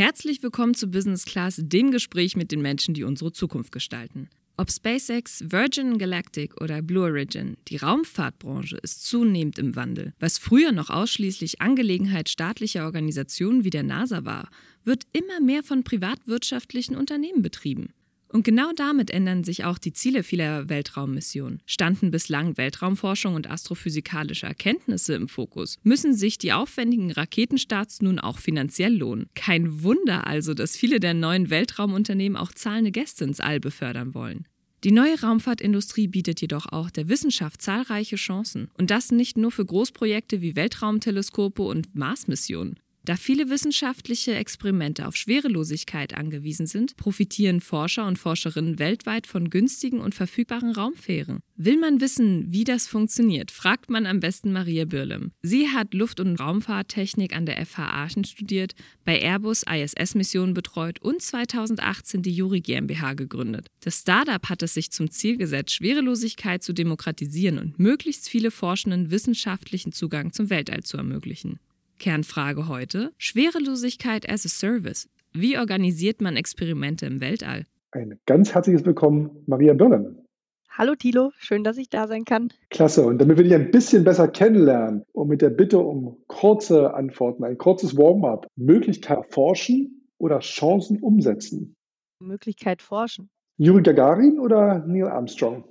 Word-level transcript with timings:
Herzlich 0.00 0.42
willkommen 0.42 0.72
zu 0.72 0.86
Business 0.86 1.26
Class, 1.26 1.60
dem 1.62 1.90
Gespräch 1.90 2.34
mit 2.34 2.52
den 2.52 2.62
Menschen, 2.62 2.94
die 2.94 3.04
unsere 3.04 3.32
Zukunft 3.32 3.70
gestalten. 3.70 4.30
Ob 4.56 4.72
SpaceX, 4.72 5.44
Virgin 5.50 5.98
Galactic 5.98 6.58
oder 6.58 6.80
Blue 6.80 7.04
Origin, 7.04 7.58
die 7.68 7.76
Raumfahrtbranche 7.76 8.78
ist 8.78 9.04
zunehmend 9.04 9.58
im 9.58 9.76
Wandel. 9.76 10.14
Was 10.18 10.38
früher 10.38 10.72
noch 10.72 10.88
ausschließlich 10.88 11.60
Angelegenheit 11.60 12.30
staatlicher 12.30 12.86
Organisationen 12.86 13.62
wie 13.62 13.68
der 13.68 13.82
NASA 13.82 14.24
war, 14.24 14.48
wird 14.84 15.02
immer 15.12 15.38
mehr 15.38 15.62
von 15.62 15.84
privatwirtschaftlichen 15.84 16.96
Unternehmen 16.96 17.42
betrieben. 17.42 17.92
Und 18.32 18.44
genau 18.44 18.70
damit 18.76 19.10
ändern 19.10 19.42
sich 19.42 19.64
auch 19.64 19.78
die 19.78 19.92
Ziele 19.92 20.22
vieler 20.22 20.68
Weltraummissionen. 20.68 21.60
Standen 21.66 22.12
bislang 22.12 22.56
Weltraumforschung 22.56 23.34
und 23.34 23.50
astrophysikalische 23.50 24.46
Erkenntnisse 24.46 25.14
im 25.14 25.26
Fokus, 25.26 25.78
müssen 25.82 26.14
sich 26.14 26.38
die 26.38 26.52
aufwendigen 26.52 27.10
Raketenstarts 27.10 28.02
nun 28.02 28.20
auch 28.20 28.38
finanziell 28.38 28.96
lohnen. 28.96 29.26
Kein 29.34 29.82
Wunder 29.82 30.28
also, 30.28 30.54
dass 30.54 30.76
viele 30.76 31.00
der 31.00 31.14
neuen 31.14 31.50
Weltraumunternehmen 31.50 32.36
auch 32.36 32.52
zahlende 32.52 32.92
Gäste 32.92 33.24
ins 33.24 33.40
All 33.40 33.58
befördern 33.58 34.14
wollen. 34.14 34.46
Die 34.84 34.92
neue 34.92 35.20
Raumfahrtindustrie 35.20 36.08
bietet 36.08 36.40
jedoch 36.40 36.66
auch 36.66 36.90
der 36.90 37.08
Wissenschaft 37.08 37.60
zahlreiche 37.60 38.16
Chancen. 38.16 38.70
Und 38.78 38.90
das 38.90 39.10
nicht 39.10 39.36
nur 39.36 39.50
für 39.50 39.66
Großprojekte 39.66 40.40
wie 40.40 40.56
Weltraumteleskope 40.56 41.62
und 41.62 41.94
Marsmissionen. 41.94 42.78
Da 43.10 43.16
viele 43.16 43.50
wissenschaftliche 43.50 44.36
Experimente 44.36 45.08
auf 45.08 45.16
Schwerelosigkeit 45.16 46.16
angewiesen 46.16 46.68
sind, 46.68 46.96
profitieren 46.96 47.60
Forscher 47.60 48.06
und 48.06 48.20
Forscherinnen 48.20 48.78
weltweit 48.78 49.26
von 49.26 49.50
günstigen 49.50 49.98
und 49.98 50.14
verfügbaren 50.14 50.70
Raumfähren. 50.70 51.40
Will 51.56 51.76
man 51.76 52.00
wissen, 52.00 52.52
wie 52.52 52.62
das 52.62 52.86
funktioniert, 52.86 53.50
fragt 53.50 53.90
man 53.90 54.06
am 54.06 54.20
besten 54.20 54.52
Maria 54.52 54.84
Birlem. 54.84 55.32
Sie 55.42 55.70
hat 55.70 55.92
Luft- 55.92 56.20
und 56.20 56.36
Raumfahrttechnik 56.36 57.34
an 57.34 57.46
der 57.46 57.66
FH 57.66 57.82
Aachen 57.82 58.22
studiert, 58.22 58.76
bei 59.04 59.20
Airbus 59.20 59.64
ISS-Missionen 59.64 60.54
betreut 60.54 61.02
und 61.02 61.20
2018 61.20 62.22
die 62.22 62.32
Juri 62.32 62.60
GmbH 62.60 63.14
gegründet. 63.14 63.66
Das 63.80 64.02
Startup 64.02 64.48
hat 64.48 64.62
es 64.62 64.74
sich 64.74 64.92
zum 64.92 65.10
Ziel 65.10 65.36
gesetzt, 65.36 65.74
Schwerelosigkeit 65.74 66.62
zu 66.62 66.72
demokratisieren 66.72 67.58
und 67.58 67.80
möglichst 67.80 68.28
viele 68.28 68.52
Forschenden 68.52 69.10
wissenschaftlichen 69.10 69.90
Zugang 69.90 70.32
zum 70.32 70.48
Weltall 70.48 70.84
zu 70.84 70.96
ermöglichen. 70.96 71.58
Kernfrage 72.00 72.66
heute: 72.66 73.12
Schwerelosigkeit 73.18 74.28
as 74.28 74.46
a 74.46 74.48
Service. 74.48 75.08
Wie 75.32 75.58
organisiert 75.58 76.20
man 76.20 76.34
Experimente 76.34 77.06
im 77.06 77.20
Weltall? 77.20 77.66
Ein 77.92 78.18
ganz 78.26 78.54
herzliches 78.54 78.84
Willkommen, 78.84 79.30
Maria 79.46 79.74
Birnen. 79.74 80.26
Hallo 80.70 80.94
Thilo, 80.94 81.30
schön, 81.36 81.62
dass 81.62 81.76
ich 81.76 81.90
da 81.90 82.08
sein 82.08 82.24
kann. 82.24 82.52
Klasse. 82.70 83.04
Und 83.04 83.18
damit 83.18 83.36
wir 83.36 83.44
dich 83.44 83.54
ein 83.54 83.70
bisschen 83.70 84.02
besser 84.02 84.28
kennenlernen 84.28 85.04
und 85.12 85.28
mit 85.28 85.42
der 85.42 85.50
Bitte 85.50 85.78
um 85.78 86.16
kurze 86.26 86.94
Antworten, 86.94 87.44
ein 87.44 87.58
kurzes 87.58 87.96
Warm-up, 87.98 88.46
Möglichkeit 88.56 89.18
erforschen 89.18 90.08
oder 90.16 90.38
Chancen 90.38 91.00
umsetzen? 91.00 91.76
Möglichkeit 92.18 92.80
forschen. 92.80 93.28
Juri 93.58 93.82
Gagarin 93.82 94.38
oder 94.38 94.86
Neil 94.86 95.08
Armstrong? 95.08 95.64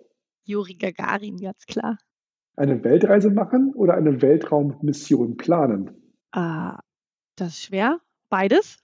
Juri 0.44 0.76
Gagarin, 0.76 1.38
ganz 1.38 1.66
klar. 1.66 1.98
Eine 2.56 2.84
Weltreise 2.84 3.32
machen 3.32 3.74
oder 3.74 3.96
eine 3.96 4.22
Weltraummission 4.22 5.36
planen? 5.36 5.99
Ah, 6.32 6.80
das 7.36 7.50
ist 7.50 7.64
schwer. 7.64 8.00
Beides. 8.30 8.78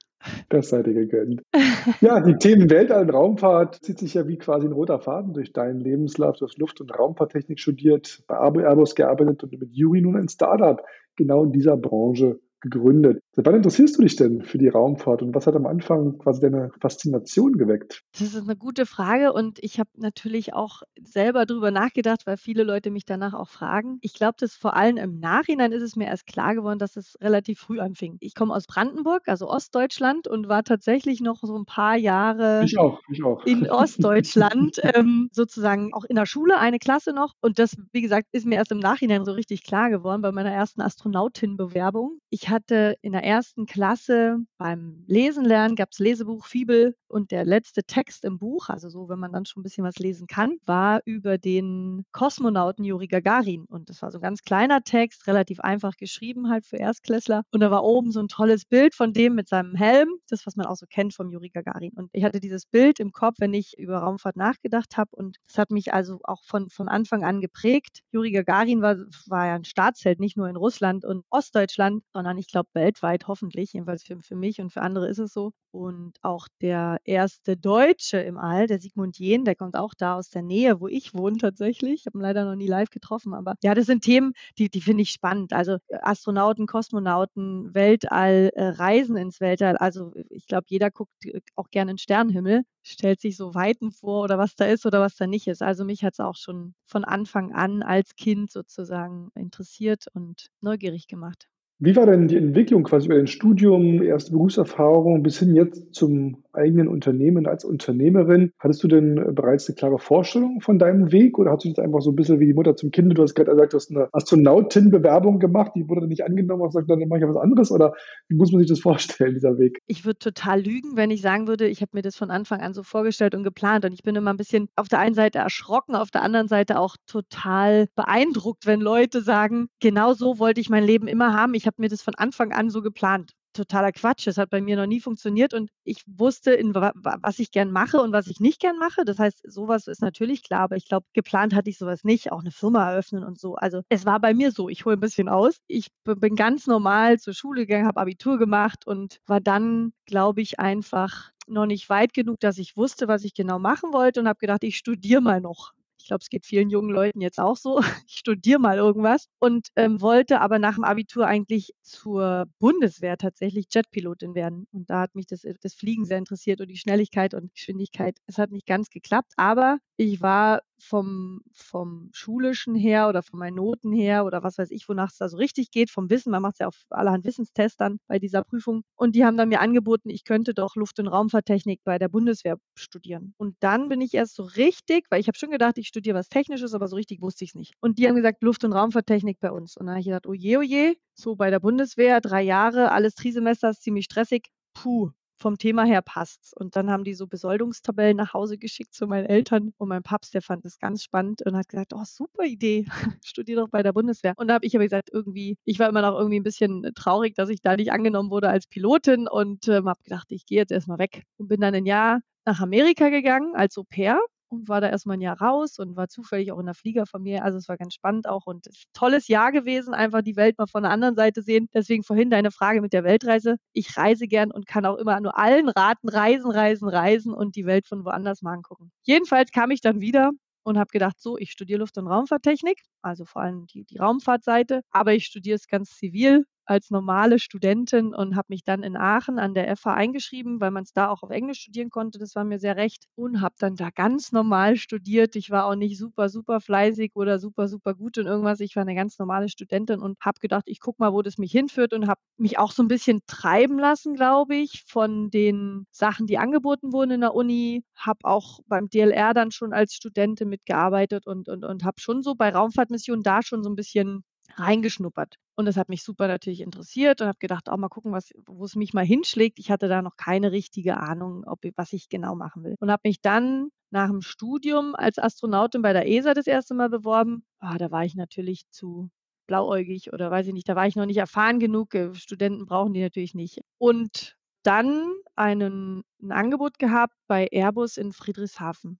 Das 0.49 0.69
seid 0.69 0.87
ihr 0.87 0.93
gegönnt. 0.93 1.41
Ja, 2.01 2.19
die 2.19 2.35
Themen 2.35 2.69
Weltall 2.71 3.03
und 3.03 3.11
Raumfahrt 3.11 3.75
zieht 3.83 3.99
sich 3.99 4.15
ja 4.15 4.27
wie 4.27 4.37
quasi 4.37 4.65
ein 4.65 4.71
roter 4.71 4.99
Faden 4.99 5.33
durch 5.33 5.53
deinen 5.53 5.79
Lebenslauf. 5.79 6.37
Du 6.37 6.45
hast 6.45 6.57
Luft- 6.57 6.81
und 6.81 6.89
Raumfahrttechnik 6.97 7.59
studiert, 7.59 8.23
bei 8.27 8.35
Airbus 8.37 8.95
gearbeitet 8.95 9.43
und 9.43 9.59
mit 9.59 9.71
Juri 9.71 10.01
nun 10.01 10.17
ein 10.17 10.27
Startup 10.27 10.83
genau 11.15 11.43
in 11.43 11.51
dieser 11.51 11.77
Branche 11.77 12.39
gegründet. 12.59 13.21
Seit 13.35 13.45
wann 13.47 13.55
interessierst 13.55 13.97
du 13.97 14.01
dich 14.01 14.15
denn 14.15 14.43
für 14.43 14.57
die 14.57 14.69
Raumfahrt 14.69 15.21
und 15.21 15.35
was 15.35 15.45
hat 15.45 15.57
am 15.57 15.65
Anfang 15.65 16.17
quasi 16.19 16.39
deine 16.39 16.71
Faszination 16.79 17.57
geweckt? 17.57 18.01
Das 18.13 18.21
ist 18.33 18.41
eine 18.41 18.55
gute 18.55 18.85
Frage 18.85 19.33
und 19.33 19.59
ich 19.61 19.77
habe 19.77 19.89
natürlich 19.97 20.53
auch 20.53 20.83
selber 21.03 21.45
darüber 21.45 21.69
nachgedacht, 21.69 22.25
weil 22.25 22.37
viele 22.37 22.63
Leute 22.63 22.91
mich 22.91 23.03
danach 23.03 23.33
auch 23.33 23.49
fragen. 23.49 23.97
Ich 23.99 24.13
glaube, 24.13 24.35
dass 24.39 24.53
vor 24.53 24.77
allem 24.77 24.95
im 24.95 25.19
Nachhinein 25.19 25.73
ist 25.73 25.81
es 25.81 25.97
mir 25.97 26.05
erst 26.07 26.27
klar 26.27 26.55
geworden, 26.55 26.79
dass 26.79 26.95
es 26.95 27.17
relativ 27.19 27.59
früh 27.59 27.81
anfing. 27.81 28.15
Ich 28.21 28.35
komme 28.35 28.55
aus 28.55 28.67
Brandenburg, 28.67 29.23
also 29.27 29.49
Ostdeutschland 29.49 30.29
und 30.29 30.47
war 30.47 30.63
tatsächlich 30.63 31.19
noch 31.19 31.41
so 31.41 31.57
ein 31.57 31.65
paar 31.65 31.97
Jahre 31.97 32.63
ich 32.63 32.79
auch, 32.79 33.01
ich 33.11 33.21
auch. 33.21 33.45
in 33.45 33.69
Ostdeutschland, 33.69 34.79
ähm, 34.81 35.27
sozusagen 35.33 35.93
auch 35.93 36.05
in 36.05 36.15
der 36.15 36.25
Schule, 36.25 36.57
eine 36.57 36.79
Klasse 36.79 37.11
noch. 37.11 37.33
Und 37.41 37.59
das, 37.59 37.75
wie 37.91 38.01
gesagt, 38.01 38.27
ist 38.31 38.45
mir 38.45 38.55
erst 38.55 38.71
im 38.71 38.79
Nachhinein 38.79 39.25
so 39.25 39.33
richtig 39.33 39.63
klar 39.65 39.89
geworden 39.89 40.21
bei 40.21 40.31
meiner 40.31 40.51
ersten 40.51 40.79
Astronautin-Bewerbung. 40.79 42.19
Ich 42.29 42.47
hatte 42.47 42.95
in 43.01 43.11
der 43.11 43.24
ersten 43.25 43.65
Klasse 43.65 44.37
beim 44.57 45.03
Lesen 45.07 45.43
lernen, 45.43 45.75
gab 45.75 45.89
es 45.91 45.99
Lesebuch, 45.99 46.45
Fibel 46.45 46.95
und 47.07 47.31
der 47.31 47.45
letzte 47.45 47.83
Text 47.83 48.25
im 48.25 48.37
Buch, 48.37 48.69
also 48.69 48.89
so, 48.89 49.09
wenn 49.09 49.19
man 49.19 49.31
dann 49.31 49.45
schon 49.45 49.61
ein 49.61 49.63
bisschen 49.63 49.83
was 49.83 49.97
lesen 49.97 50.27
kann, 50.27 50.57
war 50.65 51.01
über 51.05 51.37
den 51.37 52.05
Kosmonauten 52.11 52.83
Juri 52.83 53.07
Gagarin. 53.07 53.65
Und 53.65 53.89
das 53.89 54.01
war 54.01 54.11
so 54.11 54.17
ein 54.17 54.21
ganz 54.21 54.41
kleiner 54.41 54.81
Text, 54.81 55.25
relativ 55.27 55.59
einfach 55.61 55.95
geschrieben 55.95 56.49
halt 56.49 56.65
für 56.65 56.77
Erstklässler. 56.77 57.43
Und 57.51 57.61
da 57.61 57.71
war 57.71 57.83
oben 57.83 58.11
so 58.11 58.19
ein 58.19 58.27
tolles 58.27 58.65
Bild 58.65 58.93
von 58.95 59.13
dem 59.13 59.33
mit 59.33 59.47
seinem 59.47 59.75
Helm, 59.75 60.09
das, 60.29 60.45
was 60.45 60.55
man 60.55 60.65
auch 60.65 60.75
so 60.75 60.85
kennt 60.87 61.13
vom 61.13 61.29
Juri 61.29 61.49
Gagarin. 61.49 61.93
Und 61.95 62.09
ich 62.11 62.23
hatte 62.23 62.39
dieses 62.39 62.65
Bild 62.65 62.99
im 62.99 63.11
Kopf, 63.11 63.35
wenn 63.39 63.53
ich 63.53 63.77
über 63.77 63.99
Raumfahrt 63.99 64.35
nachgedacht 64.35 64.97
habe. 64.97 65.11
Und 65.15 65.37
das 65.47 65.57
hat 65.57 65.71
mich 65.71 65.93
also 65.93 66.19
auch 66.23 66.43
von, 66.43 66.69
von 66.69 66.89
Anfang 66.89 67.23
an 67.23 67.39
geprägt. 67.39 68.01
Juri 68.11 68.31
Gagarin 68.31 68.81
war, 68.81 68.97
war 69.27 69.47
ja 69.47 69.55
ein 69.55 69.63
Staatsheld, 69.63 70.19
nicht 70.19 70.35
nur 70.35 70.49
in 70.49 70.57
Russland 70.57 71.05
und 71.05 71.23
Ostdeutschland, 71.29 72.03
sondern 72.13 72.37
ich 72.37 72.47
glaube 72.47 72.69
weltweit 72.73 73.14
hoffentlich, 73.27 73.73
jedenfalls 73.73 74.03
für, 74.03 74.19
für 74.21 74.35
mich 74.35 74.59
und 74.59 74.71
für 74.71 74.81
andere 74.81 75.07
ist 75.07 75.19
es 75.19 75.33
so. 75.33 75.51
Und 75.71 76.17
auch 76.21 76.47
der 76.61 76.99
erste 77.03 77.57
Deutsche 77.57 78.17
im 78.19 78.37
All, 78.37 78.67
der 78.67 78.79
Sigmund 78.79 79.17
Jähn, 79.19 79.43
der 79.45 79.55
kommt 79.55 79.75
auch 79.75 79.93
da 79.93 80.15
aus 80.15 80.29
der 80.29 80.41
Nähe, 80.41 80.79
wo 80.79 80.87
ich 80.87 81.13
wohne 81.13 81.37
tatsächlich. 81.37 82.01
Ich 82.01 82.05
habe 82.05 82.17
ihn 82.17 82.21
leider 82.21 82.45
noch 82.45 82.55
nie 82.55 82.67
live 82.67 82.89
getroffen, 82.89 83.33
aber 83.33 83.55
ja, 83.63 83.73
das 83.73 83.85
sind 83.87 84.03
Themen, 84.03 84.33
die, 84.57 84.69
die 84.69 84.81
finde 84.81 85.03
ich 85.03 85.11
spannend. 85.11 85.53
Also 85.53 85.77
äh, 85.87 85.97
Astronauten, 86.01 86.67
Kosmonauten, 86.67 87.73
Weltall, 87.73 88.51
äh, 88.55 88.67
Reisen 88.69 89.17
ins 89.17 89.39
Weltall. 89.41 89.77
Also 89.77 90.13
ich 90.29 90.47
glaube, 90.47 90.65
jeder 90.69 90.91
guckt 90.91 91.11
äh, 91.25 91.41
auch 91.55 91.69
gerne 91.71 91.91
in 91.91 91.95
den 91.95 92.01
Sternenhimmel, 92.01 92.63
stellt 92.83 93.21
sich 93.21 93.35
so 93.37 93.53
Weiten 93.53 93.91
vor 93.91 94.23
oder 94.23 94.37
was 94.37 94.55
da 94.55 94.65
ist 94.65 94.85
oder 94.85 95.01
was 95.01 95.15
da 95.15 95.27
nicht 95.27 95.47
ist. 95.47 95.61
Also 95.61 95.85
mich 95.85 96.03
hat 96.03 96.13
es 96.13 96.19
auch 96.19 96.35
schon 96.35 96.73
von 96.85 97.03
Anfang 97.03 97.53
an 97.53 97.83
als 97.83 98.15
Kind 98.15 98.51
sozusagen 98.51 99.29
interessiert 99.35 100.05
und 100.13 100.47
neugierig 100.61 101.07
gemacht. 101.07 101.47
Wie 101.77 101.93
war 101.97 102.05
denn 102.05 102.29
die 102.29 102.37
Entwicklung 102.37 102.83
quasi 102.83 103.07
über 103.07 103.15
dein 103.15 103.27
Studium, 103.27 104.01
erste 104.01 104.31
Berufserfahrung 104.31 105.23
bis 105.23 105.39
hin 105.39 105.53
jetzt 105.55 105.93
zum 105.93 106.43
eigenen 106.53 106.87
Unternehmen 106.87 107.47
als 107.47 107.65
Unternehmerin? 107.65 108.53
Hattest 108.59 108.81
du 108.81 108.87
denn 108.87 109.35
bereits 109.35 109.67
eine 109.67 109.75
klare 109.75 109.99
Vorstellung 109.99 110.61
von 110.61 110.79
deinem 110.79 111.11
Weg 111.11 111.37
oder 111.37 111.51
hast 111.51 111.65
du 111.65 111.67
jetzt 111.67 111.79
einfach 111.79 111.99
so 111.99 112.11
ein 112.11 112.15
bisschen 112.15 112.39
wie 112.39 112.45
die 112.45 112.53
Mutter 112.53 112.77
zum 112.77 112.91
Kind? 112.91 113.17
Du 113.17 113.21
hast 113.21 113.35
gerade 113.35 113.51
gesagt, 113.51 113.73
du 113.73 113.75
hast 113.75 113.91
eine 113.91 114.07
Astronautin-Bewerbung 114.13 115.39
gemacht, 115.39 115.73
die 115.75 115.89
wurde 115.89 115.99
dann 116.01 116.09
nicht 116.09 116.23
angenommen 116.23 116.61
und 116.61 116.69
gesagt, 116.69 116.89
dann 116.89 116.99
mache 117.09 117.19
ich 117.19 117.27
was 117.27 117.35
anderes 117.35 117.71
oder 117.71 117.93
wie 118.29 118.35
muss 118.35 118.53
man 118.53 118.59
sich 118.59 118.69
das 118.69 118.79
vorstellen, 118.79 119.33
dieser 119.33 119.57
Weg? 119.57 119.79
Ich 119.85 120.05
würde 120.05 120.19
total 120.19 120.61
lügen, 120.61 120.95
wenn 120.95 121.11
ich 121.11 121.21
sagen 121.21 121.49
würde, 121.49 121.67
ich 121.67 121.81
habe 121.81 121.91
mir 121.91 122.03
das 122.03 122.15
von 122.15 122.31
Anfang 122.31 122.61
an 122.61 122.73
so 122.73 122.83
vorgestellt 122.83 123.35
und 123.35 123.43
geplant 123.43 123.83
und 123.83 123.91
ich 123.91 124.03
bin 124.03 124.15
immer 124.15 124.31
ein 124.31 124.37
bisschen 124.37 124.69
auf 124.77 124.87
der 124.87 124.99
einen 124.99 125.15
Seite 125.15 125.39
erschrocken, 125.39 125.95
auf 125.95 126.09
der 126.09 126.21
anderen 126.21 126.47
Seite 126.47 126.79
auch 126.79 126.95
total 127.05 127.87
beeindruckt, 127.97 128.65
wenn 128.65 128.79
Leute 128.79 129.19
sagen, 129.19 129.67
genau 129.81 130.13
so 130.13 130.39
wollte 130.39 130.61
ich 130.61 130.69
mein 130.69 130.85
Leben 130.85 131.07
immer 131.07 131.33
haben. 131.33 131.53
Ich 131.53 131.64
ich 131.65 131.67
habe 131.67 131.81
mir 131.81 131.89
das 131.89 132.03
von 132.03 132.13
Anfang 132.13 132.51
an 132.53 132.69
so 132.69 132.83
geplant. 132.83 133.31
Totaler 133.53 133.91
Quatsch. 133.91 134.27
Es 134.27 134.37
hat 134.37 134.51
bei 134.51 134.61
mir 134.61 134.75
noch 134.75 134.85
nie 134.85 134.99
funktioniert 134.99 135.55
und 135.55 135.71
ich 135.83 136.03
wusste, 136.05 136.51
in, 136.51 136.75
was 136.75 137.39
ich 137.39 137.49
gern 137.49 137.71
mache 137.71 137.99
und 138.01 138.11
was 138.11 138.27
ich 138.27 138.39
nicht 138.39 138.59
gern 138.59 138.77
mache. 138.77 139.03
Das 139.03 139.17
heißt, 139.17 139.41
sowas 139.51 139.87
ist 139.87 139.99
natürlich 140.03 140.43
klar, 140.43 140.59
aber 140.59 140.75
ich 140.75 140.87
glaube, 140.87 141.07
geplant 141.13 141.55
hatte 141.55 141.71
ich 141.71 141.79
sowas 141.79 142.03
nicht, 142.03 142.31
auch 142.31 142.41
eine 142.41 142.51
Firma 142.51 142.91
eröffnen 142.91 143.23
und 143.23 143.39
so. 143.39 143.55
Also 143.55 143.81
es 143.89 144.05
war 144.05 144.19
bei 144.19 144.35
mir 144.35 144.51
so, 144.51 144.69
ich 144.69 144.85
hole 144.85 144.95
ein 144.95 144.99
bisschen 144.99 145.27
aus. 145.27 145.55
Ich 145.65 145.87
bin 146.03 146.35
ganz 146.35 146.67
normal 146.67 147.17
zur 147.17 147.33
Schule 147.33 147.65
gegangen, 147.65 147.87
habe 147.87 147.99
Abitur 147.99 148.37
gemacht 148.37 148.85
und 148.85 149.17
war 149.25 149.41
dann, 149.41 149.91
glaube 150.05 150.41
ich, 150.41 150.59
einfach 150.59 151.31
noch 151.47 151.65
nicht 151.65 151.89
weit 151.89 152.13
genug, 152.13 152.39
dass 152.41 152.59
ich 152.59 152.77
wusste, 152.77 153.07
was 153.07 153.23
ich 153.23 153.33
genau 153.33 153.57
machen 153.57 153.91
wollte 153.91 154.19
und 154.19 154.27
habe 154.27 154.37
gedacht, 154.37 154.63
ich 154.63 154.77
studiere 154.77 155.21
mal 155.21 155.41
noch. 155.41 155.73
Ich 156.05 156.09
glaube, 156.09 156.21
es 156.21 156.29
geht 156.29 156.45
vielen 156.45 156.69
jungen 156.69 156.91
Leuten 156.91 157.19
jetzt 157.19 157.39
auch 157.39 157.57
so. 157.57 157.79
Ich 158.07 158.17
studiere 158.17 158.59
mal 158.59 158.77
irgendwas 158.77 159.25
und 159.39 159.69
ähm, 159.75 160.01
wollte 160.01 160.39
aber 160.39 160.59
nach 160.59 160.75
dem 160.75 160.83
Abitur 160.83 161.25
eigentlich 161.25 161.73
zur 161.81 162.45
Bundeswehr 162.59 163.17
tatsächlich 163.17 163.65
Jetpilotin 163.71 164.35
werden. 164.35 164.67
Und 164.71 164.87
da 164.91 165.01
hat 165.01 165.15
mich 165.15 165.25
das, 165.25 165.41
das 165.61 165.73
Fliegen 165.73 166.05
sehr 166.05 166.19
interessiert 166.19 166.61
und 166.61 166.67
die 166.67 166.77
Schnelligkeit 166.77 167.33
und 167.33 167.51
Geschwindigkeit. 167.55 168.19
Es 168.27 168.37
hat 168.37 168.51
nicht 168.51 168.67
ganz 168.67 168.91
geklappt, 168.91 169.33
aber 169.35 169.79
ich 169.97 170.21
war 170.21 170.61
vom, 170.79 171.41
vom 171.53 172.09
Schulischen 172.13 172.75
her 172.75 173.07
oder 173.09 173.23
von 173.23 173.39
meinen 173.39 173.55
Noten 173.55 173.91
her 173.93 174.25
oder 174.25 174.43
was 174.43 174.57
weiß 174.57 174.71
ich, 174.71 174.87
wonach 174.89 175.11
es 175.11 175.17
da 175.17 175.29
so 175.29 175.37
richtig 175.37 175.71
geht, 175.71 175.89
vom 175.89 176.09
Wissen. 176.09 176.31
Man 176.31 176.41
macht 176.41 176.55
es 176.55 176.59
ja 176.59 176.67
auf 176.67 176.75
allerhand 176.89 177.25
Wissenstests 177.25 177.77
dann 177.77 177.97
bei 178.07 178.19
dieser 178.19 178.43
Prüfung. 178.43 178.83
Und 178.95 179.15
die 179.15 179.25
haben 179.25 179.37
dann 179.37 179.49
mir 179.49 179.61
angeboten, 179.61 180.09
ich 180.09 180.23
könnte 180.23 180.53
doch 180.53 180.75
Luft- 180.75 180.99
und 180.99 181.07
Raumfahrttechnik 181.07 181.81
bei 181.83 181.97
der 181.97 182.09
Bundeswehr 182.09 182.57
studieren. 182.75 183.33
Und 183.37 183.55
dann 183.59 183.89
bin 183.89 184.01
ich 184.01 184.13
erst 184.13 184.35
so 184.35 184.43
richtig, 184.43 185.05
weil 185.09 185.19
ich 185.21 185.27
habe 185.27 185.37
schon 185.37 185.51
gedacht, 185.51 185.77
ich 185.77 185.87
studiere 185.87 186.17
was 186.17 186.29
Technisches, 186.29 186.73
aber 186.73 186.87
so 186.87 186.95
richtig 186.95 187.21
wusste 187.21 187.43
ich 187.45 187.51
es 187.51 187.55
nicht. 187.55 187.73
Und 187.81 187.97
die 187.97 188.07
haben 188.07 188.15
gesagt, 188.15 188.43
Luft- 188.43 188.63
und 188.63 188.73
Raumfahrttechnik 188.73 189.39
bei 189.39 189.51
uns. 189.51 189.77
Und 189.77 189.85
dann 189.87 189.95
habe 189.95 190.01
ich 190.01 190.05
gedacht, 190.07 190.27
oh 190.27 190.33
je, 190.33 190.57
oh 190.57 190.61
je, 190.61 190.95
so 191.13 191.35
bei 191.35 191.49
der 191.49 191.59
Bundeswehr, 191.59 192.21
drei 192.21 192.41
Jahre, 192.43 192.91
alles 192.91 193.15
Trisemester, 193.15 193.69
ist 193.69 193.81
ziemlich 193.83 194.05
stressig. 194.05 194.47
Puh, 194.73 195.11
vom 195.37 195.57
Thema 195.57 195.83
her 195.83 196.01
passt's. 196.01 196.53
Und 196.53 196.75
dann 196.75 196.89
haben 196.89 197.03
die 197.03 197.13
so 197.13 197.27
Besoldungstabellen 197.27 198.17
nach 198.17 198.33
Hause 198.33 198.57
geschickt 198.57 198.93
zu 198.93 199.07
meinen 199.07 199.25
Eltern 199.25 199.73
und 199.77 199.89
mein 199.89 200.03
Papst, 200.03 200.33
der 200.33 200.41
fand 200.41 200.65
das 200.65 200.79
ganz 200.79 201.03
spannend 201.03 201.41
und 201.45 201.55
hat 201.55 201.67
gesagt, 201.67 201.93
oh, 201.93 202.03
super 202.05 202.45
Idee, 202.45 202.85
studier 203.25 203.57
doch 203.57 203.69
bei 203.69 203.83
der 203.83 203.93
Bundeswehr. 203.93 204.33
Und 204.37 204.47
da 204.47 204.55
habe 204.55 204.65
ich 204.65 204.75
aber 204.75 204.85
gesagt, 204.85 205.09
irgendwie, 205.11 205.57
ich 205.65 205.79
war 205.79 205.89
immer 205.89 206.01
noch 206.01 206.17
irgendwie 206.17 206.39
ein 206.39 206.43
bisschen 206.43 206.91
traurig, 206.95 207.35
dass 207.35 207.49
ich 207.49 207.61
da 207.61 207.75
nicht 207.75 207.91
angenommen 207.91 208.29
wurde 208.31 208.49
als 208.49 208.67
Pilotin 208.67 209.27
und 209.27 209.67
ähm, 209.67 209.89
habe 209.89 210.01
gedacht, 210.03 210.27
ich 210.29 210.45
gehe 210.45 210.59
jetzt 210.59 210.71
erstmal 210.71 210.99
weg 210.99 211.23
und 211.37 211.47
bin 211.47 211.61
dann 211.61 211.75
ein 211.75 211.85
Jahr 211.85 212.21
nach 212.45 212.59
Amerika 212.61 213.09
gegangen 213.09 213.55
als 213.55 213.77
Au 213.77 213.83
pair 213.83 214.19
und 214.55 214.69
war 214.69 214.81
da 214.81 214.89
erstmal 214.89 215.17
ein 215.17 215.21
Jahr 215.21 215.39
raus 215.41 215.79
und 215.79 215.95
war 215.95 216.07
zufällig 216.07 216.51
auch 216.51 216.59
in 216.59 216.65
der 216.65 216.75
Fliegerfamilie. 216.75 217.43
Also 217.43 217.57
es 217.57 217.67
war 217.69 217.77
ganz 217.77 217.93
spannend 217.93 218.27
auch 218.27 218.45
und 218.45 218.67
tolles 218.93 219.27
Jahr 219.27 219.51
gewesen, 219.51 219.93
einfach 219.93 220.21
die 220.21 220.35
Welt 220.35 220.57
mal 220.57 220.67
von 220.67 220.83
der 220.83 220.91
anderen 220.91 221.15
Seite 221.15 221.41
sehen. 221.41 221.67
Deswegen 221.73 222.03
vorhin 222.03 222.29
deine 222.29 222.51
Frage 222.51 222.81
mit 222.81 222.93
der 222.93 223.03
Weltreise. 223.03 223.57
Ich 223.73 223.97
reise 223.97 224.27
gern 224.27 224.51
und 224.51 224.67
kann 224.67 224.85
auch 224.85 224.97
immer 224.97 225.19
nur 225.19 225.37
allen 225.37 225.69
raten, 225.69 226.09
reisen, 226.09 226.51
reisen, 226.51 226.89
reisen 226.89 227.33
und 227.33 227.55
die 227.55 227.65
Welt 227.65 227.87
von 227.87 228.05
woanders 228.05 228.41
mal 228.41 228.53
angucken. 228.53 228.91
Jedenfalls 229.03 229.51
kam 229.51 229.71
ich 229.71 229.81
dann 229.81 230.01
wieder 230.01 230.31
und 230.63 230.77
habe 230.77 230.89
gedacht, 230.91 231.19
so, 231.19 231.37
ich 231.37 231.51
studiere 231.51 231.79
Luft- 231.79 231.97
und 231.97 232.07
Raumfahrttechnik, 232.07 232.81
also 233.01 233.25
vor 233.25 233.43
allem 233.43 233.67
die, 233.67 233.85
die 233.85 233.97
Raumfahrtseite, 233.97 234.81
aber 234.91 235.13
ich 235.13 235.25
studiere 235.25 235.55
es 235.55 235.67
ganz 235.67 235.91
zivil, 235.91 236.45
als 236.65 236.89
normale 236.89 237.39
Studentin 237.39 238.13
und 238.13 238.35
habe 238.35 238.47
mich 238.49 238.63
dann 238.63 238.83
in 238.83 238.97
Aachen 238.97 239.39
an 239.39 239.53
der 239.53 239.75
FH 239.75 239.93
eingeschrieben, 239.93 240.59
weil 240.61 240.71
man 240.71 240.83
es 240.83 240.93
da 240.93 241.09
auch 241.09 241.23
auf 241.23 241.29
Englisch 241.29 241.59
studieren 241.61 241.89
konnte. 241.89 242.19
Das 242.19 242.35
war 242.35 242.43
mir 242.43 242.59
sehr 242.59 242.75
recht 242.75 243.05
und 243.15 243.41
habe 243.41 243.55
dann 243.59 243.75
da 243.75 243.89
ganz 243.89 244.31
normal 244.31 244.75
studiert. 244.77 245.35
Ich 245.35 245.49
war 245.51 245.65
auch 245.65 245.75
nicht 245.75 245.97
super, 245.97 246.29
super 246.29 246.59
fleißig 246.61 247.11
oder 247.15 247.39
super, 247.39 247.67
super 247.67 247.93
gut 247.93 248.17
in 248.17 248.27
irgendwas. 248.27 248.59
Ich 248.59 248.75
war 248.75 248.81
eine 248.81 248.95
ganz 248.95 249.17
normale 249.19 249.49
Studentin 249.49 249.99
und 249.99 250.17
habe 250.21 250.39
gedacht, 250.39 250.63
ich 250.67 250.79
gucke 250.79 251.01
mal, 251.01 251.13
wo 251.13 251.21
das 251.21 251.37
mich 251.37 251.51
hinführt 251.51 251.93
und 251.93 252.07
habe 252.07 252.21
mich 252.37 252.57
auch 252.57 252.71
so 252.71 252.83
ein 252.83 252.87
bisschen 252.87 253.21
treiben 253.27 253.79
lassen, 253.79 254.15
glaube 254.15 254.55
ich, 254.55 254.83
von 254.87 255.29
den 255.29 255.85
Sachen, 255.91 256.27
die 256.27 256.37
angeboten 256.37 256.93
wurden 256.93 257.11
in 257.11 257.21
der 257.21 257.35
Uni. 257.35 257.83
Habe 257.95 258.19
auch 258.23 258.59
beim 258.67 258.89
DLR 258.89 259.33
dann 259.33 259.51
schon 259.51 259.73
als 259.73 259.93
Studentin 259.93 260.49
mitgearbeitet 260.49 261.27
und, 261.27 261.47
und, 261.49 261.63
und 261.65 261.83
habe 261.83 261.99
schon 261.99 262.21
so 262.23 262.35
bei 262.35 262.49
Raumfahrtmissionen 262.49 263.23
da 263.23 263.41
schon 263.43 263.63
so 263.63 263.69
ein 263.69 263.75
bisschen 263.75 264.23
reingeschnuppert. 264.55 265.35
Und 265.55 265.65
das 265.65 265.77
hat 265.77 265.89
mich 265.89 266.03
super 266.03 266.27
natürlich 266.27 266.61
interessiert 266.61 267.21
und 267.21 267.27
habe 267.27 267.37
gedacht, 267.39 267.69
auch 267.69 267.77
mal 267.77 267.89
gucken, 267.89 268.13
wo 268.45 268.65
es 268.65 268.75
mich 268.75 268.93
mal 268.93 269.05
hinschlägt. 269.05 269.59
Ich 269.59 269.71
hatte 269.71 269.87
da 269.87 270.01
noch 270.01 270.17
keine 270.17 270.51
richtige 270.51 270.97
Ahnung, 270.97 271.43
ob, 271.45 271.59
was 271.75 271.93
ich 271.93 272.09
genau 272.09 272.35
machen 272.35 272.63
will. 272.63 272.75
Und 272.79 272.91
habe 272.91 273.01
mich 273.05 273.21
dann 273.21 273.69
nach 273.89 274.09
dem 274.09 274.21
Studium 274.21 274.95
als 274.95 275.17
Astronautin 275.17 275.81
bei 275.81 275.93
der 275.93 276.07
ESA 276.07 276.33
das 276.33 276.47
erste 276.47 276.73
Mal 276.73 276.89
beworben. 276.89 277.45
Ah, 277.59 277.77
da 277.77 277.91
war 277.91 278.03
ich 278.03 278.15
natürlich 278.15 278.69
zu 278.69 279.09
blauäugig 279.47 280.11
oder 280.11 280.31
weiß 280.31 280.47
ich 280.47 280.53
nicht, 280.53 280.67
da 280.67 280.75
war 280.75 280.87
ich 280.87 280.95
noch 280.95 281.05
nicht 281.05 281.17
erfahren 281.17 281.59
genug. 281.59 281.93
Äh, 281.95 282.13
Studenten 282.15 282.65
brauchen 282.65 282.93
die 282.93 283.01
natürlich 283.01 283.35
nicht. 283.35 283.61
Und 283.77 284.35
dann 284.63 285.13
einen, 285.35 286.03
ein 286.21 286.31
Angebot 286.31 286.79
gehabt 286.79 287.13
bei 287.27 287.47
Airbus 287.51 287.97
in 287.97 288.11
Friedrichshafen 288.11 288.99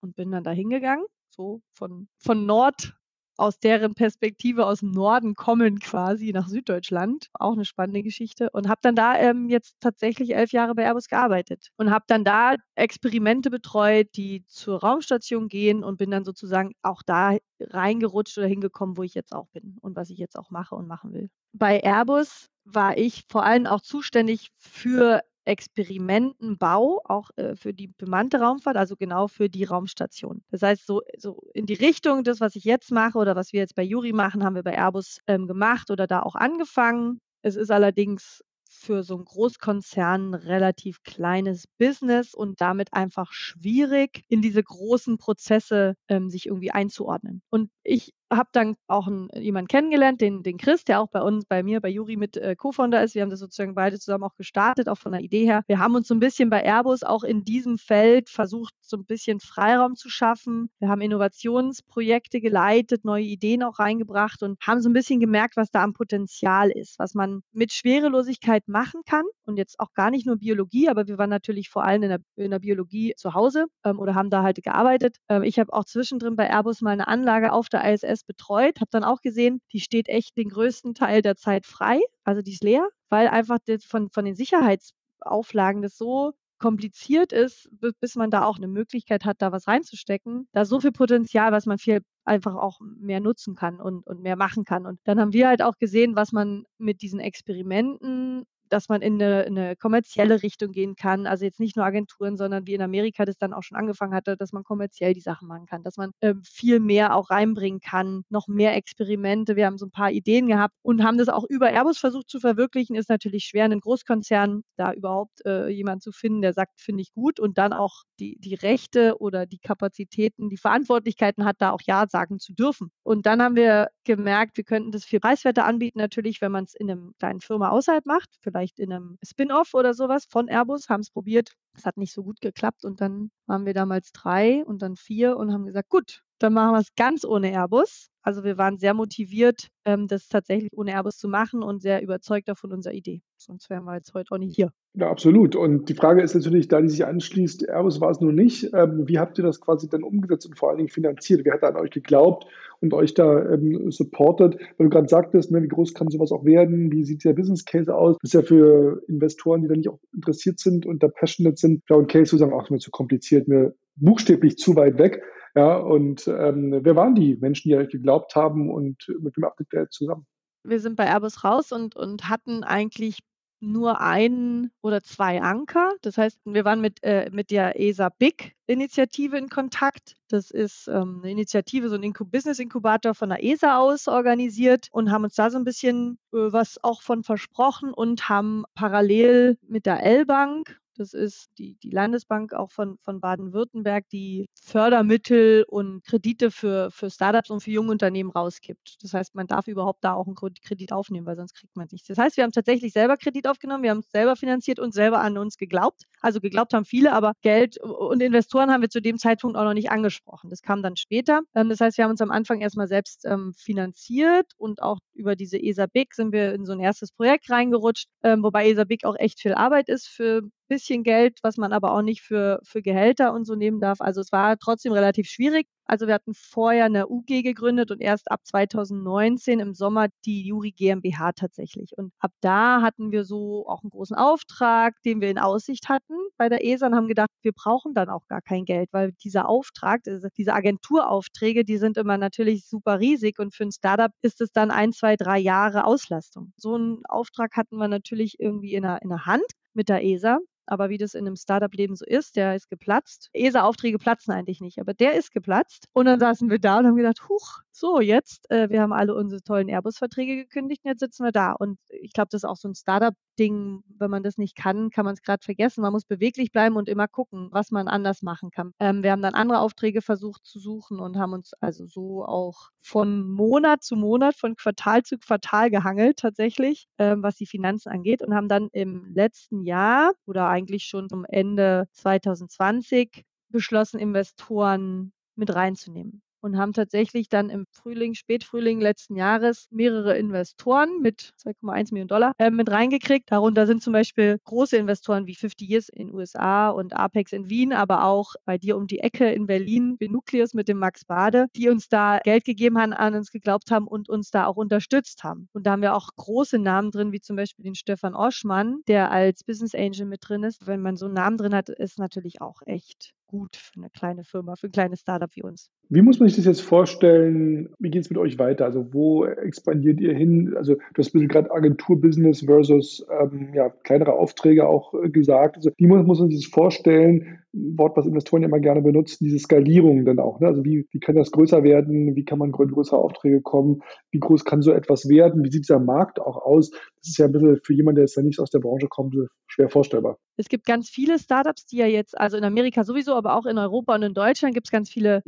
und 0.00 0.16
bin 0.16 0.30
dann 0.32 0.44
da 0.44 0.50
hingegangen, 0.50 1.06
so 1.30 1.62
von, 1.72 2.08
von 2.18 2.44
Nord 2.44 2.96
aus 3.36 3.58
deren 3.58 3.94
Perspektive 3.94 4.66
aus 4.66 4.80
dem 4.80 4.90
Norden 4.90 5.34
kommen 5.34 5.78
quasi 5.78 6.32
nach 6.32 6.48
Süddeutschland. 6.48 7.28
Auch 7.34 7.52
eine 7.52 7.64
spannende 7.64 8.02
Geschichte. 8.02 8.50
Und 8.52 8.68
habe 8.68 8.80
dann 8.82 8.94
da 8.94 9.16
ähm, 9.18 9.48
jetzt 9.48 9.76
tatsächlich 9.80 10.34
elf 10.34 10.52
Jahre 10.52 10.74
bei 10.74 10.84
Airbus 10.84 11.08
gearbeitet 11.08 11.70
und 11.76 11.90
habe 11.90 12.04
dann 12.08 12.24
da 12.24 12.54
Experimente 12.74 13.50
betreut, 13.50 14.08
die 14.16 14.44
zur 14.46 14.80
Raumstation 14.80 15.48
gehen 15.48 15.84
und 15.84 15.98
bin 15.98 16.10
dann 16.10 16.24
sozusagen 16.24 16.72
auch 16.82 17.02
da 17.04 17.36
reingerutscht 17.60 18.38
oder 18.38 18.46
hingekommen, 18.46 18.96
wo 18.96 19.02
ich 19.02 19.14
jetzt 19.14 19.32
auch 19.32 19.48
bin 19.48 19.76
und 19.80 19.96
was 19.96 20.10
ich 20.10 20.18
jetzt 20.18 20.36
auch 20.36 20.50
mache 20.50 20.74
und 20.74 20.86
machen 20.86 21.12
will. 21.12 21.28
Bei 21.52 21.80
Airbus 21.80 22.48
war 22.64 22.98
ich 22.98 23.24
vor 23.28 23.44
allem 23.44 23.66
auch 23.66 23.80
zuständig 23.80 24.50
für 24.58 25.22
Experimentenbau, 25.46 27.00
auch 27.04 27.30
äh, 27.36 27.56
für 27.56 27.72
die 27.72 27.88
bemannte 27.88 28.40
Raumfahrt, 28.40 28.76
also 28.76 28.96
genau 28.96 29.28
für 29.28 29.48
die 29.48 29.64
Raumstation. 29.64 30.42
Das 30.50 30.62
heißt, 30.62 30.86
so, 30.86 31.02
so 31.16 31.40
in 31.54 31.66
die 31.66 31.74
Richtung 31.74 32.24
das, 32.24 32.40
was 32.40 32.56
ich 32.56 32.64
jetzt 32.64 32.90
mache 32.90 33.18
oder 33.18 33.36
was 33.36 33.52
wir 33.52 33.60
jetzt 33.60 33.74
bei 33.74 33.82
Juri 33.82 34.12
machen, 34.12 34.44
haben 34.44 34.56
wir 34.56 34.62
bei 34.62 34.76
Airbus 34.76 35.18
ähm, 35.26 35.46
gemacht 35.46 35.90
oder 35.90 36.06
da 36.06 36.22
auch 36.22 36.34
angefangen. 36.34 37.20
Es 37.42 37.56
ist 37.56 37.70
allerdings 37.70 38.42
für 38.68 39.02
so 39.02 39.14
einen 39.14 39.24
Großkonzern 39.24 40.34
relativ 40.34 41.02
kleines 41.02 41.66
Business 41.78 42.34
und 42.34 42.60
damit 42.60 42.92
einfach 42.92 43.32
schwierig, 43.32 44.24
in 44.28 44.42
diese 44.42 44.62
großen 44.62 45.18
Prozesse 45.18 45.94
ähm, 46.08 46.28
sich 46.28 46.46
irgendwie 46.46 46.70
einzuordnen. 46.72 47.42
Und 47.50 47.70
ich 47.82 48.12
habe 48.32 48.48
dann 48.52 48.76
auch 48.88 49.06
einen, 49.06 49.28
jemanden 49.34 49.68
kennengelernt, 49.68 50.20
den, 50.20 50.42
den 50.42 50.58
Chris, 50.58 50.84
der 50.84 51.00
auch 51.00 51.08
bei 51.08 51.22
uns, 51.22 51.44
bei 51.44 51.62
mir, 51.62 51.80
bei 51.80 51.88
Juri 51.88 52.16
mit 52.16 52.36
äh, 52.36 52.56
Co-Founder 52.56 53.02
ist. 53.02 53.14
Wir 53.14 53.22
haben 53.22 53.30
das 53.30 53.40
sozusagen 53.40 53.74
beide 53.74 53.98
zusammen 53.98 54.24
auch 54.24 54.34
gestartet, 54.34 54.88
auch 54.88 54.98
von 54.98 55.12
der 55.12 55.20
Idee 55.20 55.44
her. 55.44 55.62
Wir 55.68 55.78
haben 55.78 55.94
uns 55.94 56.08
so 56.08 56.14
ein 56.14 56.20
bisschen 56.20 56.50
bei 56.50 56.62
Airbus 56.64 57.04
auch 57.04 57.22
in 57.22 57.44
diesem 57.44 57.78
Feld 57.78 58.28
versucht, 58.28 58.74
so 58.80 58.96
ein 58.96 59.04
bisschen 59.04 59.38
Freiraum 59.40 59.94
zu 59.94 60.08
schaffen. 60.08 60.68
Wir 60.80 60.88
haben 60.88 61.00
Innovationsprojekte 61.00 62.40
geleitet, 62.40 63.04
neue 63.04 63.24
Ideen 63.24 63.62
auch 63.62 63.78
reingebracht 63.78 64.42
und 64.42 64.58
haben 64.60 64.80
so 64.80 64.88
ein 64.88 64.94
bisschen 64.94 65.20
gemerkt, 65.20 65.56
was 65.56 65.70
da 65.70 65.82
am 65.82 65.92
Potenzial 65.92 66.70
ist, 66.70 66.98
was 66.98 67.14
man 67.14 67.42
mit 67.52 67.72
Schwerelosigkeit 67.72 68.66
machen 68.66 69.02
kann. 69.06 69.24
Und 69.44 69.56
jetzt 69.56 69.78
auch 69.78 69.92
gar 69.94 70.10
nicht 70.10 70.26
nur 70.26 70.36
Biologie, 70.36 70.88
aber 70.88 71.06
wir 71.06 71.18
waren 71.18 71.30
natürlich 71.30 71.68
vor 71.68 71.84
allem 71.84 72.02
in 72.02 72.08
der, 72.08 72.18
in 72.34 72.50
der 72.50 72.58
Biologie 72.58 73.14
zu 73.16 73.34
Hause 73.34 73.66
ähm, 73.84 74.00
oder 74.00 74.16
haben 74.16 74.30
da 74.30 74.42
halt 74.42 74.60
gearbeitet. 74.62 75.18
Ähm, 75.28 75.44
ich 75.44 75.60
habe 75.60 75.72
auch 75.72 75.84
zwischendrin 75.84 76.34
bei 76.34 76.48
Airbus 76.48 76.80
mal 76.80 76.90
eine 76.90 77.06
Anlage 77.06 77.52
auf 77.52 77.68
der 77.68 77.84
ISS 77.84 78.15
ISS 78.16 78.24
betreut, 78.24 78.80
habe 78.80 78.90
dann 78.90 79.04
auch 79.04 79.20
gesehen, 79.20 79.60
die 79.72 79.80
steht 79.80 80.08
echt 80.08 80.36
den 80.36 80.48
größten 80.48 80.94
Teil 80.94 81.22
der 81.22 81.36
Zeit 81.36 81.66
frei, 81.66 82.00
also 82.24 82.42
die 82.42 82.52
ist 82.52 82.64
leer, 82.64 82.88
weil 83.08 83.28
einfach 83.28 83.58
von, 83.86 84.10
von 84.10 84.24
den 84.24 84.34
Sicherheitsauflagen 84.34 85.82
das 85.82 85.96
so 85.96 86.32
kompliziert 86.58 87.32
ist, 87.32 87.68
bis 88.00 88.16
man 88.16 88.30
da 88.30 88.44
auch 88.44 88.56
eine 88.56 88.68
Möglichkeit 88.68 89.24
hat, 89.24 89.42
da 89.42 89.52
was 89.52 89.68
reinzustecken. 89.68 90.48
Da 90.52 90.62
ist 90.62 90.70
so 90.70 90.80
viel 90.80 90.92
Potenzial, 90.92 91.52
was 91.52 91.66
man 91.66 91.78
viel 91.78 92.00
einfach 92.24 92.54
auch 92.54 92.80
mehr 92.80 93.20
nutzen 93.20 93.54
kann 93.54 93.80
und, 93.80 94.06
und 94.06 94.22
mehr 94.22 94.36
machen 94.36 94.64
kann. 94.64 94.86
Und 94.86 94.98
dann 95.04 95.20
haben 95.20 95.34
wir 95.34 95.48
halt 95.48 95.62
auch 95.62 95.76
gesehen, 95.78 96.16
was 96.16 96.32
man 96.32 96.64
mit 96.78 97.02
diesen 97.02 97.20
Experimenten 97.20 98.44
dass 98.68 98.88
man 98.88 99.02
in 99.02 99.20
eine, 99.22 99.42
in 99.42 99.58
eine, 99.58 99.76
kommerzielle 99.76 100.42
Richtung 100.42 100.72
gehen 100.72 100.96
kann. 100.96 101.26
Also 101.26 101.44
jetzt 101.44 101.60
nicht 101.60 101.76
nur 101.76 101.84
Agenturen, 101.84 102.36
sondern 102.36 102.66
wie 102.66 102.74
in 102.74 102.82
Amerika 102.82 103.24
das 103.24 103.38
dann 103.38 103.52
auch 103.52 103.62
schon 103.62 103.76
angefangen 103.76 104.14
hatte, 104.14 104.36
dass 104.36 104.52
man 104.52 104.64
kommerziell 104.64 105.14
die 105.14 105.20
Sachen 105.20 105.48
machen 105.48 105.66
kann, 105.66 105.82
dass 105.82 105.96
man 105.96 106.10
äh, 106.20 106.34
viel 106.44 106.80
mehr 106.80 107.14
auch 107.14 107.30
reinbringen 107.30 107.80
kann, 107.80 108.22
noch 108.30 108.48
mehr 108.48 108.74
Experimente. 108.76 109.56
Wir 109.56 109.66
haben 109.66 109.78
so 109.78 109.86
ein 109.86 109.90
paar 109.90 110.10
Ideen 110.10 110.46
gehabt 110.46 110.74
und 110.82 111.02
haben 111.02 111.18
das 111.18 111.28
auch 111.28 111.44
über 111.48 111.70
Airbus 111.70 111.98
versucht 111.98 112.28
zu 112.28 112.40
verwirklichen. 112.40 112.96
Ist 112.96 113.10
natürlich 113.10 113.44
schwer, 113.44 113.64
einen 113.64 113.80
Großkonzern 113.80 114.62
da 114.76 114.92
überhaupt 114.92 115.44
äh, 115.44 115.68
jemanden 115.68 116.00
zu 116.00 116.12
finden, 116.12 116.42
der 116.42 116.52
sagt, 116.52 116.80
finde 116.80 117.02
ich 117.02 117.12
gut 117.12 117.40
und 117.40 117.58
dann 117.58 117.72
auch 117.72 118.02
die, 118.20 118.38
die 118.40 118.54
Rechte 118.54 119.18
oder 119.20 119.46
die 119.46 119.58
Kapazitäten, 119.58 120.48
die 120.48 120.56
Verantwortlichkeiten 120.56 121.44
hat, 121.44 121.56
da 121.58 121.70
auch 121.70 121.80
Ja 121.84 122.06
sagen 122.08 122.38
zu 122.38 122.52
dürfen. 122.54 122.90
Und 123.02 123.26
dann 123.26 123.42
haben 123.42 123.56
wir 123.56 123.88
gemerkt, 124.04 124.56
wir 124.56 124.64
könnten 124.64 124.90
das 124.90 125.04
viel 125.04 125.20
preiswerter 125.20 125.64
anbieten, 125.64 125.98
natürlich, 125.98 126.40
wenn 126.40 126.52
man 126.52 126.64
es 126.64 126.74
in 126.74 126.90
einer 126.90 127.10
kleinen 127.18 127.40
Firma 127.40 127.70
außerhalb 127.70 128.06
macht, 128.06 128.28
vielleicht 128.40 128.55
in 128.78 128.92
einem 128.92 129.18
Spin-off 129.24 129.74
oder 129.74 129.94
sowas 129.94 130.26
von 130.28 130.48
Airbus, 130.48 130.88
haben 130.88 131.00
es 131.00 131.10
probiert. 131.10 131.52
Es 131.76 131.84
hat 131.84 131.96
nicht 131.96 132.12
so 132.12 132.22
gut 132.22 132.40
geklappt 132.40 132.84
und 132.84 133.00
dann 133.00 133.30
waren 133.46 133.66
wir 133.66 133.74
damals 133.74 134.12
drei 134.12 134.64
und 134.64 134.82
dann 134.82 134.96
vier 134.96 135.36
und 135.36 135.52
haben 135.52 135.66
gesagt, 135.66 135.88
gut, 135.88 136.22
dann 136.38 136.52
machen 136.52 136.74
wir 136.74 136.80
es 136.80 136.94
ganz 136.96 137.24
ohne 137.24 137.50
Airbus. 137.50 138.08
Also 138.22 138.42
wir 138.42 138.58
waren 138.58 138.76
sehr 138.76 138.92
motiviert, 138.92 139.68
ähm, 139.84 140.08
das 140.08 140.28
tatsächlich 140.28 140.70
ohne 140.74 140.92
Airbus 140.92 141.16
zu 141.16 141.28
machen 141.28 141.62
und 141.62 141.80
sehr 141.80 142.02
überzeugt 142.02 142.48
davon 142.48 142.72
unserer 142.72 142.92
Idee. 142.92 143.22
Sonst 143.36 143.70
wären 143.70 143.84
wir 143.84 143.94
jetzt 143.94 144.14
heute 144.14 144.32
auch 144.32 144.38
nicht 144.38 144.56
hier. 144.56 144.72
Ja, 144.94 145.10
absolut. 145.10 145.54
Und 145.54 145.88
die 145.88 145.94
Frage 145.94 146.22
ist 146.22 146.34
natürlich, 146.34 146.66
da 146.66 146.80
die 146.80 146.88
sich 146.88 147.06
anschließt, 147.06 147.68
Airbus 147.68 148.00
war 148.00 148.10
es 148.10 148.20
nur 148.20 148.32
nicht. 148.32 148.72
Ähm, 148.74 149.04
wie 149.06 149.20
habt 149.20 149.38
ihr 149.38 149.44
das 149.44 149.60
quasi 149.60 149.88
dann 149.88 150.02
umgesetzt 150.02 150.46
und 150.46 150.58
vor 150.58 150.70
allen 150.70 150.78
Dingen 150.78 150.88
finanziert? 150.88 151.42
Wer 151.44 151.54
hat 151.54 151.62
an 151.62 151.76
euch 151.76 151.90
geglaubt 151.90 152.46
und 152.80 152.92
euch 152.94 153.14
da 153.14 153.48
ähm, 153.48 153.92
supportet? 153.92 154.56
Weil 154.76 154.86
du 154.86 154.90
gerade 154.90 155.08
sagtest, 155.08 155.52
ne, 155.52 155.62
wie 155.62 155.68
groß 155.68 155.94
kann 155.94 156.08
sowas 156.08 156.32
auch 156.32 156.44
werden? 156.44 156.90
Wie 156.90 157.04
sieht 157.04 157.24
der 157.24 157.34
Business 157.34 157.64
Case 157.64 157.94
aus? 157.94 158.16
Das 158.20 158.30
ist 158.30 158.34
ja 158.34 158.42
für 158.42 159.02
Investoren, 159.06 159.62
die 159.62 159.68
da 159.68 159.76
nicht 159.76 159.88
auch 159.88 160.00
interessiert 160.12 160.58
sind 160.58 160.84
und 160.84 161.00
da 161.02 161.08
passionate 161.08 161.58
sind, 161.58 161.86
klar, 161.86 162.00
ein 162.00 162.08
Case 162.08 162.30
zu 162.30 162.38
sagen, 162.38 162.52
ach, 162.58 162.70
mir 162.70 162.78
zu 162.78 162.90
kompliziert, 162.90 163.46
mir 163.46 163.74
buchstäblich 163.94 164.56
zu 164.56 164.74
weit 164.74 164.98
weg. 164.98 165.22
Ja, 165.56 165.76
und 165.76 166.28
ähm, 166.28 166.80
wer 166.82 166.96
waren 166.96 167.14
die 167.14 167.36
Menschen, 167.36 167.70
die 167.70 167.76
euch 167.76 167.88
geglaubt 167.88 168.36
haben 168.36 168.70
und 168.70 169.10
mit 169.20 169.42
arbeitet 169.42 169.72
ihr 169.72 169.88
zusammen? 169.88 170.26
Wir 170.62 170.80
sind 170.80 170.96
bei 170.96 171.06
Airbus 171.06 171.44
raus 171.44 171.72
und, 171.72 171.96
und 171.96 172.28
hatten 172.28 172.62
eigentlich 172.62 173.20
nur 173.60 174.02
einen 174.02 174.70
oder 174.82 175.02
zwei 175.02 175.40
Anker. 175.40 175.92
Das 176.02 176.18
heißt, 176.18 176.38
wir 176.44 176.66
waren 176.66 176.82
mit, 176.82 177.02
äh, 177.02 177.30
mit 177.32 177.50
der 177.50 177.80
ESA 177.80 178.10
Big 178.10 178.54
Initiative 178.66 179.38
in 179.38 179.48
Kontakt. 179.48 180.16
Das 180.28 180.50
ist 180.50 180.88
ähm, 180.88 181.20
eine 181.22 181.32
Initiative, 181.32 181.88
so 181.88 181.94
ein 181.94 182.02
Incub 182.02 182.30
Business 182.30 182.58
Inkubator 182.58 183.14
von 183.14 183.30
der 183.30 183.42
ESA 183.42 183.78
aus 183.78 184.08
organisiert 184.08 184.88
und 184.92 185.10
haben 185.10 185.24
uns 185.24 185.36
da 185.36 185.48
so 185.48 185.56
ein 185.56 185.64
bisschen 185.64 186.18
äh, 186.34 186.52
was 186.52 186.82
auch 186.84 187.00
von 187.00 187.22
versprochen 187.22 187.94
und 187.94 188.28
haben 188.28 188.64
parallel 188.74 189.56
mit 189.66 189.86
der 189.86 190.02
L-Bank 190.02 190.78
Das 190.98 191.12
ist 191.12 191.50
die, 191.58 191.76
die 191.82 191.90
Landesbank 191.90 192.52
auch 192.52 192.70
von, 192.70 192.98
von 192.98 193.20
Baden-Württemberg, 193.20 194.08
die 194.10 194.46
Fördermittel 194.62 195.64
und 195.68 196.04
Kredite 196.04 196.50
für, 196.50 196.90
für 196.90 197.10
Startups 197.10 197.50
und 197.50 197.60
für 197.60 197.70
junge 197.70 197.92
Unternehmen 197.92 198.30
rausgibt. 198.30 199.02
Das 199.02 199.12
heißt, 199.12 199.34
man 199.34 199.46
darf 199.46 199.68
überhaupt 199.68 200.04
da 200.04 200.14
auch 200.14 200.26
einen 200.26 200.36
Kredit 200.36 200.92
aufnehmen, 200.92 201.26
weil 201.26 201.36
sonst 201.36 201.54
kriegt 201.54 201.76
man 201.76 201.86
es 201.86 201.92
nicht. 201.92 202.08
Das 202.08 202.18
heißt, 202.18 202.36
wir 202.36 202.44
haben 202.44 202.52
tatsächlich 202.52 202.92
selber 202.92 203.16
Kredit 203.16 203.46
aufgenommen, 203.46 203.82
wir 203.82 203.90
haben 203.90 204.00
es 204.00 204.10
selber 204.10 204.36
finanziert 204.36 204.78
und 204.78 204.94
selber 204.94 205.20
an 205.20 205.38
uns 205.38 205.56
geglaubt. 205.56 206.02
Also 206.20 206.40
geglaubt 206.40 206.74
haben 206.74 206.84
viele, 206.84 207.12
aber 207.12 207.34
Geld 207.42 207.78
und 207.78 208.22
Investoren 208.22 208.70
haben 208.70 208.82
wir 208.82 208.90
zu 208.90 209.00
dem 209.00 209.18
Zeitpunkt 209.18 209.56
auch 209.56 209.64
noch 209.64 209.74
nicht 209.74 209.90
angesprochen. 209.90 210.50
Das 210.50 210.62
kam 210.62 210.82
dann 210.82 210.96
später. 210.96 211.40
Ähm, 211.54 211.68
das 211.68 211.80
heißt, 211.80 211.98
wir 211.98 212.04
haben 212.04 212.12
uns 212.12 212.20
am 212.20 212.30
Anfang 212.30 212.60
erstmal 212.60 212.88
selbst 212.88 213.24
ähm, 213.24 213.52
finanziert 213.56 214.52
und 214.56 214.82
auch 214.82 214.98
über 215.14 215.36
diese 215.36 215.58
ESA 215.58 215.86
Big 215.86 216.14
sind 216.14 216.32
wir 216.32 216.54
in 216.54 216.64
so 216.64 216.72
ein 216.72 216.80
erstes 216.80 217.12
Projekt 217.12 217.50
reingerutscht, 217.50 218.08
ähm, 218.22 218.42
wobei 218.42 218.68
ESA 218.68 218.84
Big 218.84 219.04
auch 219.04 219.16
echt 219.18 219.40
viel 219.40 219.54
Arbeit 219.54 219.88
ist 219.88 220.08
für 220.08 220.42
bisschen 220.68 221.02
Geld, 221.02 221.38
was 221.42 221.56
man 221.56 221.72
aber 221.72 221.92
auch 221.92 222.02
nicht 222.02 222.22
für, 222.22 222.60
für 222.64 222.82
Gehälter 222.82 223.32
und 223.32 223.44
so 223.44 223.54
nehmen 223.54 223.80
darf. 223.80 224.00
Also 224.00 224.20
es 224.20 224.32
war 224.32 224.56
trotzdem 224.58 224.92
relativ 224.92 225.28
schwierig. 225.28 225.66
Also 225.88 226.08
wir 226.08 226.14
hatten 226.14 226.34
vorher 226.34 226.86
eine 226.86 227.08
UG 227.08 227.42
gegründet 227.42 227.92
und 227.92 228.00
erst 228.00 228.30
ab 228.30 228.40
2019 228.44 229.60
im 229.60 229.72
Sommer 229.72 230.08
die 230.24 230.44
Juri 230.44 230.72
GmbH 230.72 231.32
tatsächlich. 231.32 231.92
Und 231.96 232.12
ab 232.18 232.32
da 232.40 232.82
hatten 232.82 233.12
wir 233.12 233.24
so 233.24 233.66
auch 233.68 233.82
einen 233.82 233.90
großen 233.90 234.16
Auftrag, 234.16 234.94
den 235.04 235.20
wir 235.20 235.30
in 235.30 235.38
Aussicht 235.38 235.88
hatten 235.88 236.14
bei 236.36 236.48
der 236.48 236.64
ESA 236.64 236.88
und 236.88 236.96
haben 236.96 237.06
gedacht, 237.08 237.30
wir 237.42 237.52
brauchen 237.52 237.94
dann 237.94 238.08
auch 238.08 238.26
gar 238.26 238.42
kein 238.42 238.64
Geld, 238.64 238.88
weil 238.92 239.12
dieser 239.22 239.48
Auftrag, 239.48 240.02
diese 240.36 240.54
Agenturaufträge, 240.54 241.64
die 241.64 241.78
sind 241.78 241.96
immer 241.96 242.18
natürlich 242.18 242.66
super 242.66 242.98
riesig 242.98 243.38
und 243.38 243.54
für 243.54 243.64
ein 243.64 243.72
Startup 243.72 244.10
ist 244.22 244.40
es 244.40 244.50
dann 244.50 244.72
ein, 244.72 244.92
zwei, 244.92 245.16
drei 245.16 245.38
Jahre 245.38 245.84
Auslastung. 245.84 246.52
So 246.56 246.74
einen 246.74 247.04
Auftrag 247.06 247.56
hatten 247.56 247.76
wir 247.76 247.88
natürlich 247.88 248.40
irgendwie 248.40 248.74
in 248.74 248.82
der, 248.82 249.02
in 249.02 249.10
der 249.10 249.24
Hand 249.26 249.44
mit 249.72 249.88
der 249.88 250.04
ESA 250.04 250.40
aber 250.66 250.88
wie 250.88 250.98
das 250.98 251.14
in 251.14 251.26
einem 251.26 251.36
Startup-Leben 251.36 251.96
so 251.96 252.04
ist, 252.04 252.36
der 252.36 252.54
ist 252.54 252.68
geplatzt. 252.68 253.30
ESA-Aufträge 253.32 253.98
platzen 253.98 254.32
eigentlich 254.32 254.60
nicht, 254.60 254.78
aber 254.80 254.94
der 254.94 255.14
ist 255.14 255.32
geplatzt. 255.32 255.88
Und 255.92 256.06
dann 256.06 256.20
saßen 256.20 256.50
wir 256.50 256.58
da 256.58 256.78
und 256.78 256.86
haben 256.86 256.96
gedacht, 256.96 257.28
huch, 257.28 257.60
so 257.78 258.00
jetzt, 258.00 258.50
äh, 258.50 258.68
wir 258.70 258.80
haben 258.80 258.92
alle 258.92 259.14
unsere 259.14 259.42
tollen 259.42 259.68
Airbus-Verträge 259.68 260.36
gekündigt 260.36 260.84
und 260.84 260.90
jetzt 260.90 261.00
sitzen 261.00 261.24
wir 261.24 261.32
da. 261.32 261.52
Und 261.52 261.78
ich 261.88 262.12
glaube, 262.12 262.28
das 262.30 262.42
ist 262.42 262.48
auch 262.48 262.56
so 262.56 262.68
ein 262.68 262.74
Startup-Ding, 262.74 263.82
wenn 263.98 264.10
man 264.10 264.22
das 264.22 264.38
nicht 264.38 264.56
kann, 264.56 264.90
kann 264.90 265.04
man 265.04 265.14
es 265.14 265.22
gerade 265.22 265.44
vergessen. 265.44 265.82
Man 265.82 265.92
muss 265.92 266.04
beweglich 266.04 266.52
bleiben 266.52 266.76
und 266.76 266.88
immer 266.88 267.08
gucken, 267.08 267.48
was 267.52 267.70
man 267.70 267.88
anders 267.88 268.22
machen 268.22 268.50
kann. 268.50 268.72
Ähm, 268.80 269.02
wir 269.02 269.12
haben 269.12 269.22
dann 269.22 269.34
andere 269.34 269.60
Aufträge 269.60 270.02
versucht 270.02 270.44
zu 270.44 270.58
suchen 270.58 270.98
und 271.00 271.18
haben 271.18 271.32
uns 271.32 271.52
also 271.60 271.86
so 271.86 272.24
auch 272.24 272.70
von 272.82 273.28
Monat 273.28 273.82
zu 273.82 273.96
Monat, 273.96 274.36
von 274.36 274.56
Quartal 274.56 275.02
zu 275.02 275.18
Quartal 275.18 275.70
gehangelt 275.70 276.18
tatsächlich, 276.18 276.86
ähm, 276.98 277.22
was 277.22 277.36
die 277.36 277.46
Finanzen 277.46 277.90
angeht 277.90 278.22
und 278.22 278.34
haben 278.34 278.48
dann 278.48 278.68
im 278.72 279.06
letzten 279.14 279.62
Jahr 279.62 280.12
oder 280.26 280.48
eigentlich 280.48 280.84
schon 280.84 281.08
zum 281.08 281.24
Ende 281.24 281.88
2020 281.92 283.24
beschlossen, 283.50 283.98
Investoren 283.98 285.12
mit 285.36 285.54
reinzunehmen 285.54 286.22
und 286.46 286.56
haben 286.56 286.72
tatsächlich 286.72 287.28
dann 287.28 287.50
im 287.50 287.66
Frühling, 287.70 288.14
Spätfrühling 288.14 288.80
letzten 288.80 289.16
Jahres 289.16 289.66
mehrere 289.70 290.16
Investoren 290.16 291.00
mit 291.02 291.32
2,1 291.44 291.92
Millionen 291.92 292.08
Dollar 292.08 292.32
äh, 292.38 292.50
mit 292.50 292.70
reingekriegt. 292.70 293.30
Darunter 293.30 293.66
sind 293.66 293.82
zum 293.82 293.92
Beispiel 293.92 294.38
große 294.44 294.76
Investoren 294.76 295.26
wie 295.26 295.34
50 295.34 295.68
Years 295.68 295.88
in 295.88 296.14
USA 296.14 296.70
und 296.70 296.96
Apex 296.96 297.32
in 297.32 297.50
Wien, 297.50 297.72
aber 297.72 298.04
auch 298.04 298.34
bei 298.44 298.56
dir 298.56 298.76
um 298.76 298.86
die 298.86 299.00
Ecke 299.00 299.30
in 299.30 299.46
Berlin, 299.46 299.98
Nucleus 300.08 300.54
mit 300.54 300.68
dem 300.68 300.78
Max 300.78 301.04
Bade, 301.04 301.46
die 301.56 301.68
uns 301.68 301.88
da 301.88 302.20
Geld 302.22 302.44
gegeben 302.44 302.78
haben, 302.78 302.92
an 302.92 303.14
uns 303.14 303.30
geglaubt 303.30 303.70
haben 303.70 303.86
und 303.86 304.08
uns 304.08 304.30
da 304.30 304.46
auch 304.46 304.56
unterstützt 304.56 305.24
haben. 305.24 305.48
Und 305.52 305.66
da 305.66 305.72
haben 305.72 305.82
wir 305.82 305.94
auch 305.94 306.10
große 306.16 306.58
Namen 306.58 306.90
drin, 306.90 307.12
wie 307.12 307.20
zum 307.20 307.36
Beispiel 307.36 307.64
den 307.64 307.74
Stefan 307.74 308.14
Oschmann, 308.14 308.82
der 308.86 309.10
als 309.10 309.42
Business 309.44 309.74
Angel 309.74 310.06
mit 310.06 310.20
drin 310.26 310.44
ist. 310.44 310.66
Wenn 310.66 310.80
man 310.80 310.96
so 310.96 311.06
einen 311.06 311.14
Namen 311.14 311.36
drin 311.36 311.54
hat, 311.54 311.68
ist 311.68 311.98
natürlich 311.98 312.40
auch 312.40 312.62
echt 312.66 313.14
gut 313.26 313.56
für 313.56 313.76
eine 313.76 313.90
kleine 313.90 314.24
Firma, 314.24 314.56
für 314.56 314.68
ein 314.68 314.72
kleines 314.72 315.00
Startup 315.00 315.34
wie 315.34 315.42
uns. 315.42 315.70
Wie 315.88 316.02
muss 316.02 316.18
man 316.18 316.28
sich 316.28 316.36
das 316.36 316.46
jetzt 316.46 316.62
vorstellen? 316.62 317.68
Wie 317.78 317.90
geht 317.90 318.02
es 318.02 318.10
mit 318.10 318.18
euch 318.18 318.38
weiter? 318.38 318.64
Also 318.64 318.92
wo 318.92 319.24
expandiert 319.24 320.00
ihr 320.00 320.14
hin? 320.14 320.54
Also 320.56 320.74
du 320.74 320.80
hast 320.98 321.08
ein 321.08 321.12
bisschen 321.12 321.28
gerade 321.28 321.52
Agenturbusiness 321.52 322.40
versus 322.40 323.06
ähm, 323.10 323.50
ja, 323.54 323.70
kleinere 323.84 324.14
Aufträge 324.14 324.68
auch 324.68 324.94
äh, 324.94 325.10
gesagt. 325.10 325.56
Also 325.56 325.70
wie 325.76 325.86
muss, 325.86 326.04
muss 326.04 326.18
man 326.18 326.30
sich 326.30 326.44
das 326.44 326.52
vorstellen? 326.52 327.38
Ein 327.54 327.78
Wort, 327.78 327.96
was 327.96 328.06
Investoren 328.06 328.42
immer 328.42 328.58
gerne 328.58 328.82
benutzen, 328.82 329.24
diese 329.24 329.38
Skalierung 329.38 330.04
dann 330.04 330.18
auch. 330.18 330.40
Ne? 330.40 330.48
Also 330.48 330.64
wie, 330.64 330.86
wie 330.90 330.98
kann 330.98 331.14
das 331.14 331.30
größer 331.30 331.62
werden? 331.62 332.16
Wie 332.16 332.24
kann 332.24 332.38
man 332.38 332.50
größere 332.52 332.98
Aufträge 332.98 333.40
kommen? 333.40 333.82
Wie 334.10 334.20
groß 334.20 334.44
kann 334.44 334.62
so 334.62 334.72
etwas 334.72 335.08
werden? 335.08 335.44
Wie 335.44 335.50
sieht 335.50 335.64
dieser 335.64 335.78
Markt 335.78 336.20
auch 336.20 336.36
aus? 336.36 336.70
Das 336.70 337.08
ist 337.08 337.18
ja 337.18 337.26
ein 337.26 337.32
bisschen 337.32 337.60
für 337.62 337.74
jemanden, 337.74 337.96
der 337.96 338.04
jetzt 338.04 338.18
nicht 338.18 338.40
aus 338.40 338.50
der 338.50 338.58
Branche 338.58 338.88
kommt, 338.88 339.14
schwer 339.46 339.68
vorstellbar. 339.68 340.18
Es 340.36 340.48
gibt 340.48 340.66
ganz 340.66 340.90
viele 340.90 341.18
Startups, 341.18 341.66
die 341.66 341.78
ja 341.78 341.86
jetzt, 341.86 342.18
also 342.18 342.36
in 342.36 342.44
Amerika 342.44 342.84
sowieso, 342.84 343.14
aber 343.14 343.36
auch 343.36 343.46
in 343.46 343.56
Europa 343.56 343.94
und 343.94 344.02
in 344.02 344.12
Deutschland 344.12 344.54
gibt 344.54 344.66
es 344.66 344.70
ganz 344.70 344.90
viele 344.90 345.22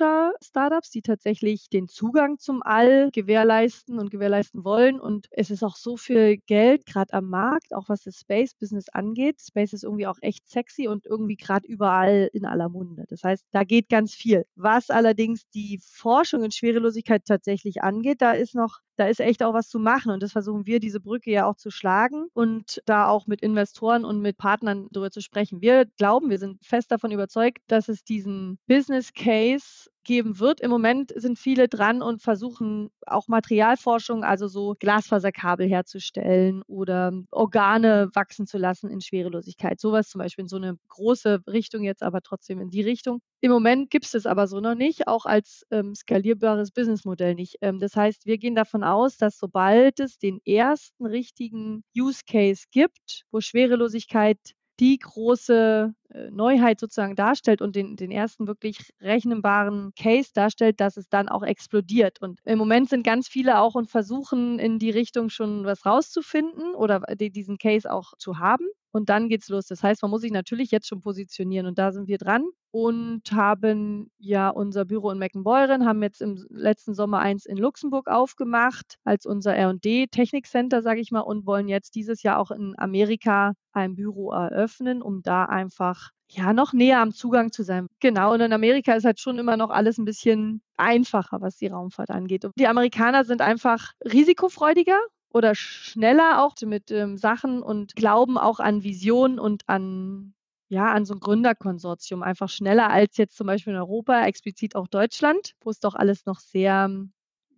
Launcher-Startups, 0.00 0.90
die 0.90 1.02
tatsächlich 1.02 1.68
den 1.68 1.88
Zugang 1.88 2.38
zum 2.38 2.62
All 2.62 3.10
gewährleisten 3.12 3.98
und 3.98 4.10
gewährleisten 4.10 4.64
wollen. 4.64 5.00
Und 5.00 5.26
es 5.30 5.50
ist 5.50 5.62
auch 5.62 5.76
so 5.76 5.96
viel 5.96 6.38
Geld 6.46 6.86
gerade 6.86 7.12
am 7.12 7.28
Markt, 7.28 7.74
auch 7.74 7.88
was 7.88 8.02
das 8.04 8.18
Space-Business 8.20 8.88
angeht. 8.88 9.40
Space 9.40 9.72
ist 9.72 9.84
irgendwie 9.84 10.06
auch 10.06 10.18
echt 10.20 10.48
sexy 10.48 10.88
und 10.88 11.06
irgendwie 11.06 11.36
gerade 11.36 11.66
überall 11.66 12.30
in 12.32 12.44
aller 12.44 12.68
Munde. 12.68 13.04
Das 13.08 13.22
heißt, 13.22 13.44
da 13.52 13.64
geht 13.64 13.88
ganz 13.88 14.14
viel. 14.14 14.44
Was 14.54 14.90
allerdings 14.90 15.48
die 15.54 15.80
Forschung 15.82 16.44
in 16.44 16.50
Schwerelosigkeit 16.50 17.24
tatsächlich 17.24 17.82
angeht, 17.82 18.22
da 18.22 18.32
ist 18.32 18.54
noch 18.54 18.80
da 19.02 19.08
ist 19.08 19.20
echt 19.20 19.42
auch 19.42 19.52
was 19.52 19.68
zu 19.68 19.80
machen. 19.80 20.12
Und 20.12 20.22
das 20.22 20.30
versuchen 20.30 20.64
wir, 20.64 20.78
diese 20.78 21.00
Brücke 21.00 21.32
ja 21.32 21.46
auch 21.46 21.56
zu 21.56 21.70
schlagen 21.70 22.26
und 22.34 22.80
da 22.86 23.08
auch 23.08 23.26
mit 23.26 23.42
Investoren 23.42 24.04
und 24.04 24.20
mit 24.20 24.38
Partnern 24.38 24.86
darüber 24.92 25.10
zu 25.10 25.20
sprechen. 25.20 25.60
Wir 25.60 25.86
glauben, 25.98 26.30
wir 26.30 26.38
sind 26.38 26.64
fest 26.64 26.92
davon 26.92 27.10
überzeugt, 27.10 27.58
dass 27.66 27.88
es 27.88 28.04
diesen 28.04 28.58
Business 28.68 29.12
Case 29.12 29.90
geben 30.04 30.38
wird. 30.38 30.60
Im 30.60 30.70
Moment 30.70 31.12
sind 31.16 31.38
viele 31.38 31.68
dran 31.68 32.02
und 32.02 32.22
versuchen 32.22 32.90
auch 33.06 33.28
Materialforschung, 33.28 34.24
also 34.24 34.48
so 34.48 34.74
Glasfaserkabel 34.78 35.68
herzustellen 35.68 36.62
oder 36.66 37.12
Organe 37.30 38.08
wachsen 38.14 38.46
zu 38.46 38.58
lassen 38.58 38.90
in 38.90 39.00
Schwerelosigkeit. 39.00 39.80
Sowas 39.80 40.08
zum 40.08 40.20
Beispiel 40.20 40.42
in 40.44 40.48
so 40.48 40.56
eine 40.56 40.76
große 40.88 41.40
Richtung 41.46 41.82
jetzt, 41.84 42.02
aber 42.02 42.20
trotzdem 42.22 42.60
in 42.60 42.70
die 42.70 42.82
Richtung. 42.82 43.20
Im 43.40 43.50
Moment 43.50 43.90
gibt 43.90 44.04
es 44.06 44.14
es 44.14 44.26
aber 44.26 44.46
so 44.46 44.60
noch 44.60 44.74
nicht, 44.74 45.08
auch 45.08 45.26
als 45.26 45.64
ähm, 45.70 45.94
skalierbares 45.94 46.70
Businessmodell 46.70 47.34
nicht. 47.34 47.56
Ähm, 47.60 47.78
das 47.80 47.96
heißt, 47.96 48.26
wir 48.26 48.38
gehen 48.38 48.54
davon 48.54 48.84
aus, 48.84 49.16
dass 49.16 49.38
sobald 49.38 50.00
es 50.00 50.18
den 50.18 50.40
ersten 50.44 51.06
richtigen 51.06 51.82
Use 51.96 52.22
Case 52.26 52.64
gibt, 52.70 53.24
wo 53.32 53.40
Schwerelosigkeit 53.40 54.38
die 54.82 54.98
große 54.98 55.94
äh, 56.10 56.30
Neuheit 56.32 56.80
sozusagen 56.80 57.14
darstellt 57.14 57.62
und 57.62 57.76
den, 57.76 57.94
den 57.96 58.10
ersten 58.10 58.48
wirklich 58.48 58.92
rechnbaren 59.00 59.92
Case 59.96 60.30
darstellt, 60.34 60.80
dass 60.80 60.96
es 60.96 61.08
dann 61.08 61.28
auch 61.28 61.44
explodiert. 61.44 62.20
Und 62.20 62.40
im 62.44 62.58
Moment 62.58 62.88
sind 62.88 63.04
ganz 63.04 63.28
viele 63.28 63.60
auch 63.60 63.76
und 63.76 63.88
versuchen 63.90 64.58
in 64.58 64.80
die 64.80 64.90
Richtung 64.90 65.30
schon 65.30 65.64
was 65.64 65.86
rauszufinden 65.86 66.74
oder 66.74 67.00
diesen 67.16 67.58
Case 67.58 67.90
auch 67.90 68.14
zu 68.18 68.40
haben. 68.40 68.66
Und 68.92 69.08
dann 69.08 69.28
geht's 69.28 69.48
los. 69.48 69.66
Das 69.66 69.82
heißt, 69.82 70.02
man 70.02 70.10
muss 70.10 70.20
sich 70.20 70.32
natürlich 70.32 70.70
jetzt 70.70 70.86
schon 70.86 71.00
positionieren 71.00 71.66
und 71.66 71.78
da 71.78 71.92
sind 71.92 72.08
wir 72.08 72.18
dran 72.18 72.44
und 72.70 73.22
haben 73.32 74.10
ja 74.18 74.50
unser 74.50 74.84
Büro 74.84 75.10
in 75.10 75.18
Meckenbeuren, 75.18 75.86
haben 75.86 76.02
jetzt 76.02 76.20
im 76.22 76.44
letzten 76.50 76.94
Sommer 76.94 77.20
eins 77.20 77.46
in 77.46 77.56
Luxemburg 77.56 78.08
aufgemacht 78.08 78.98
als 79.04 79.26
unser 79.26 79.54
R&D 79.56 80.08
Technikcenter, 80.08 80.82
sage 80.82 81.00
ich 81.00 81.10
mal, 81.10 81.20
und 81.20 81.46
wollen 81.46 81.68
jetzt 81.68 81.94
dieses 81.94 82.22
Jahr 82.22 82.38
auch 82.38 82.50
in 82.50 82.74
Amerika 82.76 83.54
ein 83.72 83.94
Büro 83.94 84.30
eröffnen, 84.32 85.02
um 85.02 85.22
da 85.22 85.46
einfach 85.46 86.10
ja, 86.30 86.52
noch 86.52 86.72
näher 86.72 87.00
am 87.00 87.12
Zugang 87.12 87.52
zu 87.52 87.62
sein. 87.62 87.88
Genau, 88.00 88.32
und 88.32 88.40
in 88.40 88.52
Amerika 88.52 88.94
ist 88.94 89.04
halt 89.04 89.20
schon 89.20 89.38
immer 89.38 89.56
noch 89.56 89.70
alles 89.70 89.98
ein 89.98 90.04
bisschen 90.04 90.62
einfacher, 90.76 91.40
was 91.40 91.56
die 91.56 91.66
Raumfahrt 91.68 92.10
angeht. 92.10 92.44
Und 92.44 92.54
die 92.58 92.66
Amerikaner 92.66 93.24
sind 93.24 93.42
einfach 93.42 93.92
risikofreudiger 94.04 94.98
oder 95.32 95.54
schneller 95.54 96.42
auch 96.42 96.54
mit 96.64 96.90
ähm, 96.90 97.16
Sachen 97.16 97.62
und 97.62 97.96
glauben 97.96 98.38
auch 98.38 98.60
an 98.60 98.82
Visionen 98.82 99.38
und 99.38 99.62
an 99.66 100.34
ja, 100.68 100.90
an 100.90 101.04
so 101.04 101.12
ein 101.12 101.20
Gründerkonsortium 101.20 102.22
einfach 102.22 102.48
schneller 102.48 102.88
als 102.88 103.18
jetzt 103.18 103.36
zum 103.36 103.46
Beispiel 103.46 103.74
in 103.74 103.78
Europa, 103.78 104.24
explizit 104.24 104.74
auch 104.74 104.88
Deutschland, 104.88 105.52
wo 105.60 105.68
es 105.68 105.80
doch 105.80 105.94
alles 105.94 106.24
noch 106.24 106.40
sehr 106.40 106.88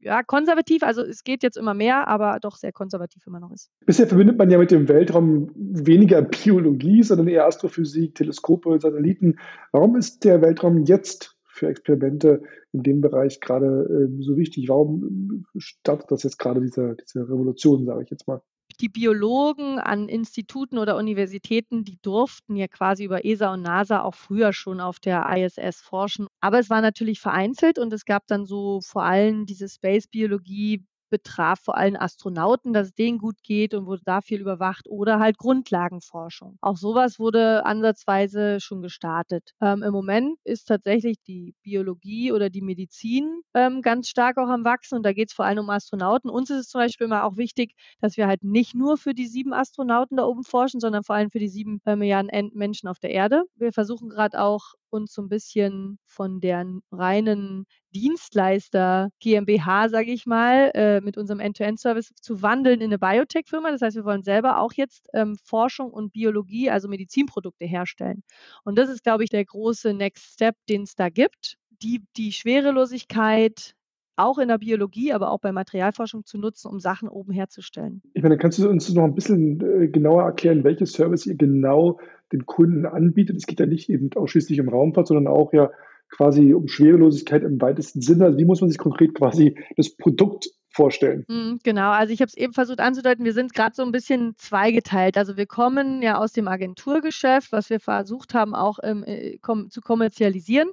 ja, 0.05 0.23
konservativ, 0.23 0.83
also 0.83 1.03
es 1.03 1.25
geht 1.25 1.43
jetzt 1.43 1.57
immer 1.57 1.75
mehr, 1.75 2.09
aber 2.09 2.39
doch 2.41 2.57
sehr 2.57 2.73
konservativ 2.73 3.27
immer 3.27 3.41
noch 3.41 3.53
ist. 3.53 3.71
Bisher 3.87 4.07
verbindet 4.07 4.37
man 4.37 4.51
ja 4.51 4.59
mit 4.59 4.71
dem 4.71 4.89
Weltraum 4.89 5.51
weniger 5.55 6.23
Biologie, 6.23 7.03
sondern 7.03 7.29
eher 7.29 7.47
Astrophysik, 7.47 8.17
Teleskope, 8.17 8.79
Satelliten. 8.81 9.39
Warum 9.73 9.97
ist 9.97 10.25
der 10.25 10.43
Weltraum 10.43 10.85
jetzt 10.85 11.34
für 11.55 11.69
Experimente 11.69 12.43
in 12.73 12.83
dem 12.83 13.01
Bereich 13.01 13.41
gerade 13.41 13.67
äh, 13.67 14.23
so 14.23 14.37
wichtig? 14.37 14.69
Warum 14.69 15.47
startet 15.57 16.11
das 16.11 16.23
jetzt 16.25 16.39
gerade 16.39 16.61
diese, 16.61 16.97
diese 16.97 17.21
Revolution, 17.21 17.87
sage 17.87 18.03
ich 18.03 18.11
jetzt 18.11 18.27
mal? 18.27 18.43
die 18.81 18.89
Biologen 18.89 19.79
an 19.79 20.09
Instituten 20.09 20.79
oder 20.79 20.97
Universitäten, 20.97 21.85
die 21.85 21.99
durften 22.03 22.57
ja 22.57 22.67
quasi 22.67 23.05
über 23.05 23.25
ESA 23.25 23.53
und 23.53 23.63
NASA 23.63 24.03
auch 24.03 24.15
früher 24.15 24.53
schon 24.53 24.81
auf 24.81 24.99
der 24.99 25.27
ISS 25.37 25.81
forschen. 25.81 26.27
Aber 26.41 26.59
es 26.59 26.71
war 26.71 26.81
natürlich 26.81 27.21
vereinzelt 27.21 27.79
und 27.79 27.93
es 27.93 28.05
gab 28.05 28.27
dann 28.27 28.47
so 28.47 28.81
vor 28.81 29.05
allem 29.05 29.47
diese 29.47 29.69
Space-Biologie 29.69 30.85
betraf 31.15 31.61
vor 31.61 31.77
allem 31.77 31.95
Astronauten, 31.97 32.73
dass 32.73 32.89
es 32.89 32.95
denen 32.95 33.19
gut 33.19 33.37
geht 33.45 33.73
und 33.73 33.87
wurde 33.87 34.03
da 34.05 34.21
viel 34.21 34.41
überwacht 34.41 34.89
oder 34.89 35.21
halt 35.21 35.39
Grundlagenforschung. 35.39 36.59
Auch 36.61 36.77
sowas 36.77 37.21
wurde 37.21 37.65
ansatzweise 37.65 38.59
schon 38.61 38.83
gestartet. 38.83 39.53
Ähm, 39.61 39.85
Im 39.85 39.93
Moment 39.93 40.39
ist 40.43 40.65
tatsächlich 40.67 41.19
die 41.29 41.55
Biologie 41.63 42.33
oder 42.33 42.51
die 42.51 42.63
Medizin 42.63 43.43
ähm, 43.55 43.81
ganz 43.81 44.09
stark 44.09 44.39
auch 44.39 44.49
am 44.49 44.65
Wachsen 44.65 44.97
und 44.97 45.05
da 45.05 45.13
geht 45.13 45.29
es 45.29 45.35
vor 45.35 45.45
allem 45.45 45.61
um 45.61 45.71
Astronauten. 45.71 46.31
Uns 46.31 46.51
ist 46.51 46.59
es 46.59 46.69
zum 46.69 46.81
Beispiel 46.81 47.05
immer 47.07 47.23
auch 47.25 47.37
wichtig, 47.37 47.75
dass 48.01 48.17
wir 48.17 48.27
halt 48.27 48.43
nicht 48.43 48.75
nur 48.75 48.97
für 48.97 49.15
die 49.15 49.29
sieben 49.29 49.53
Astronauten 49.53 50.17
da 50.17 50.25
oben 50.25 50.43
forschen, 50.43 50.81
sondern 50.81 51.05
vor 51.05 51.15
allem 51.15 51.31
für 51.31 51.39
die 51.39 51.49
sieben 51.49 51.81
äh, 51.87 51.95
Milliarden 51.95 52.51
Menschen 52.55 52.89
auf 52.89 52.99
der 52.99 53.11
Erde. 53.11 53.45
Wir 53.55 53.73
versuchen 53.73 54.09
gerade 54.09 54.41
auch 54.41 54.75
uns 54.91 55.13
so 55.13 55.23
ein 55.23 55.29
bisschen 55.29 55.99
von 56.07 56.41
der 56.41 56.67
reinen 56.91 57.67
Dienstleister 57.95 59.11
GmbH, 59.21 59.89
sage 59.89 60.11
ich 60.11 60.27
mal, 60.27 60.71
äh, 60.75 61.01
mit 61.01 61.17
unserem 61.17 61.41
End-to-End-Service 61.41 62.13
zu 62.21 62.43
wandeln 62.43 62.81
in 62.81 62.87
eine 62.87 62.99
Biotech-Firma. 62.99 63.71
Das 63.71 63.83
heißt, 63.83 63.97
wir 63.97 64.05
wollen 64.05 64.23
selber 64.23 64.59
auch 64.59 64.73
jetzt 64.73 65.09
ähm, 65.15 65.37
Forschung 65.45 65.91
und 65.91 66.13
Biologie, 66.13 66.71
also 66.71 66.89
Medizinprodukte 66.89 67.65
herstellen. 67.65 68.23
Und 68.65 68.79
das 68.79 68.89
ist, 68.89 69.05
glaube 69.05 69.25
ich, 69.25 69.31
der 69.31 69.45
große 69.45 69.95
Next 69.95 70.35
Step, 70.35 70.57
den 70.69 70.83
es 70.83 70.95
da 70.95 71.09
gibt. 71.09 71.57
Die, 71.83 72.03
die 72.17 72.33
Schwerelosigkeit 72.33 73.75
auch 74.17 74.39
in 74.39 74.49
der 74.49 74.59
Biologie, 74.59 75.13
aber 75.13 75.31
auch 75.31 75.41
bei 75.41 75.53
Materialforschung 75.53 76.25
zu 76.25 76.39
nutzen, 76.39 76.69
um 76.69 76.79
Sachen 76.79 77.09
oben 77.09 77.33
herzustellen. 77.33 78.03
Ich 78.13 78.23
meine, 78.23 78.39
kannst 78.39 78.59
du 78.59 78.69
uns 78.69 78.93
noch 78.93 79.05
ein 79.05 79.15
bisschen 79.15 79.61
äh, 79.61 79.89
genauer 79.89 80.23
erklären, 80.23 80.65
welche 80.65 80.87
Service 80.87 81.27
ihr 81.27 81.37
genau 81.37 81.99
den 82.33 82.47
Kunden 82.47 82.87
anbietet? 82.87 83.37
Es 83.37 83.47
geht 83.47 83.61
ja 83.61 83.67
nicht 83.67 83.91
eben 83.91 84.11
ausschließlich 84.15 84.61
um 84.61 84.69
Raumfahrt, 84.69 85.09
sondern 85.09 85.27
auch 85.27 85.53
ja 85.53 85.71
quasi 86.11 86.55
um 86.55 86.69
Schwerelosigkeit 86.69 87.43
im 87.43 87.61
weitesten 87.61 88.01
Sinne. 88.01 88.27
Also 88.27 88.39
wie 88.39 88.45
muss 88.45 88.61
man 88.61 88.71
sich 88.71 88.79
konkret 88.79 89.15
quasi 89.15 89.57
das 89.77 89.97
Produkt 89.97 90.49
vorstellen. 90.75 91.25
Mhm, 91.29 91.61
genau, 91.63 91.91
also 91.91 92.13
ich 92.13 92.21
habe 92.21 92.29
es 92.29 92.37
eben 92.37 92.53
versucht 92.53 92.81
anzudeuten, 92.81 93.25
wir 93.25 93.33
sind 93.33 93.55
gerade 93.55 93.75
so 93.75 93.83
ein 93.83 93.93
bisschen 93.93 94.35
zweigeteilt. 94.37 95.17
Also 95.17 95.37
wir 95.37 95.47
kommen 95.47 96.03
ja 96.03 96.19
aus 96.19 96.33
dem 96.33 96.49
Agenturgeschäft, 96.49 97.53
was 97.53 97.71
wir 97.71 97.81
versucht 97.81 98.35
haben 98.35 98.55
auch 98.55 98.79
ähm, 98.83 99.05
äh, 99.07 99.39
kom 99.39 99.71
zu 99.71 99.81
kommerzialisieren. 99.81 100.71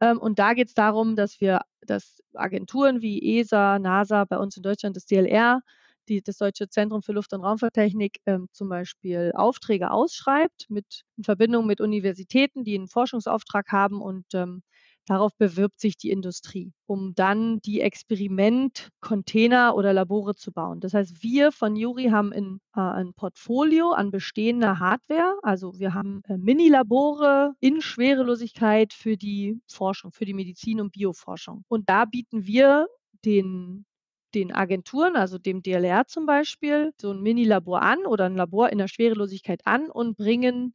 Ähm, 0.00 0.18
und 0.18 0.38
da 0.38 0.52
geht 0.52 0.68
es 0.68 0.74
darum, 0.74 1.16
dass 1.16 1.40
wir, 1.40 1.62
dass 1.86 2.22
Agenturen 2.34 3.00
wie 3.00 3.38
ESA, 3.38 3.78
NASA, 3.78 4.24
bei 4.24 4.36
uns 4.36 4.56
in 4.56 4.62
Deutschland 4.62 4.96
das 4.96 5.06
DLR, 5.06 5.62
die, 6.08 6.22
das 6.22 6.38
Deutsche 6.38 6.68
Zentrum 6.68 7.02
für 7.02 7.12
Luft- 7.12 7.32
und 7.32 7.42
Raumfahrttechnik 7.42 8.18
ähm, 8.26 8.48
zum 8.52 8.68
Beispiel 8.68 9.32
Aufträge 9.34 9.90
ausschreibt 9.90 10.66
mit, 10.68 11.04
in 11.16 11.24
Verbindung 11.24 11.66
mit 11.66 11.80
Universitäten, 11.80 12.64
die 12.64 12.74
einen 12.74 12.88
Forschungsauftrag 12.88 13.70
haben 13.72 14.00
und 14.00 14.26
ähm, 14.34 14.62
Darauf 15.08 15.34
bewirbt 15.38 15.80
sich 15.80 15.96
die 15.96 16.10
Industrie, 16.10 16.74
um 16.84 17.14
dann 17.14 17.60
die 17.60 17.80
Experiment-Container 17.80 19.74
oder 19.74 19.94
Labore 19.94 20.34
zu 20.34 20.52
bauen. 20.52 20.80
Das 20.80 20.92
heißt, 20.92 21.22
wir 21.22 21.50
von 21.50 21.76
Juri 21.76 22.10
haben 22.10 22.30
in, 22.30 22.60
äh, 22.76 22.80
ein 22.80 23.14
Portfolio 23.14 23.92
an 23.92 24.10
bestehender 24.10 24.78
Hardware. 24.80 25.38
Also 25.42 25.78
wir 25.78 25.94
haben 25.94 26.20
äh, 26.28 26.36
Mini-Labore 26.36 27.54
in 27.60 27.80
Schwerelosigkeit 27.80 28.92
für 28.92 29.16
die 29.16 29.58
Forschung, 29.66 30.12
für 30.12 30.26
die 30.26 30.34
Medizin- 30.34 30.78
und 30.78 30.92
Bioforschung. 30.92 31.64
Und 31.68 31.88
da 31.88 32.04
bieten 32.04 32.44
wir 32.44 32.86
den 33.24 33.86
den 34.38 34.52
Agenturen, 34.52 35.16
also 35.16 35.38
dem 35.38 35.62
DLR 35.62 36.06
zum 36.06 36.26
Beispiel, 36.26 36.92
so 37.00 37.10
ein 37.12 37.20
Mini-Labor 37.22 37.82
an 37.82 38.06
oder 38.06 38.26
ein 38.26 38.36
Labor 38.36 38.70
in 38.70 38.78
der 38.78 38.88
Schwerelosigkeit 38.88 39.62
an 39.66 39.90
und 39.90 40.16
bringen 40.16 40.74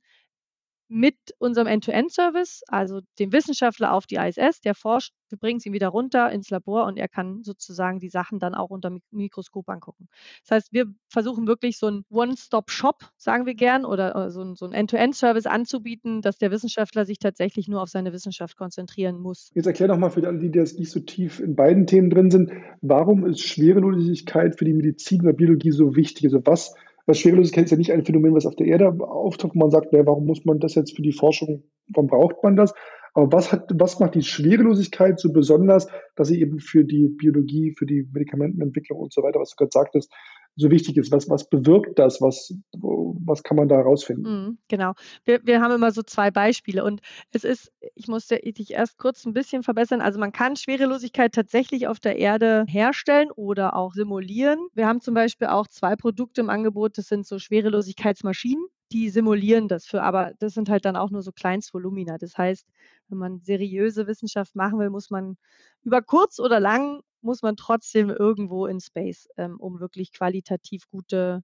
mit 0.88 1.16
unserem 1.40 1.68
End-to-End-Service, 1.68 2.63
also 2.68 3.02
dem 3.20 3.32
Wissenschaftler 3.32 3.94
auf 3.94 4.06
die 4.06 4.16
ISS, 4.16 4.62
der 4.62 4.75
forscht, 4.75 5.13
wir 5.30 5.40
bringen 5.40 5.58
es 5.58 5.66
ihm 5.66 5.74
wieder 5.74 5.88
runter 5.88 6.32
ins 6.32 6.52
Labor 6.52 6.86
und 6.86 6.98
er 6.98 7.08
kann 7.08 7.42
sozusagen 7.44 8.00
die 8.00 8.10
Sachen 8.10 8.40
dann 8.40 8.54
auch 8.54 8.70
unter 8.70 8.96
Mikroskop 9.12 9.68
angucken. 9.70 10.08
Das 10.44 10.56
heißt, 10.56 10.74
wir 10.74 10.86
versuchen 11.07 11.48
wirklich 11.48 11.79
so 11.79 11.88
ein 11.88 12.03
One-Stop-Shop, 12.12 13.10
sagen 13.18 13.46
wir 13.46 13.55
gern, 13.55 13.86
oder, 13.86 14.16
oder 14.16 14.29
so 14.29 14.42
ein, 14.42 14.55
so 14.55 14.68
End-to-End-Service 14.68 15.48
anzubieten, 15.48 16.22
dass 16.22 16.38
der 16.38 16.51
Wissenschaftler 16.51 17.05
sich 17.05 17.18
tatsächlich 17.18 17.68
nur 17.68 17.81
auf 17.81 17.90
seine 17.90 18.14
Wissenschaft 18.14 18.57
konzentrieren 18.57 19.20
muss. 19.20 19.50
Jetzt 19.55 19.66
erklär 19.66 19.88
doch 19.88 19.98
mal 19.98 20.12
für 20.12 20.25
alle, 20.27 20.38
die 20.38 20.57
jetzt 20.57 20.77
nicht 20.77 20.92
so 20.92 21.00
tief 21.00 21.40
in 21.40 21.55
beiden 21.55 21.88
Themen 21.88 22.12
drin 22.12 22.29
sind, 22.29 22.51
warum 22.81 23.25
ist 23.25 23.42
Schwerelosigkeit 23.42 24.60
für 24.60 24.66
die 24.66 24.74
Medizin 24.74 25.22
oder 25.22 25.34
Biologie 25.34 25.72
so 25.72 25.96
wichtig? 25.96 26.25
Also 26.25 26.42
was 26.46 26.75
weil 27.05 27.16
Schwerelosigkeit 27.16 27.66
ist 27.66 27.72
ja 27.72 27.77
nicht 27.77 27.92
ein 27.92 28.05
Phänomen, 28.05 28.33
was 28.33 28.46
auf 28.46 28.55
der 28.55 28.68
Erde 28.68 28.87
auftaucht, 28.87 29.55
man 29.55 29.72
sagt, 29.72 29.92
naja, 29.92 30.05
warum 30.05 30.25
muss 30.25 30.46
man 30.46 30.59
das 30.59 30.75
jetzt 30.75 30.96
für 30.96 31.01
die 31.01 31.11
Forschung, 31.13 31.63
warum 31.87 32.07
braucht 32.07 32.44
man 32.44 32.55
das? 32.55 32.74
Aber 33.13 33.31
was, 33.31 33.51
hat, 33.51 33.70
was 33.75 34.00
macht 34.00 34.16
die 34.16 34.24
Schwerelosigkeit 34.24 35.20
so 35.20 35.31
besonders, 35.31 35.87
dass 36.16 36.29
sie 36.29 36.42
eben 36.42 36.59
für 36.59 36.83
die 36.83 37.09
Biologie, 37.09 37.75
für 37.77 37.85
die 37.85 38.07
Medikamentenentwicklung 38.11 39.00
und 39.00 39.13
so 39.13 39.22
weiter, 39.22 39.39
was 39.39 39.51
du 39.51 39.55
gerade 39.57 39.72
sagtest, 39.72 40.11
so 40.55 40.70
wichtig 40.70 40.98
ist? 40.98 41.11
Was, 41.11 41.29
was 41.29 41.50
bewirkt 41.50 41.98
das? 42.00 42.22
Was, 42.22 42.53
was 42.74 43.44
kann 43.44 43.57
man 43.57 43.68
da 43.68 43.75
herausfinden? 43.75 44.24
Mhm, 44.24 44.57
genau. 44.68 44.94
Wir, 45.25 45.42
wir 45.44 45.61
haben 45.61 45.74
immer 45.74 45.92
so 45.92 46.03
zwei 46.03 46.31
Beispiele 46.31 46.83
und 46.83 47.01
es 47.31 47.44
ist, 47.44 47.72
ich 47.96 48.07
musste 48.07 48.37
dich 48.37 48.72
erst 48.72 48.98
kurz 48.98 49.25
ein 49.25 49.33
bisschen 49.33 49.63
verbessern. 49.63 50.01
Also 50.01 50.20
man 50.20 50.31
kann 50.31 50.55
Schwerelosigkeit 50.55 51.33
tatsächlich 51.33 51.87
auf 51.87 52.00
der 52.00 52.18
Erde 52.18 52.66
herstellen 52.68 53.31
oder 53.31 53.75
auch 53.75 53.94
simulieren. 53.94 54.59
Wir 54.74 54.87
haben 54.87 55.01
zum 55.01 55.13
Beispiel 55.13 55.48
auch 55.48 55.68
zwei 55.68 55.96
Produkte 55.96 56.42
im 56.42 56.50
Angebot, 56.50 56.98
das 56.98 57.07
sind 57.07 57.25
so 57.25 57.39
Schwerelosigkeitsmaschinen 57.39 58.68
die 58.94 59.09
simulieren 59.09 59.68
das 59.68 59.87
für, 59.87 60.03
aber 60.03 60.33
das 60.39 60.53
sind 60.53 60.70
halt 60.70 60.85
dann 60.85 60.96
auch 60.96 61.09
nur 61.09 61.24
so 61.24 61.31
Kleinstvolumina. 61.31 62.20
Das 62.20 62.37
heißt, 62.37 62.68
wenn 63.09 63.18
man 63.18 63.39
seriöse 63.42 64.05
Wissenschaft 64.05 64.55
machen 64.55 64.77
will, 64.77 64.92
muss 64.92 65.09
man 65.09 65.35
über 65.81 66.01
kurz 66.03 66.39
oder 66.39 66.59
lang, 66.59 67.01
muss 67.24 67.42
man 67.42 67.55
trotzdem 67.55 68.09
irgendwo 68.09 68.66
in 68.68 68.79
Space, 68.79 69.27
ähm, 69.38 69.59
um 69.59 69.79
wirklich 69.79 70.12
qualitativ 70.12 70.88
gute 70.90 71.42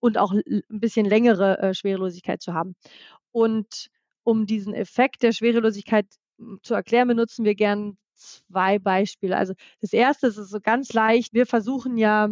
und 0.00 0.18
auch 0.18 0.32
ein 0.32 0.62
bisschen 0.68 1.06
längere 1.06 1.58
äh, 1.58 1.74
Schwerelosigkeit 1.74 2.42
zu 2.42 2.54
haben. 2.54 2.74
Und 3.32 3.88
um 4.24 4.46
diesen 4.46 4.74
Effekt 4.74 5.22
der 5.22 5.32
Schwerelosigkeit 5.32 6.06
zu 6.62 6.74
erklären, 6.74 7.08
benutzen 7.08 7.44
wir 7.44 7.54
gern 7.54 7.96
zwei 8.14 8.78
Beispiele. 8.78 9.36
Also 9.36 9.54
das 9.80 9.92
erste 9.92 10.28
ist 10.28 10.36
so 10.36 10.60
ganz 10.60 10.92
leicht. 10.92 11.32
Wir 11.32 11.46
versuchen 11.46 11.96
ja 11.96 12.28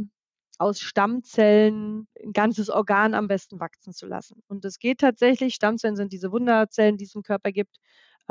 aus 0.59 0.81
Stammzellen 0.81 2.07
ein 2.23 2.33
ganzes 2.33 2.69
Organ 2.69 3.15
am 3.15 3.29
besten 3.29 3.61
wachsen 3.61 3.95
zu 3.95 4.07
lassen. 4.07 4.43
Und 4.47 4.65
das 4.65 4.79
geht 4.79 4.99
tatsächlich. 4.99 5.55
Stammzellen 5.55 5.97
sind 5.97 6.13
diese 6.13 6.33
Wunderzellen, 6.33 6.99
die 6.99 7.05
es 7.05 7.15
im 7.15 7.23
Körper 7.23 7.51
gibt, 7.51 7.79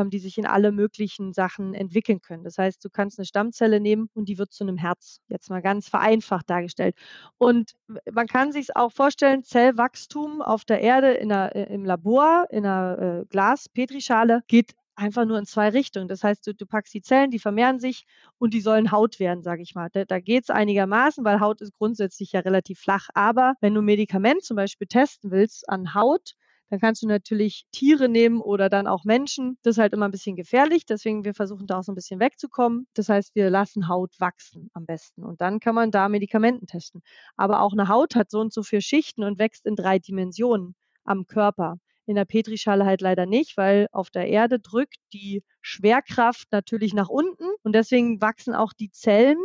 die 0.07 0.19
sich 0.19 0.37
in 0.37 0.45
alle 0.45 0.71
möglichen 0.71 1.33
Sachen 1.33 1.73
entwickeln 1.73 2.21
können. 2.21 2.43
Das 2.43 2.57
heißt, 2.57 2.83
du 2.85 2.89
kannst 2.89 3.19
eine 3.19 3.25
Stammzelle 3.25 3.79
nehmen 3.79 4.09
und 4.13 4.29
die 4.29 4.37
wird 4.37 4.53
zu 4.53 4.63
einem 4.63 4.77
Herz. 4.77 5.19
Jetzt 5.27 5.49
mal 5.49 5.61
ganz 5.61 5.89
vereinfacht 5.89 6.49
dargestellt. 6.49 6.95
Und 7.37 7.73
man 8.09 8.27
kann 8.27 8.53
sich 8.53 8.75
auch 8.75 8.93
vorstellen, 8.93 9.43
Zellwachstum 9.43 10.41
auf 10.41 10.63
der 10.63 10.81
Erde 10.81 11.11
in 11.11 11.31
einer, 11.31 11.55
äh, 11.55 11.73
im 11.73 11.83
Labor, 11.83 12.45
in 12.49 12.65
einer 12.65 13.23
äh, 13.23 13.25
Glas-Petrischale 13.25 14.41
geht 14.47 14.73
einfach 14.99 15.25
nur 15.25 15.39
in 15.39 15.45
zwei 15.45 15.69
Richtungen. 15.69 16.07
Das 16.07 16.23
heißt, 16.23 16.45
du, 16.45 16.53
du, 16.53 16.65
packst 16.65 16.93
die 16.93 17.01
Zellen, 17.01 17.31
die 17.31 17.39
vermehren 17.39 17.79
sich 17.79 18.05
und 18.37 18.53
die 18.53 18.61
sollen 18.61 18.91
Haut 18.91 19.19
werden, 19.19 19.41
sage 19.41 19.63
ich 19.63 19.73
mal. 19.73 19.89
Da, 19.91 20.05
da 20.05 20.19
geht 20.19 20.43
es 20.43 20.49
einigermaßen, 20.49 21.23
weil 21.23 21.39
Haut 21.39 21.61
ist 21.61 21.73
grundsätzlich 21.77 22.33
ja 22.33 22.41
relativ 22.41 22.79
flach. 22.79 23.09
Aber 23.13 23.53
wenn 23.61 23.73
du 23.73 23.81
Medikament 23.81 24.43
zum 24.43 24.57
Beispiel 24.57 24.87
testen 24.87 25.31
willst 25.31 25.67
an 25.69 25.93
Haut, 25.93 26.35
dann 26.69 26.79
kannst 26.79 27.01
du 27.01 27.07
natürlich 27.07 27.65
Tiere 27.71 28.09
nehmen 28.09 28.41
oder 28.41 28.69
dann 28.69 28.87
auch 28.87 29.03
Menschen. 29.03 29.57
Das 29.63 29.75
ist 29.75 29.81
halt 29.81 29.93
immer 29.93 30.07
ein 30.07 30.11
bisschen 30.11 30.35
gefährlich. 30.35 30.85
Deswegen 30.85 31.23
wir 31.25 31.33
versuchen 31.33 31.67
da 31.67 31.79
auch 31.79 31.83
so 31.83 31.91
ein 31.91 31.95
bisschen 31.95 32.19
wegzukommen. 32.19 32.87
Das 32.93 33.09
heißt, 33.09 33.35
wir 33.35 33.49
lassen 33.49 33.87
Haut 33.87 34.13
wachsen 34.19 34.69
am 34.73 34.85
besten. 34.85 35.23
Und 35.23 35.41
dann 35.41 35.59
kann 35.59 35.75
man 35.75 35.91
da 35.91 36.09
Medikamenten 36.09 36.67
testen. 36.67 37.01
Aber 37.35 37.61
auch 37.61 37.73
eine 37.73 37.87
Haut 37.87 38.15
hat 38.15 38.29
so 38.29 38.39
und 38.39 38.53
so 38.53 38.63
viele 38.63 38.81
Schichten 38.81 39.23
und 39.23 39.39
wächst 39.39 39.65
in 39.65 39.75
drei 39.75 39.99
Dimensionen 39.99 40.75
am 41.03 41.25
Körper. 41.25 41.77
In 42.05 42.15
der 42.15 42.25
Petrischale 42.25 42.85
halt 42.85 43.01
leider 43.01 43.25
nicht, 43.25 43.55
weil 43.57 43.87
auf 43.91 44.09
der 44.09 44.27
Erde 44.27 44.59
drückt 44.59 44.97
die 45.13 45.43
Schwerkraft 45.61 46.47
natürlich 46.51 46.93
nach 46.93 47.09
unten 47.09 47.45
und 47.63 47.73
deswegen 47.73 48.19
wachsen 48.21 48.55
auch 48.55 48.73
die 48.73 48.89
Zellen 48.91 49.37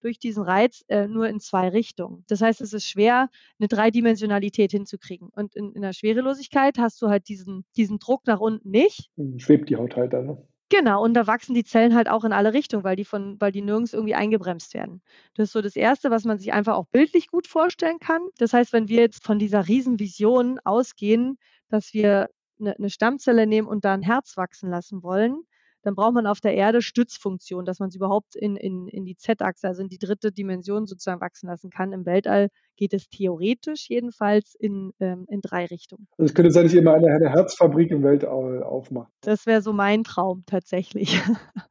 durch 0.00 0.18
diesen 0.18 0.42
Reiz 0.42 0.84
äh, 0.88 1.06
nur 1.06 1.28
in 1.28 1.40
zwei 1.40 1.68
Richtungen. 1.68 2.24
Das 2.28 2.40
heißt, 2.40 2.60
es 2.60 2.72
ist 2.72 2.86
schwer, 2.86 3.28
eine 3.58 3.68
Dreidimensionalität 3.68 4.70
hinzukriegen. 4.70 5.28
Und 5.28 5.54
in, 5.54 5.72
in 5.72 5.82
der 5.82 5.92
Schwerelosigkeit 5.92 6.78
hast 6.78 7.00
du 7.02 7.08
halt 7.08 7.28
diesen, 7.28 7.64
diesen 7.76 7.98
Druck 7.98 8.26
nach 8.26 8.40
unten 8.40 8.70
nicht. 8.70 9.10
Schwebt 9.36 9.68
die 9.70 9.76
Haut 9.76 9.96
halt 9.96 10.12
dann. 10.12 10.26
Ne? 10.26 10.48
Genau, 10.70 11.02
und 11.02 11.14
da 11.14 11.26
wachsen 11.26 11.52
die 11.54 11.64
Zellen 11.64 11.96
halt 11.96 12.08
auch 12.08 12.22
in 12.22 12.32
alle 12.32 12.52
Richtungen, 12.52 12.84
weil 12.84 12.94
die 12.94 13.04
von, 13.04 13.40
weil 13.40 13.50
die 13.50 13.60
nirgends 13.60 13.92
irgendwie 13.92 14.14
eingebremst 14.14 14.72
werden. 14.72 15.02
Das 15.34 15.48
ist 15.48 15.52
so 15.52 15.62
das 15.62 15.74
Erste, 15.74 16.12
was 16.12 16.24
man 16.24 16.38
sich 16.38 16.52
einfach 16.52 16.74
auch 16.74 16.86
bildlich 16.86 17.26
gut 17.26 17.48
vorstellen 17.48 17.98
kann. 17.98 18.22
Das 18.38 18.52
heißt, 18.52 18.72
wenn 18.72 18.88
wir 18.88 19.00
jetzt 19.00 19.24
von 19.24 19.40
dieser 19.40 19.66
Riesenvision 19.66 20.60
ausgehen, 20.62 21.38
dass 21.70 21.92
wir 21.92 22.28
eine, 22.60 22.76
eine 22.76 22.88
Stammzelle 22.88 23.48
nehmen 23.48 23.66
und 23.66 23.84
da 23.84 23.94
ein 23.94 24.02
Herz 24.02 24.36
wachsen 24.36 24.70
lassen 24.70 25.02
wollen, 25.02 25.42
dann 25.82 25.94
braucht 25.94 26.14
man 26.14 26.26
auf 26.26 26.40
der 26.40 26.54
Erde 26.54 26.82
Stützfunktion, 26.82 27.64
dass 27.64 27.78
man 27.78 27.88
es 27.88 27.96
überhaupt 27.96 28.36
in, 28.36 28.56
in, 28.56 28.88
in 28.88 29.04
die 29.04 29.16
Z-Achse, 29.16 29.68
also 29.68 29.82
in 29.82 29.88
die 29.88 29.98
dritte 29.98 30.32
Dimension 30.32 30.86
sozusagen 30.86 31.20
wachsen 31.20 31.48
lassen 31.48 31.70
kann. 31.70 31.92
Im 31.92 32.06
Weltall 32.06 32.48
geht 32.76 32.94
es 32.94 33.08
theoretisch 33.08 33.88
jedenfalls 33.88 34.54
in, 34.58 34.92
ähm, 35.00 35.26
in 35.28 35.40
drei 35.40 35.66
Richtungen. 35.66 36.06
Also 36.18 36.30
es 36.30 36.34
könnte 36.34 36.50
sein, 36.50 36.64
dass 36.64 36.74
ihr 36.74 36.80
immer 36.80 36.94
eine, 36.94 37.08
eine 37.08 37.30
Herzfabrik 37.30 37.90
im 37.90 38.02
Weltall 38.02 38.62
aufmacht. 38.62 39.12
Das 39.22 39.46
wäre 39.46 39.62
so 39.62 39.72
mein 39.72 40.04
Traum 40.04 40.44
tatsächlich. 40.46 41.20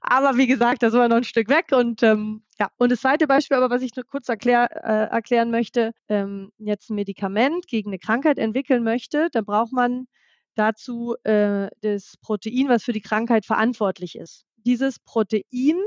Aber 0.00 0.36
wie 0.36 0.46
gesagt, 0.46 0.82
da 0.82 0.90
sind 0.90 1.00
wir 1.00 1.08
noch 1.08 1.18
ein 1.18 1.24
Stück 1.24 1.48
weg 1.48 1.66
und 1.72 2.02
ähm, 2.02 2.42
Ja, 2.58 2.70
und 2.78 2.90
das 2.90 3.00
zweite 3.00 3.26
Beispiel 3.26 3.56
aber, 3.56 3.70
was 3.70 3.82
ich 3.82 3.94
nur 3.94 4.04
kurz 4.04 4.28
erklär, 4.28 4.68
äh, 4.84 5.14
erklären 5.14 5.50
möchte, 5.50 5.92
ähm, 6.08 6.50
jetzt 6.58 6.90
ein 6.90 6.94
Medikament 6.94 7.66
gegen 7.68 7.90
eine 7.90 7.98
Krankheit 7.98 8.38
entwickeln 8.38 8.82
möchte, 8.82 9.28
dann 9.32 9.44
braucht 9.44 9.72
man 9.72 10.06
dazu 10.54 11.16
äh, 11.24 11.68
das 11.82 12.16
Protein, 12.20 12.68
was 12.68 12.84
für 12.84 12.92
die 12.92 13.00
Krankheit 13.00 13.46
verantwortlich 13.46 14.16
ist. 14.16 14.44
Dieses 14.56 14.98
Protein, 14.98 15.78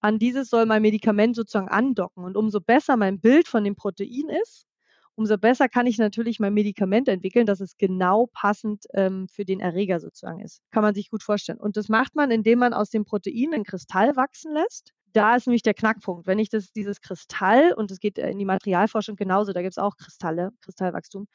an 0.00 0.18
dieses 0.18 0.48
soll 0.48 0.66
mein 0.66 0.82
Medikament 0.82 1.36
sozusagen 1.36 1.68
andocken. 1.68 2.24
Und 2.24 2.36
umso 2.36 2.60
besser 2.60 2.96
mein 2.96 3.20
Bild 3.20 3.48
von 3.48 3.64
dem 3.64 3.76
Protein 3.76 4.28
ist, 4.42 4.66
umso 5.14 5.36
besser 5.36 5.68
kann 5.68 5.86
ich 5.86 5.98
natürlich 5.98 6.40
mein 6.40 6.54
Medikament 6.54 7.06
entwickeln, 7.08 7.46
dass 7.46 7.60
es 7.60 7.76
genau 7.76 8.28
passend 8.32 8.86
ähm, 8.94 9.28
für 9.28 9.44
den 9.44 9.60
Erreger 9.60 10.00
sozusagen 10.00 10.40
ist. 10.40 10.62
Kann 10.70 10.82
man 10.82 10.94
sich 10.94 11.10
gut 11.10 11.22
vorstellen. 11.22 11.60
Und 11.60 11.76
das 11.76 11.88
macht 11.88 12.16
man, 12.16 12.30
indem 12.30 12.58
man 12.60 12.72
aus 12.72 12.90
dem 12.90 13.04
Protein 13.04 13.52
ein 13.52 13.64
Kristall 13.64 14.16
wachsen 14.16 14.54
lässt. 14.54 14.92
Da 15.12 15.36
ist 15.36 15.46
nämlich 15.46 15.62
der 15.62 15.74
Knackpunkt. 15.74 16.26
Wenn 16.26 16.38
ich 16.38 16.48
das, 16.48 16.72
dieses 16.72 17.00
Kristall, 17.00 17.74
und 17.74 17.90
es 17.90 17.98
geht 17.98 18.16
in 18.16 18.38
die 18.38 18.44
Materialforschung 18.44 19.16
genauso, 19.16 19.52
da 19.52 19.60
gibt 19.60 19.74
es 19.74 19.78
auch 19.78 19.96
Kristalle, 19.96 20.50
Kristallwachstum, 20.62 21.26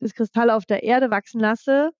das 0.00 0.14
Kristall 0.14 0.50
auf 0.50 0.64
der 0.64 0.82
Erde 0.82 1.10
wachsen 1.10 1.40
lasse, 1.40 1.90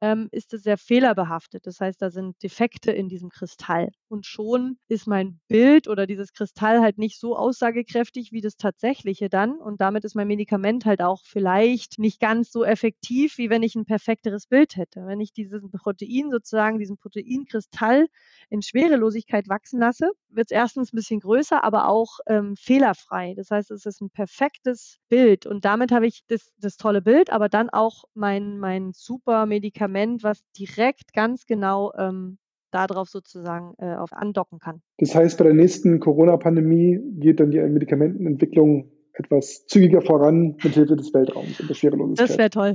ähm, 0.00 0.28
ist 0.30 0.52
es 0.52 0.62
sehr 0.62 0.78
fehlerbehaftet. 0.78 1.66
Das 1.66 1.80
heißt, 1.80 2.00
da 2.00 2.10
sind 2.10 2.42
Defekte 2.42 2.92
in 2.92 3.08
diesem 3.08 3.30
Kristall. 3.30 3.90
Und 4.08 4.26
schon 4.26 4.78
ist 4.88 5.06
mein 5.06 5.40
Bild 5.48 5.88
oder 5.88 6.06
dieses 6.06 6.32
Kristall 6.32 6.80
halt 6.80 6.98
nicht 6.98 7.18
so 7.18 7.36
aussagekräftig 7.36 8.30
wie 8.32 8.40
das 8.40 8.56
tatsächliche 8.56 9.28
dann. 9.28 9.58
Und 9.58 9.80
damit 9.80 10.04
ist 10.04 10.14
mein 10.14 10.28
Medikament 10.28 10.84
halt 10.84 11.02
auch 11.02 11.22
vielleicht 11.24 11.98
nicht 11.98 12.20
ganz 12.20 12.50
so 12.50 12.64
effektiv, 12.64 13.38
wie 13.38 13.50
wenn 13.50 13.62
ich 13.62 13.74
ein 13.74 13.84
perfekteres 13.84 14.46
Bild 14.46 14.76
hätte. 14.76 15.06
Wenn 15.06 15.20
ich 15.20 15.32
dieses 15.32 15.62
Protein 15.70 16.30
sozusagen, 16.30 16.78
diesen 16.78 16.98
Proteinkristall 16.98 18.06
in 18.50 18.62
Schwerelosigkeit 18.62 19.48
wachsen 19.48 19.80
lasse, 19.80 20.12
wird 20.28 20.48
es 20.50 20.54
erstens 20.54 20.92
ein 20.92 20.96
bisschen 20.96 21.20
größer, 21.20 21.64
aber 21.64 21.88
auch 21.88 22.18
ähm, 22.26 22.54
fehlerfrei. 22.56 23.34
Das 23.34 23.50
heißt, 23.50 23.70
es 23.70 23.86
ist 23.86 24.00
ein 24.00 24.10
perfektes 24.10 24.98
Bild. 25.08 25.46
Und 25.46 25.64
damit 25.64 25.92
habe 25.92 26.06
ich 26.06 26.22
das, 26.28 26.52
das 26.58 26.76
tolle 26.76 27.02
Bild, 27.02 27.30
aber 27.30 27.48
dann 27.48 27.70
auch 27.70 28.04
mein, 28.14 28.58
mein 28.58 28.92
super 28.92 29.46
Medikament, 29.46 29.86
was 30.22 30.42
direkt 30.58 31.12
ganz 31.12 31.46
genau 31.46 31.92
ähm, 31.96 32.38
darauf 32.70 33.08
sozusagen 33.08 33.74
äh, 33.78 33.94
auf 33.94 34.12
andocken 34.12 34.58
kann. 34.58 34.82
Das 34.98 35.14
heißt, 35.14 35.38
bei 35.38 35.44
der 35.44 35.54
nächsten 35.54 36.00
Corona-Pandemie 36.00 37.00
geht 37.18 37.40
dann 37.40 37.50
die 37.50 37.58
Medikamentenentwicklung 37.58 38.90
etwas 39.14 39.66
zügiger 39.66 40.02
voran 40.02 40.56
mit 40.62 40.74
Hilfe 40.74 40.96
des 40.96 41.12
Weltraums 41.14 41.58
und 41.60 41.70
der 41.70 41.74
Schwerelosigkeit. 41.74 42.28
Das 42.28 42.38
wäre 42.38 42.50
toll. 42.50 42.74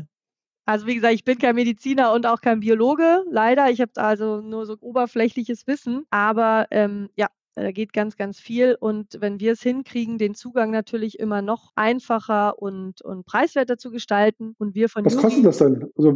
Also 0.66 0.88
wie 0.88 0.96
gesagt, 0.96 1.14
ich 1.14 1.24
bin 1.24 1.38
kein 1.38 1.56
Mediziner 1.56 2.14
und 2.14 2.26
auch 2.26 2.42
kein 2.42 2.60
Biologe, 2.60 3.24
leider. 3.30 3.70
Ich 3.70 3.82
habe 3.82 3.92
also 3.96 4.42
nur 4.42 4.66
so 4.66 4.76
oberflächliches 4.80 5.68
Wissen. 5.68 6.06
Aber 6.12 6.68
ähm, 6.72 7.10
ja, 7.16 7.28
da 7.56 7.72
geht 7.72 7.94
ganz, 7.94 8.16
ganz 8.16 8.40
viel. 8.40 8.76
Und 8.80 9.18
wenn 9.20 9.40
wir 9.40 9.54
es 9.54 9.62
hinkriegen, 9.62 10.18
den 10.18 10.34
Zugang 10.34 10.72
natürlich 10.72 11.20
immer 11.20 11.42
noch 11.42 11.72
einfacher 11.76 12.62
und, 12.62 13.02
und 13.02 13.26
preiswerter 13.26 13.78
zu 13.78 13.92
gestalten 13.92 14.56
und 14.58 14.76
wir 14.76 14.90
von 14.90 15.06
Was 15.06 15.18
kostet 15.18 15.46
das 15.46 15.58
denn? 15.58 15.90
Also 15.98 16.16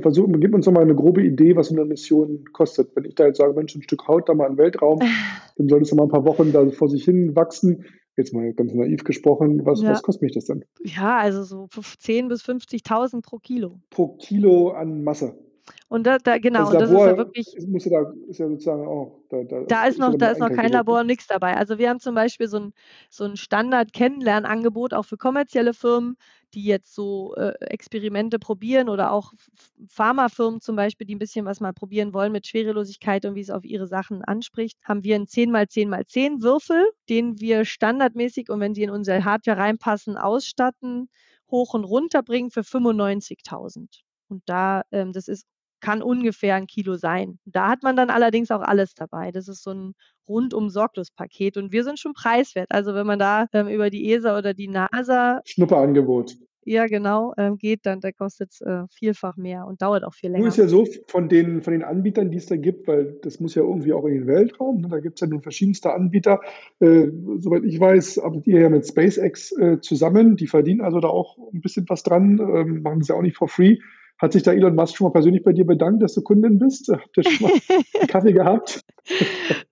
versuchen, 0.00 0.38
gib 0.40 0.54
uns 0.54 0.66
doch 0.66 0.72
mal 0.72 0.82
eine 0.82 0.94
grobe 0.94 1.22
Idee, 1.22 1.56
was 1.56 1.68
so 1.68 1.74
eine 1.74 1.84
Mission 1.84 2.44
kostet. 2.52 2.94
Wenn 2.94 3.04
ich 3.04 3.14
da 3.14 3.26
jetzt 3.26 3.38
sage, 3.38 3.54
Mensch, 3.54 3.74
ein 3.74 3.82
Stück 3.82 4.06
Haut 4.06 4.28
da 4.28 4.34
mal 4.34 4.50
im 4.50 4.58
Weltraum, 4.58 5.00
dann 5.56 5.68
soll 5.68 5.82
es 5.82 5.94
mal 5.94 6.04
ein 6.04 6.08
paar 6.10 6.24
Wochen 6.24 6.52
da 6.52 6.68
vor 6.70 6.88
sich 6.88 7.04
hin 7.04 7.34
wachsen. 7.34 7.84
Jetzt 8.16 8.34
mal 8.34 8.52
ganz 8.52 8.74
naiv 8.74 9.04
gesprochen, 9.04 9.64
was, 9.64 9.80
ja. 9.80 9.90
was 9.90 10.02
kostet 10.02 10.22
mich 10.22 10.34
das 10.34 10.44
denn? 10.44 10.64
Ja, 10.84 11.18
also 11.18 11.42
so 11.42 11.64
10.000 11.64 12.28
bis 12.28 12.42
50.000 12.42 13.22
pro 13.22 13.38
Kilo. 13.38 13.80
Pro 13.88 14.16
Kilo 14.16 14.72
an 14.72 15.02
Masse. 15.04 15.38
Und 15.90 16.04
da, 16.04 16.18
da 16.18 16.38
genau, 16.38 16.72
das, 16.72 16.72
Labor, 16.72 16.80
das 16.80 16.90
ist 16.90 16.96
ja 16.98 17.16
wirklich. 17.16 17.66
Muss 17.66 17.84
ja 17.84 18.00
da, 18.00 18.12
ist 18.28 18.38
ja 18.38 18.48
sozusagen 18.48 18.86
auch. 18.86 19.18
Da, 19.28 19.42
da, 19.42 19.62
da 19.62 19.86
ist 19.86 19.98
noch, 19.98 20.14
da 20.16 20.28
ist 20.28 20.38
noch 20.38 20.52
kein 20.52 20.70
Labor, 20.70 21.02
nichts 21.02 21.26
dabei. 21.26 21.56
Also 21.56 21.78
wir 21.78 21.90
haben 21.90 21.98
zum 21.98 22.14
Beispiel 22.14 22.46
so 22.46 22.60
ein, 22.60 22.72
so 23.10 23.24
ein 23.24 23.36
Standard-Kennenlernangebot 23.36 24.94
auch 24.94 25.04
für 25.04 25.16
kommerzielle 25.16 25.74
Firmen, 25.74 26.16
die 26.54 26.62
jetzt 26.62 26.94
so 26.94 27.34
äh, 27.34 27.54
Experimente 27.58 28.38
probieren 28.38 28.88
oder 28.88 29.10
auch 29.10 29.32
Pharmafirmen 29.88 30.60
zum 30.60 30.76
Beispiel, 30.76 31.08
die 31.08 31.16
ein 31.16 31.18
bisschen 31.18 31.44
was 31.44 31.58
mal 31.58 31.72
probieren 31.72 32.14
wollen 32.14 32.30
mit 32.30 32.46
Schwerelosigkeit 32.46 33.24
und 33.24 33.34
wie 33.34 33.40
es 33.40 33.50
auf 33.50 33.64
ihre 33.64 33.88
Sachen 33.88 34.22
anspricht, 34.22 34.78
haben 34.84 35.02
wir 35.02 35.16
einen 35.16 35.26
10x10x10 35.26 36.40
Würfel, 36.40 36.84
den 37.08 37.40
wir 37.40 37.64
standardmäßig 37.64 38.48
und 38.48 38.60
wenn 38.60 38.76
sie 38.76 38.84
in 38.84 38.90
unsere 38.90 39.24
Hardware 39.24 39.58
reinpassen, 39.58 40.16
ausstatten, 40.16 41.08
hoch 41.50 41.74
und 41.74 41.82
runter 41.82 42.22
bringen 42.22 42.52
für 42.52 42.60
95.000. 42.60 43.88
Und 44.28 44.42
da, 44.46 44.82
ähm, 44.92 45.12
das 45.12 45.26
ist 45.26 45.46
kann 45.80 46.02
ungefähr 46.02 46.54
ein 46.54 46.66
Kilo 46.66 46.96
sein. 46.96 47.38
Da 47.44 47.68
hat 47.68 47.82
man 47.82 47.96
dann 47.96 48.10
allerdings 48.10 48.50
auch 48.50 48.62
alles 48.62 48.94
dabei. 48.94 49.32
Das 49.32 49.48
ist 49.48 49.62
so 49.62 49.72
ein 49.72 49.94
rundum 50.28 50.70
sorglos 50.70 51.10
Paket 51.10 51.56
und 51.56 51.72
wir 51.72 51.84
sind 51.84 51.98
schon 51.98 52.12
preiswert. 52.12 52.68
Also 52.70 52.94
wenn 52.94 53.06
man 53.06 53.18
da 53.18 53.46
ähm, 53.52 53.68
über 53.68 53.90
die 53.90 54.12
ESA 54.12 54.38
oder 54.38 54.54
die 54.54 54.68
NASA 54.68 55.40
Schnupperangebot. 55.44 56.36
Ja, 56.64 56.86
genau, 56.86 57.32
ähm, 57.38 57.56
geht 57.56 57.86
dann, 57.86 58.00
da 58.00 58.12
kostet 58.12 58.52
es 58.52 58.60
äh, 58.60 58.82
vielfach 58.90 59.36
mehr 59.36 59.66
und 59.66 59.80
dauert 59.80 60.04
auch 60.04 60.12
viel 60.12 60.30
länger. 60.30 60.40
Nur 60.40 60.48
ist 60.48 60.58
ja 60.58 60.68
so, 60.68 60.86
von 61.06 61.28
den, 61.28 61.62
von 61.62 61.72
den 61.72 61.82
Anbietern, 61.82 62.30
die 62.30 62.36
es 62.36 62.46
da 62.46 62.56
gibt, 62.56 62.86
weil 62.86 63.18
das 63.22 63.40
muss 63.40 63.54
ja 63.54 63.62
irgendwie 63.62 63.94
auch 63.94 64.04
in 64.04 64.14
den 64.14 64.26
Weltraum, 64.26 64.82
ne? 64.82 64.88
da 64.88 65.00
gibt 65.00 65.16
es 65.16 65.20
ja 65.22 65.26
nun 65.26 65.40
verschiedenste 65.40 65.94
Anbieter. 65.94 66.40
Äh, 66.80 67.08
soweit 67.38 67.64
ich 67.64 67.80
weiß, 67.80 68.18
arbeitet 68.18 68.46
ihr 68.46 68.60
ja 68.60 68.68
mit 68.68 68.86
SpaceX 68.86 69.52
äh, 69.52 69.80
zusammen, 69.80 70.36
die 70.36 70.46
verdienen 70.46 70.82
also 70.82 71.00
da 71.00 71.08
auch 71.08 71.38
ein 71.52 71.62
bisschen 71.62 71.86
was 71.88 72.02
dran, 72.02 72.38
ähm, 72.38 72.82
machen 72.82 72.98
das 73.00 73.08
ja 73.08 73.14
auch 73.14 73.22
nicht 73.22 73.38
for 73.38 73.48
free. 73.48 73.78
Hat 74.20 74.34
sich 74.34 74.42
da 74.42 74.52
Elon 74.52 74.74
Musk 74.74 74.96
schon 74.96 75.06
mal 75.06 75.12
persönlich 75.12 75.42
bei 75.42 75.54
dir 75.54 75.66
bedankt, 75.66 76.02
dass 76.02 76.12
du 76.12 76.20
Kundin 76.20 76.58
bist? 76.58 76.90
Habt 76.90 77.16
ihr 77.16 77.24
schon 77.24 77.48
mal 77.48 77.52
einen 77.96 78.06
Kaffee 78.08 78.34
gehabt? 78.34 78.84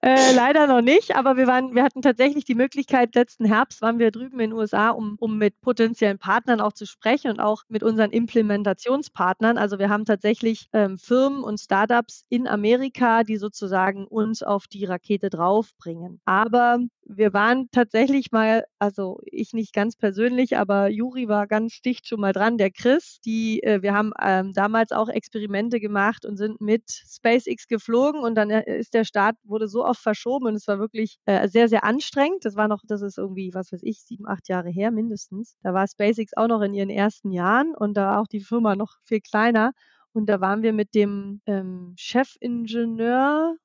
äh, 0.00 0.34
leider 0.34 0.66
noch 0.66 0.80
nicht, 0.80 1.14
aber 1.14 1.36
wir 1.36 1.46
waren, 1.46 1.74
wir 1.74 1.82
hatten 1.82 2.00
tatsächlich 2.00 2.46
die 2.46 2.54
Möglichkeit, 2.54 3.14
letzten 3.14 3.44
Herbst 3.44 3.82
waren 3.82 3.98
wir 3.98 4.10
drüben 4.10 4.40
in 4.40 4.50
den 4.50 4.58
USA, 4.58 4.88
um, 4.88 5.16
um 5.20 5.36
mit 5.36 5.60
potenziellen 5.60 6.18
Partnern 6.18 6.62
auch 6.62 6.72
zu 6.72 6.86
sprechen 6.86 7.30
und 7.30 7.40
auch 7.40 7.64
mit 7.68 7.82
unseren 7.82 8.10
Implementationspartnern. 8.10 9.58
Also 9.58 9.78
wir 9.78 9.90
haben 9.90 10.06
tatsächlich 10.06 10.68
ähm, 10.72 10.96
Firmen 10.96 11.44
und 11.44 11.60
Startups 11.60 12.24
in 12.30 12.48
Amerika, 12.48 13.24
die 13.24 13.36
sozusagen 13.36 14.06
uns 14.06 14.42
auf 14.42 14.66
die 14.66 14.86
Rakete 14.86 15.28
draufbringen. 15.28 16.22
Aber 16.24 16.78
wir 17.08 17.32
waren 17.32 17.70
tatsächlich 17.72 18.32
mal, 18.32 18.64
also 18.78 19.20
ich 19.24 19.54
nicht 19.54 19.72
ganz 19.72 19.96
persönlich, 19.96 20.58
aber 20.58 20.88
Juri 20.88 21.26
war 21.26 21.46
ganz 21.46 21.80
dicht 21.80 22.06
schon 22.06 22.20
mal 22.20 22.32
dran, 22.32 22.58
der 22.58 22.70
Chris, 22.70 23.18
die, 23.24 23.62
äh, 23.62 23.82
wir 23.82 23.94
haben 23.94 24.12
ähm, 24.22 24.52
damals 24.52 24.92
auch 24.92 25.08
Experimente 25.08 25.80
gemacht 25.80 26.26
und 26.26 26.36
sind 26.36 26.60
mit 26.60 26.84
SpaceX 26.90 27.66
geflogen 27.66 28.20
und 28.20 28.34
dann 28.34 28.50
äh, 28.50 28.78
ist 28.78 28.94
der 28.94 29.04
Start, 29.04 29.36
wurde 29.44 29.68
so 29.68 29.84
oft 29.84 30.00
verschoben 30.00 30.46
und 30.46 30.54
es 30.54 30.68
war 30.68 30.78
wirklich 30.78 31.18
äh, 31.24 31.48
sehr, 31.48 31.68
sehr 31.68 31.82
anstrengend. 31.84 32.44
Das 32.44 32.56
war 32.56 32.68
noch, 32.68 32.82
das 32.86 33.00
ist 33.02 33.18
irgendwie, 33.18 33.52
was 33.54 33.72
weiß 33.72 33.80
ich, 33.82 34.02
sieben, 34.02 34.28
acht 34.28 34.48
Jahre 34.48 34.68
her 34.68 34.90
mindestens. 34.90 35.56
Da 35.62 35.72
war 35.72 35.88
SpaceX 35.88 36.36
auch 36.36 36.48
noch 36.48 36.60
in 36.60 36.74
ihren 36.74 36.90
ersten 36.90 37.30
Jahren 37.30 37.74
und 37.74 37.96
da 37.96 38.08
war 38.08 38.20
auch 38.20 38.28
die 38.28 38.40
Firma 38.40 38.76
noch 38.76 38.92
viel 39.04 39.20
kleiner. 39.20 39.72
Und 40.12 40.26
da 40.28 40.40
waren 40.40 40.62
wir 40.62 40.72
mit 40.72 40.94
dem 40.94 41.40
ähm, 41.46 41.94
Chefingenieur 41.96 43.56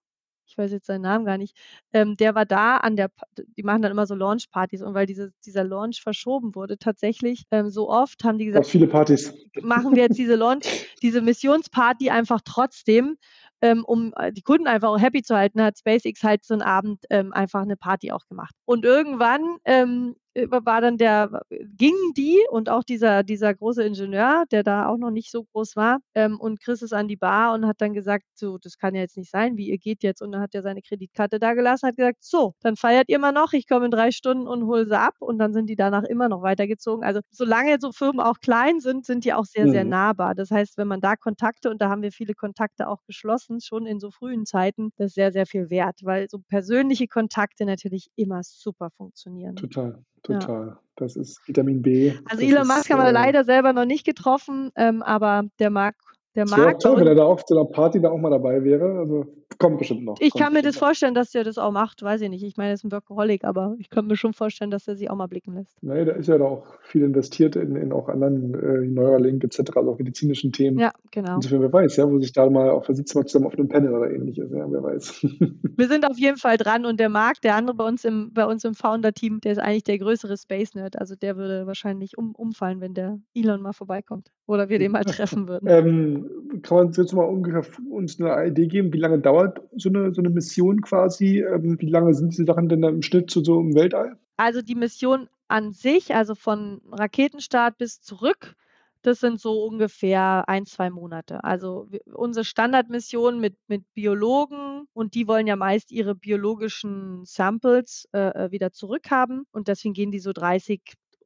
ich 0.54 0.58
weiß 0.58 0.72
jetzt 0.72 0.86
seinen 0.86 1.02
Namen 1.02 1.26
gar 1.26 1.38
nicht, 1.38 1.58
ähm, 1.94 2.16
der 2.16 2.36
war 2.36 2.46
da 2.46 2.78
an 2.78 2.96
der, 2.96 3.10
die 3.58 3.64
machen 3.64 3.82
dann 3.82 3.92
immer 3.92 4.06
so 4.06 4.14
Launch-Partys 4.14 4.84
und 4.84 4.94
weil 4.94 5.08
diese, 5.08 5.32
dieser 5.46 5.64
Launch 5.64 6.02
verschoben 6.02 6.54
wurde, 6.54 6.78
tatsächlich 6.78 7.44
ähm, 7.52 7.70
so 7.70 7.90
oft 7.90 8.24
haben 8.24 8.38
die 8.38 8.46
gesagt, 8.46 8.68
viele 8.68 8.88
Partys. 8.88 9.34
machen 9.62 9.96
wir 9.96 10.04
jetzt 10.04 10.18
diese 10.18 10.36
Launch, 10.36 10.66
diese 11.02 11.22
Missionsparty 11.22 12.12
einfach 12.12 12.42
trotzdem, 12.46 13.18
ähm, 13.62 13.84
um 13.84 14.14
äh, 14.16 14.32
die 14.32 14.44
Kunden 14.44 14.68
einfach 14.68 14.90
auch 14.90 15.00
happy 15.00 15.24
zu 15.24 15.36
halten, 15.36 15.62
hat 15.62 15.80
SpaceX 15.80 16.22
halt 16.24 16.44
so 16.46 16.54
einen 16.54 16.62
Abend 16.62 17.04
ähm, 17.10 17.34
einfach 17.34 17.62
eine 17.62 17.78
Party 17.78 18.12
auch 18.12 18.28
gemacht. 18.28 18.54
Und 18.66 18.86
irgendwann 18.86 19.58
ähm, 19.66 20.16
äh, 20.16 20.23
war 20.36 20.82
dann 20.82 20.98
der, 20.98 21.42
gingen 21.50 22.14
die 22.16 22.40
und 22.50 22.70
auch 22.70 22.84
dieser, 22.84 23.24
dieser 23.24 23.54
große 23.54 23.84
Ingenieur, 23.84 24.46
der 24.52 24.64
da 24.64 24.88
auch 24.88 24.98
noch 24.98 25.12
nicht 25.12 25.32
so 25.32 25.44
groß 25.44 25.76
war, 25.76 26.00
ähm, 26.16 26.40
und 26.40 26.60
Chris 26.60 26.82
ist 26.82 26.94
an 26.94 27.08
die 27.08 27.16
Bar 27.16 27.54
und 27.54 27.66
hat 27.68 27.82
dann 27.82 27.94
gesagt, 27.94 28.26
so, 28.34 28.58
das 28.58 28.78
kann 28.78 28.96
ja 28.96 29.02
jetzt 29.02 29.18
nicht 29.18 29.30
sein, 29.30 29.58
wie 29.58 29.70
ihr 29.70 29.78
geht 29.78 30.04
jetzt. 30.04 30.22
Und 30.22 30.32
dann 30.32 30.42
hat 30.42 30.56
er 30.56 30.62
seine 30.64 30.82
Kreditkarte 30.82 31.40
da 31.40 31.54
gelassen, 31.54 31.88
hat 31.88 31.98
gesagt, 31.98 32.24
so, 32.24 32.54
dann 32.62 32.76
feiert 32.76 33.10
ihr 33.10 33.20
mal 33.20 33.32
noch, 33.32 33.54
ich 33.54 33.68
komme 33.68 33.86
in 33.86 33.92
drei 33.92 34.12
Stunden 34.12 34.48
und 34.48 34.66
hole 34.66 34.86
sie 34.86 34.98
ab 34.98 35.16
und 35.20 35.38
dann 35.38 35.54
sind 35.54 35.68
die 35.70 35.76
danach 35.76 36.04
immer 36.04 36.30
noch 36.30 36.42
weitergezogen. 36.42 37.04
Also 37.04 37.22
solange 37.30 37.78
so 37.80 37.92
Firmen 37.92 38.20
auch 38.20 38.40
klein 38.40 38.80
sind, 38.80 39.06
sind 39.06 39.26
die 39.26 39.34
auch 39.34 39.46
sehr, 39.46 39.68
mhm. 39.68 39.72
sehr 39.72 39.86
nahbar. 39.86 40.36
Das 40.36 40.52
heißt, 40.52 40.78
wenn 40.78 40.88
man 40.88 41.02
da 41.02 41.16
Kontakte, 41.16 41.70
und 41.70 41.82
da 41.82 41.90
haben 41.90 42.02
wir 42.02 42.12
viele 42.12 42.34
Kontakte 42.34 42.88
auch 42.88 43.04
geschlossen, 43.06 43.62
schon 43.62 43.86
in 43.86 44.00
so 44.00 44.10
frühen 44.12 44.46
Zeiten, 44.46 44.92
das 44.98 45.08
ist 45.08 45.16
sehr, 45.16 45.32
sehr 45.32 45.46
viel 45.46 45.70
wert, 45.70 46.00
weil 46.04 46.28
so 46.30 46.40
persönliche 46.40 47.08
Kontakte 47.08 47.66
natürlich 47.66 48.08
immer 48.16 48.42
super 48.44 48.90
funktionieren. 48.98 49.56
Total 49.56 50.04
total. 50.24 50.68
Ja. 50.68 50.80
Das 50.96 51.16
ist 51.16 51.42
Vitamin 51.48 51.82
B. 51.82 52.14
Also 52.30 52.44
Elon 52.44 52.68
Musk 52.68 52.90
haben 52.90 53.02
wir 53.02 53.10
äh, 53.10 53.12
leider 53.12 53.44
selber 53.44 53.74
noch 53.74 53.86
nicht 53.86 54.06
getroffen, 54.06 54.72
ähm, 54.76 55.02
aber 55.02 55.44
der 55.60 55.70
mag 55.70 55.96
Der 56.36 56.46
Das 56.46 56.58
Markt 56.58 56.82
toll, 56.82 56.98
wenn 56.98 57.08
er 57.08 57.16
da 57.16 57.26
auf 57.26 57.44
so 57.46 57.56
einer 57.56 57.70
Party 57.70 58.02
da 58.02 58.10
auch 58.10 58.18
mal 58.18 58.32
dabei 58.32 58.64
wäre. 58.64 59.00
Also 59.00 59.26
kommt 59.60 59.78
bestimmt 59.78 60.04
noch. 60.04 60.18
ich 60.20 60.34
kann 60.34 60.54
mir 60.54 60.62
das 60.62 60.76
noch. 60.76 60.88
vorstellen, 60.88 61.14
dass 61.14 61.32
der 61.32 61.44
das 61.44 61.58
auch 61.58 61.72
macht, 61.72 62.02
weiß 62.02 62.22
ich 62.22 62.30
nicht. 62.30 62.44
Ich 62.44 62.58
meine, 62.58 62.70
er 62.70 62.74
ist 62.74 62.84
ein 62.84 62.92
Workaholic, 62.92 63.44
aber 63.44 63.76
ich 63.78 63.90
kann 63.90 64.08
mir 64.08 64.16
schon 64.16 64.34
vorstellen, 64.34 64.72
dass 64.72 64.88
er 64.88 64.96
sich 64.96 65.10
auch 65.10 65.16
mal 65.16 65.28
blicken 65.28 65.54
lässt. 65.54 65.82
Nee, 65.82 66.06
da 66.06 66.14
ist 66.14 66.28
ja 66.28 66.38
da 66.38 66.46
auch 66.46 66.66
viel 66.82 67.04
investiert 67.04 67.56
in, 67.56 67.76
in 67.76 67.94
auch 67.94 68.10
anderen 68.10 68.54
äh, 68.56 68.88
Neuralink 68.88 69.44
etc., 69.44 69.76
also 69.76 69.92
auch 69.92 70.00
medizinischen 70.00 70.52
Themen. 70.52 70.80
Ja, 70.80 70.92
genau. 71.12 71.36
Insofern, 71.36 71.62
wer 71.62 71.74
weiß, 71.74 71.96
ja, 71.98 72.10
wo 72.10 72.20
sich 72.20 72.34
da 72.34 72.50
mal 72.50 72.70
auch 72.72 72.84
sitzen 72.90 73.20
wir 73.20 73.26
zusammen 73.26 73.48
auf 73.48 73.54
einem 73.54 73.70
Panel 73.70 73.94
oder 73.94 74.12
ähnliches, 74.12 74.52
ja, 74.52 74.66
wer 74.70 74.84
weiß. 74.84 75.26
Wir 75.76 75.88
sind 75.88 76.06
auf 76.06 76.18
jeden 76.18 76.38
Fall 76.38 76.58
dran 76.58 76.86
und 76.86 77.00
der 77.00 77.10
Marc, 77.10 77.42
der 77.42 77.56
andere 77.56 77.76
bei 77.76 77.88
uns 77.88 78.06
im, 78.06 78.32
bei 78.34 78.46
uns 78.46 78.64
im 78.64 78.76
Founder-Team, 78.76 79.42
der 79.42 79.54
ist 79.54 79.58
eigentlich 79.58 79.84
der 79.84 79.98
größere 79.98 80.38
Space-Nerd. 80.38 81.00
Also 81.00 81.16
der 81.16 81.36
würde 81.36 81.66
wahrscheinlich 81.66 82.18
um, 82.18 82.36
umfallen, 82.36 82.80
wenn 82.80 82.94
der 82.94 83.20
Elon 83.34 83.62
mal 83.62 83.74
vorbeikommt. 83.74 84.30
Oder 84.46 84.68
wir 84.68 84.78
den 84.78 84.92
mal 84.92 85.04
treffen 85.04 85.48
würden. 85.48 85.68
ähm, 85.68 86.62
kann 86.64 86.78
man 86.78 86.92
jetzt 86.92 87.14
mal 87.14 87.24
ungefähr 87.24 87.64
uns 87.90 88.20
eine 88.20 88.48
Idee 88.48 88.68
geben, 88.68 88.92
wie 88.92 89.00
lange 89.00 89.20
dauert 89.20 89.62
so 89.78 89.90
eine, 89.90 90.14
so 90.14 90.22
eine 90.22 90.30
Mission 90.30 90.82
quasi? 90.82 91.40
Ähm, 91.40 91.78
wie 91.80 91.90
lange 91.90 92.14
sind 92.14 92.34
diese 92.34 92.46
Sachen 92.46 92.68
denn 92.68 92.84
im 92.84 93.02
Schnitt 93.02 93.32
zu 93.32 93.44
so 93.44 93.60
im 93.60 93.74
Weltall? 93.74 94.18
Also 94.38 94.62
die 94.62 94.76
Mission 94.76 95.30
an 95.48 95.72
sich, 95.72 96.14
also 96.14 96.36
von 96.36 96.82
Raketenstart 96.92 97.78
bis 97.78 98.02
zurück, 98.02 98.56
das 99.04 99.20
sind 99.20 99.40
so 99.40 99.64
ungefähr 99.66 100.48
ein, 100.48 100.66
zwei 100.66 100.90
Monate. 100.90 101.44
Also 101.44 101.90
unsere 102.14 102.46
Standardmission 102.46 103.40
mit, 103.40 103.56
mit 103.68 103.84
Biologen 103.94 104.88
und 104.94 105.14
die 105.14 105.28
wollen 105.28 105.46
ja 105.46 105.58
meist 105.58 105.92
ihre 105.92 106.16
biologischen 106.16 107.26
Samples 107.26 108.08
äh, 108.14 108.50
wieder 108.52 108.72
zurückhaben 108.72 109.46
und 109.52 109.68
deswegen 109.68 109.94
gehen 109.94 110.12
die 110.12 110.20
so 110.20 110.32
30, 110.32 110.82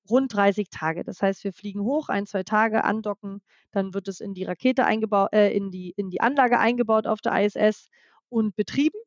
rund 0.09 0.33
30 0.33 0.69
Tage. 0.69 1.03
Das 1.03 1.21
heißt, 1.21 1.43
wir 1.43 1.53
fliegen 1.53 1.81
hoch, 1.81 2.09
ein, 2.09 2.25
zwei 2.25 2.43
Tage, 2.43 2.83
andocken, 2.83 3.41
dann 3.71 3.93
wird 3.93 4.07
es 4.07 4.19
in 4.19 4.33
die 4.33 4.43
Rakete 4.43 4.85
eingebaut, 4.85 5.29
äh, 5.33 5.51
in, 5.51 5.71
die, 5.71 5.91
in 5.97 6.09
die 6.09 6.21
Anlage 6.21 6.59
eingebaut 6.59 7.07
auf 7.07 7.21
der 7.21 7.33
ISS 7.43 7.89
und 8.29 8.55
betrieben. 8.55 8.99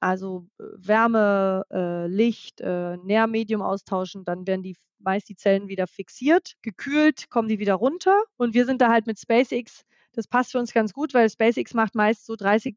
Also 0.00 0.46
Wärme, 0.58 1.64
äh, 1.70 2.06
Licht, 2.06 2.60
äh, 2.60 2.96
Nährmedium 2.98 3.62
austauschen, 3.62 4.24
dann 4.24 4.46
werden 4.46 4.62
die 4.62 4.76
meist 4.98 5.28
die 5.28 5.36
Zellen 5.36 5.68
wieder 5.68 5.86
fixiert, 5.86 6.54
gekühlt, 6.62 7.30
kommen 7.30 7.48
die 7.48 7.58
wieder 7.58 7.74
runter. 7.74 8.22
Und 8.36 8.54
wir 8.54 8.66
sind 8.66 8.80
da 8.80 8.90
halt 8.90 9.06
mit 9.06 9.18
SpaceX 9.18 9.84
das 10.16 10.26
passt 10.26 10.52
für 10.52 10.58
uns 10.58 10.72
ganz 10.72 10.92
gut, 10.92 11.12
weil 11.14 11.28
SpaceX 11.28 11.74
macht 11.74 11.94
meist 11.94 12.24
so 12.24 12.36
30 12.36 12.76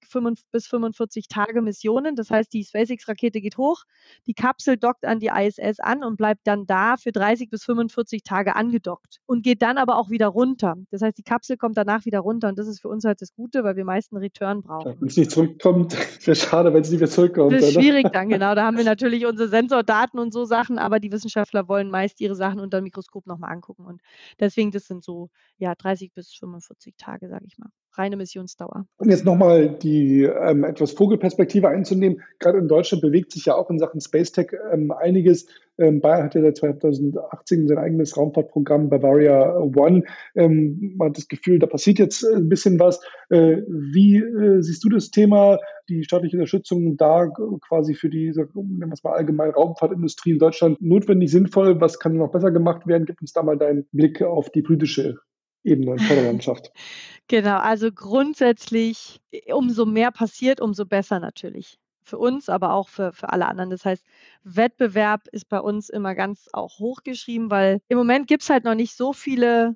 bis 0.51 0.67
45 0.67 1.27
Tage 1.29 1.61
Missionen. 1.61 2.15
Das 2.15 2.29
heißt, 2.29 2.53
die 2.53 2.65
SpaceX-Rakete 2.65 3.39
geht 3.39 3.57
hoch, 3.57 3.83
die 4.27 4.33
Kapsel 4.33 4.77
dockt 4.77 5.05
an 5.05 5.19
die 5.19 5.27
ISS 5.27 5.79
an 5.79 6.03
und 6.03 6.17
bleibt 6.17 6.41
dann 6.45 6.65
da 6.65 6.97
für 6.97 7.11
30 7.11 7.49
bis 7.49 7.63
45 7.63 8.23
Tage 8.23 8.55
angedockt 8.55 9.19
und 9.25 9.41
geht 9.41 9.61
dann 9.61 9.77
aber 9.77 9.97
auch 9.97 10.09
wieder 10.09 10.27
runter. 10.27 10.75
Das 10.91 11.01
heißt, 11.01 11.17
die 11.17 11.23
Kapsel 11.23 11.55
kommt 11.55 11.77
danach 11.77 12.05
wieder 12.05 12.19
runter 12.19 12.49
und 12.49 12.59
das 12.59 12.67
ist 12.67 12.81
für 12.81 12.89
uns 12.89 13.05
halt 13.05 13.21
das 13.21 13.33
Gute, 13.33 13.63
weil 13.63 13.77
wir 13.77 13.85
meist 13.85 14.11
einen 14.11 14.21
Return 14.21 14.61
brauchen. 14.61 14.97
Wenn 14.99 15.07
es 15.07 15.15
nicht 15.15 15.31
zurückkommt, 15.31 15.93
wäre 16.27 16.35
schade, 16.35 16.73
wenn 16.73 16.81
es 16.81 16.89
nicht 16.89 16.99
wieder 16.99 17.09
zurückkommt. 17.09 17.53
Das 17.53 17.63
ist 17.63 17.77
oder? 17.77 17.81
schwierig 17.81 18.11
dann, 18.11 18.27
genau. 18.29 18.53
Da 18.53 18.65
haben 18.65 18.77
wir 18.77 18.83
natürlich 18.83 19.25
unsere 19.25 19.47
Sensordaten 19.47 20.19
und 20.19 20.33
so 20.33 20.43
Sachen, 20.43 20.77
aber 20.77 20.99
die 20.99 21.11
Wissenschaftler 21.11 21.69
wollen 21.69 21.89
meist 21.89 22.19
ihre 22.19 22.35
Sachen 22.35 22.59
unter 22.59 22.81
dem 22.81 22.83
Mikroskop 22.83 23.27
nochmal 23.27 23.51
angucken. 23.51 23.85
Und 23.85 24.01
deswegen, 24.39 24.71
das 24.71 24.87
sind 24.87 25.03
so 25.03 25.29
ja, 25.57 25.73
30 25.75 26.13
bis 26.13 26.33
45 26.33 26.95
Tage, 26.97 27.28
sage 27.29 27.45
ich 27.47 27.57
mal. 27.57 27.69
Reine 27.99 28.17
Missionsdauer. 28.17 28.85
Um 28.97 29.09
jetzt 29.09 29.25
nochmal 29.25 29.69
die 29.69 30.23
ähm, 30.23 30.63
etwas 30.63 30.91
Vogelperspektive 30.91 31.67
einzunehmen, 31.67 32.21
gerade 32.39 32.59
in 32.59 32.67
Deutschland 32.67 33.01
bewegt 33.01 33.31
sich 33.31 33.45
ja 33.45 33.55
auch 33.55 33.69
in 33.69 33.79
Sachen 33.79 33.99
Space 33.99 34.31
Tech 34.31 34.51
ähm, 34.71 34.91
einiges. 34.91 35.47
Ähm, 35.77 35.99
Bayer 35.99 36.23
hat 36.23 36.35
ja 36.35 36.41
seit 36.41 36.57
2018 36.57 37.67
sein 37.67 37.77
eigenes 37.77 38.15
Raumfahrtprogramm 38.15 38.89
Bavaria 38.89 39.57
One. 39.57 40.03
Ähm, 40.35 40.93
man 40.97 41.09
hat 41.09 41.17
das 41.17 41.27
Gefühl, 41.27 41.59
da 41.59 41.67
passiert 41.67 41.99
jetzt 41.99 42.23
ein 42.23 42.47
bisschen 42.47 42.79
was. 42.79 43.01
Äh, 43.29 43.63
wie 43.67 44.17
äh, 44.17 44.61
siehst 44.61 44.83
du 44.83 44.89
das 44.89 45.09
Thema, 45.09 45.59
die 45.89 46.03
staatliche 46.03 46.37
Unterstützung 46.37 46.95
da 46.95 47.27
quasi 47.67 47.95
für 47.95 48.09
die, 48.09 48.31
nennen 48.31 48.89
wir 48.89 48.93
es 48.93 49.03
mal 49.03 49.13
allgemein, 49.13 49.51
Raumfahrtindustrie 49.51 50.31
in 50.31 50.39
Deutschland 50.39 50.81
notwendig, 50.81 51.31
sinnvoll? 51.31 51.81
Was 51.81 51.99
kann 51.99 52.15
noch 52.15 52.31
besser 52.31 52.51
gemacht 52.51 52.87
werden? 52.87 53.05
Gib 53.05 53.19
uns 53.21 53.33
da 53.33 53.43
mal 53.43 53.57
deinen 53.57 53.87
Blick 53.91 54.21
auf 54.21 54.49
die 54.51 54.61
politische 54.61 55.15
Ebene 55.63 55.91
und 55.91 56.01
Förderlandschaft. 56.01 56.71
Genau, 57.29 57.57
also 57.59 57.91
grundsätzlich, 57.91 59.21
umso 59.53 59.85
mehr 59.85 60.11
passiert, 60.11 60.59
umso 60.61 60.85
besser 60.85 61.19
natürlich. 61.19 61.77
Für 62.03 62.17
uns, 62.17 62.49
aber 62.49 62.73
auch 62.73 62.89
für, 62.89 63.13
für 63.13 63.29
alle 63.29 63.45
anderen. 63.45 63.69
Das 63.69 63.85
heißt, 63.85 64.03
Wettbewerb 64.43 65.27
ist 65.31 65.47
bei 65.47 65.59
uns 65.59 65.89
immer 65.89 66.15
ganz 66.15 66.49
auch 66.53 66.79
hochgeschrieben, 66.79 67.51
weil 67.51 67.81
im 67.87 67.99
Moment 67.99 68.27
gibt 68.27 68.41
es 68.41 68.49
halt 68.49 68.63
noch 68.63 68.73
nicht 68.73 68.95
so 68.97 69.13
viele 69.13 69.75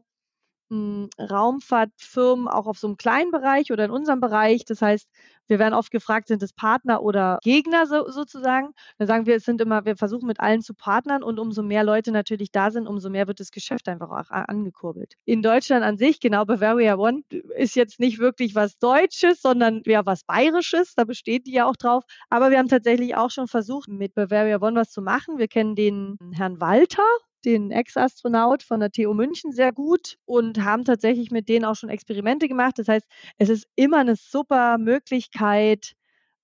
Raumfahrtfirmen 1.19 2.47
auch 2.47 2.67
auf 2.67 2.77
so 2.77 2.87
einem 2.87 2.97
kleinen 2.97 3.31
Bereich 3.31 3.71
oder 3.71 3.85
in 3.85 3.91
unserem 3.91 4.19
Bereich. 4.19 4.65
Das 4.65 4.81
heißt, 4.81 5.07
wir 5.47 5.59
werden 5.59 5.73
oft 5.73 5.91
gefragt, 5.91 6.27
sind 6.27 6.41
es 6.41 6.53
Partner 6.53 7.01
oder 7.03 7.39
Gegner 7.43 7.85
so, 7.85 8.09
sozusagen. 8.09 8.73
Dann 8.97 9.07
sagen 9.07 9.25
wir, 9.25 9.35
es 9.35 9.43
sind 9.43 9.61
immer, 9.61 9.85
wir 9.85 9.97
versuchen 9.97 10.27
mit 10.27 10.39
allen 10.39 10.61
zu 10.61 10.73
partnern 10.73 11.23
und 11.23 11.39
umso 11.39 11.63
mehr 11.63 11.83
Leute 11.83 12.11
natürlich 12.11 12.51
da 12.51 12.71
sind, 12.71 12.87
umso 12.87 13.09
mehr 13.09 13.27
wird 13.27 13.39
das 13.39 13.51
Geschäft 13.51 13.87
einfach 13.89 14.09
auch 14.09 14.31
angekurbelt. 14.31 15.15
In 15.25 15.41
Deutschland 15.41 15.83
an 15.83 15.97
sich, 15.97 16.19
genau 16.19 16.45
Bavaria 16.45 16.95
One, 16.97 17.23
ist 17.57 17.75
jetzt 17.75 17.99
nicht 17.99 18.19
wirklich 18.19 18.55
was 18.55 18.77
Deutsches, 18.77 19.41
sondern 19.41 19.81
ja 19.85 20.05
was 20.05 20.23
Bayerisches, 20.23 20.95
da 20.95 21.03
besteht 21.03 21.45
die 21.45 21.53
ja 21.53 21.65
auch 21.65 21.75
drauf. 21.75 22.03
Aber 22.29 22.49
wir 22.49 22.57
haben 22.57 22.69
tatsächlich 22.69 23.15
auch 23.15 23.31
schon 23.31 23.47
versucht, 23.47 23.89
mit 23.89 24.15
Bavaria 24.15 24.61
One 24.61 24.75
was 24.79 24.91
zu 24.91 25.01
machen. 25.01 25.37
Wir 25.37 25.47
kennen 25.47 25.75
den 25.75 26.17
Herrn 26.33 26.59
Walter, 26.61 27.03
den 27.45 27.71
Ex-Astronaut 27.71 28.63
von 28.63 28.79
der 28.79 28.91
TU 28.91 29.13
München 29.13 29.51
sehr 29.51 29.71
gut 29.71 30.17
und 30.25 30.63
haben 30.63 30.85
tatsächlich 30.85 31.31
mit 31.31 31.49
denen 31.49 31.65
auch 31.65 31.75
schon 31.75 31.89
Experimente 31.89 32.47
gemacht. 32.47 32.79
Das 32.79 32.87
heißt, 32.87 33.07
es 33.37 33.49
ist 33.49 33.67
immer 33.75 33.99
eine 33.99 34.15
super 34.15 34.77
Möglichkeit, 34.77 35.93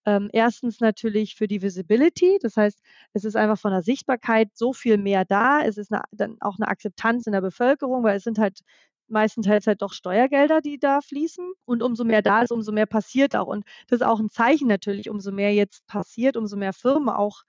ähm, 0.05 0.29
erstens 0.33 0.79
natürlich 0.79 1.35
für 1.35 1.47
die 1.47 1.61
Visibility, 1.61 2.39
das 2.41 2.57
heißt, 2.57 2.79
es 3.13 3.25
ist 3.25 3.35
einfach 3.35 3.59
von 3.59 3.71
der 3.71 3.83
Sichtbarkeit 3.83 4.49
so 4.55 4.73
viel 4.73 4.97
mehr 4.97 5.25
da. 5.25 5.61
Es 5.61 5.77
ist 5.77 5.91
eine, 5.91 6.03
dann 6.11 6.37
auch 6.39 6.57
eine 6.57 6.67
Akzeptanz 6.67 7.27
in 7.27 7.33
der 7.33 7.41
Bevölkerung, 7.41 8.03
weil 8.03 8.17
es 8.17 8.23
sind 8.23 8.39
halt 8.39 8.61
meistenteils 9.07 9.67
halt 9.67 9.81
doch 9.81 9.93
Steuergelder, 9.93 10.61
die 10.61 10.79
da 10.79 11.01
fließen. 11.01 11.51
Und 11.65 11.83
umso 11.83 12.03
mehr 12.05 12.21
da 12.21 12.41
ist, 12.41 12.51
umso 12.51 12.71
mehr 12.71 12.85
passiert 12.85 13.35
auch. 13.35 13.47
Und 13.47 13.65
das 13.87 14.01
ist 14.01 14.05
auch 14.07 14.19
ein 14.19 14.29
Zeichen 14.29 14.67
natürlich, 14.67 15.09
umso 15.09 15.31
mehr 15.31 15.53
jetzt 15.53 15.85
passiert, 15.87 16.37
umso 16.37 16.57
mehr 16.57 16.73
Firmen 16.73 17.09
auch 17.09 17.43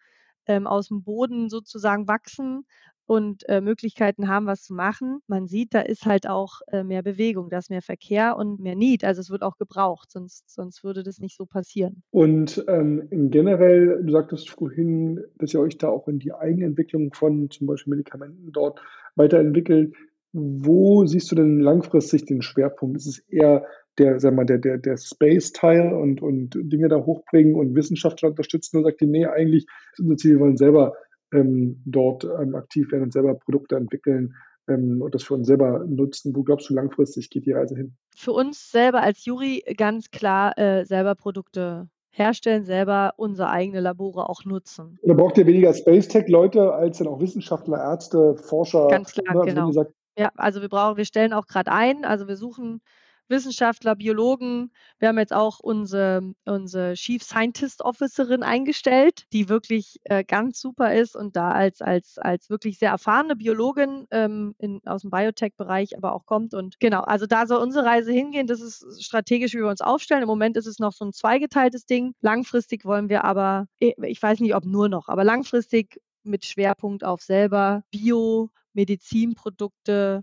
ähm, 0.46 0.66
aus 0.66 0.88
dem 0.88 1.02
Boden 1.04 1.48
sozusagen 1.50 2.08
wachsen 2.08 2.64
und 3.10 3.48
äh, 3.48 3.60
Möglichkeiten 3.60 4.28
haben, 4.28 4.46
was 4.46 4.62
zu 4.62 4.72
machen. 4.72 5.18
Man 5.26 5.48
sieht, 5.48 5.74
da 5.74 5.80
ist 5.80 6.06
halt 6.06 6.28
auch 6.28 6.60
äh, 6.68 6.84
mehr 6.84 7.02
Bewegung, 7.02 7.50
da 7.50 7.58
ist 7.58 7.68
mehr 7.68 7.82
Verkehr 7.82 8.36
und 8.36 8.60
mehr 8.60 8.76
Need. 8.76 9.02
Also 9.02 9.20
es 9.20 9.30
wird 9.30 9.42
auch 9.42 9.56
gebraucht, 9.56 10.12
sonst, 10.12 10.48
sonst 10.48 10.84
würde 10.84 11.02
das 11.02 11.18
nicht 11.18 11.36
so 11.36 11.44
passieren. 11.44 12.04
Und 12.12 12.64
ähm, 12.68 13.08
generell, 13.10 14.04
du 14.04 14.12
sagtest 14.12 14.50
vorhin, 14.50 15.24
dass 15.38 15.52
ihr 15.52 15.58
euch 15.58 15.76
da 15.76 15.88
auch 15.88 16.06
in 16.06 16.20
die 16.20 16.32
Eigenentwicklung 16.32 17.12
von 17.12 17.50
zum 17.50 17.66
Beispiel 17.66 17.96
Medikamenten 17.96 18.52
dort 18.52 18.80
weiterentwickelt. 19.16 19.92
Wo 20.32 21.04
siehst 21.04 21.32
du 21.32 21.34
denn 21.34 21.58
langfristig 21.58 22.26
den 22.26 22.42
Schwerpunkt? 22.42 22.96
Ist 22.96 23.08
es 23.08 23.18
eher 23.28 23.66
der, 23.98 24.20
sag 24.20 24.34
mal, 24.36 24.46
der, 24.46 24.58
der, 24.58 24.78
der 24.78 24.96
Space-Teil 24.96 25.92
und, 25.94 26.22
und 26.22 26.54
Dinge 26.54 26.86
da 26.86 27.04
hochbringen 27.04 27.56
und 27.56 27.74
Wissenschaftler 27.74 28.28
unterstützen 28.28 28.76
und 28.76 28.84
sagt 28.84 29.00
die, 29.00 29.08
nee, 29.08 29.26
eigentlich 29.26 29.66
ist 29.94 29.98
unser 29.98 30.16
Ziel, 30.16 30.34
wir 30.34 30.40
wollen 30.40 30.56
selber 30.56 30.94
ähm, 31.32 31.82
dort 31.84 32.24
ähm, 32.24 32.54
aktiv 32.54 32.90
werden 32.92 33.04
und 33.04 33.12
selber 33.12 33.34
Produkte 33.34 33.76
entwickeln 33.76 34.34
ähm, 34.68 35.02
und 35.02 35.14
das 35.14 35.22
für 35.22 35.34
uns 35.34 35.46
selber 35.46 35.84
nutzen. 35.86 36.34
Wo 36.34 36.42
glaubst 36.42 36.70
du 36.70 36.74
langfristig 36.74 37.30
geht 37.30 37.46
die 37.46 37.52
Reise 37.52 37.76
hin? 37.76 37.96
Für 38.16 38.32
uns 38.32 38.70
selber 38.70 39.02
als 39.02 39.24
Jury 39.24 39.62
ganz 39.76 40.10
klar 40.10 40.56
äh, 40.58 40.84
selber 40.84 41.14
Produkte 41.14 41.88
herstellen, 42.10 42.64
selber 42.64 43.14
unsere 43.16 43.50
eigene 43.50 43.80
Labore 43.80 44.28
auch 44.28 44.44
nutzen. 44.44 44.98
Oder 45.02 45.14
braucht 45.14 45.38
ihr 45.38 45.46
weniger 45.46 45.72
Space 45.72 46.08
Tech-Leute 46.08 46.72
als 46.72 46.98
dann 46.98 47.06
auch 47.06 47.20
Wissenschaftler, 47.20 47.78
Ärzte, 47.78 48.36
Forscher? 48.36 48.88
Ganz 48.88 49.12
klar, 49.12 49.34
ne? 49.34 49.40
also 49.40 49.54
genau. 49.54 49.72
Sagt, 49.72 49.92
ja, 50.18 50.30
also 50.36 50.60
wir 50.60 50.68
brauchen, 50.68 50.96
wir 50.96 51.04
stellen 51.04 51.32
auch 51.32 51.46
gerade 51.46 51.70
ein, 51.70 52.04
also 52.04 52.26
wir 52.26 52.36
suchen 52.36 52.80
Wissenschaftler, 53.30 53.96
Biologen. 53.96 54.72
Wir 54.98 55.08
haben 55.08 55.18
jetzt 55.18 55.32
auch 55.32 55.60
unsere, 55.60 56.34
unsere 56.44 56.94
Chief 56.94 57.22
Scientist 57.22 57.82
Officerin 57.82 58.42
eingestellt, 58.42 59.24
die 59.32 59.48
wirklich 59.48 60.00
äh, 60.04 60.24
ganz 60.24 60.60
super 60.60 60.94
ist 60.94 61.16
und 61.16 61.36
da 61.36 61.52
als, 61.52 61.80
als, 61.80 62.18
als 62.18 62.50
wirklich 62.50 62.78
sehr 62.78 62.90
erfahrene 62.90 63.36
Biologin 63.36 64.06
ähm, 64.10 64.54
in, 64.58 64.80
aus 64.86 65.02
dem 65.02 65.10
Biotech-Bereich 65.10 65.96
aber 65.96 66.14
auch 66.14 66.26
kommt. 66.26 66.54
Und 66.54 66.80
genau, 66.80 67.00
also 67.02 67.26
da 67.26 67.46
soll 67.46 67.62
unsere 67.62 67.84
Reise 67.84 68.12
hingehen. 68.12 68.46
Das 68.46 68.60
ist 68.60 69.02
strategisch, 69.02 69.54
wie 69.54 69.58
wir 69.58 69.68
uns 69.68 69.80
aufstellen. 69.80 70.22
Im 70.22 70.28
Moment 70.28 70.56
ist 70.56 70.66
es 70.66 70.78
noch 70.78 70.92
so 70.92 71.04
ein 71.04 71.12
zweigeteiltes 71.12 71.86
Ding. 71.86 72.12
Langfristig 72.20 72.84
wollen 72.84 73.08
wir 73.08 73.24
aber, 73.24 73.66
ich 73.78 74.22
weiß 74.22 74.40
nicht, 74.40 74.54
ob 74.54 74.64
nur 74.64 74.88
noch, 74.88 75.08
aber 75.08 75.24
langfristig 75.24 76.00
mit 76.22 76.44
Schwerpunkt 76.44 77.04
auf 77.04 77.22
selber 77.22 77.82
Bio, 77.90 78.50
Medizinprodukte, 78.72 80.22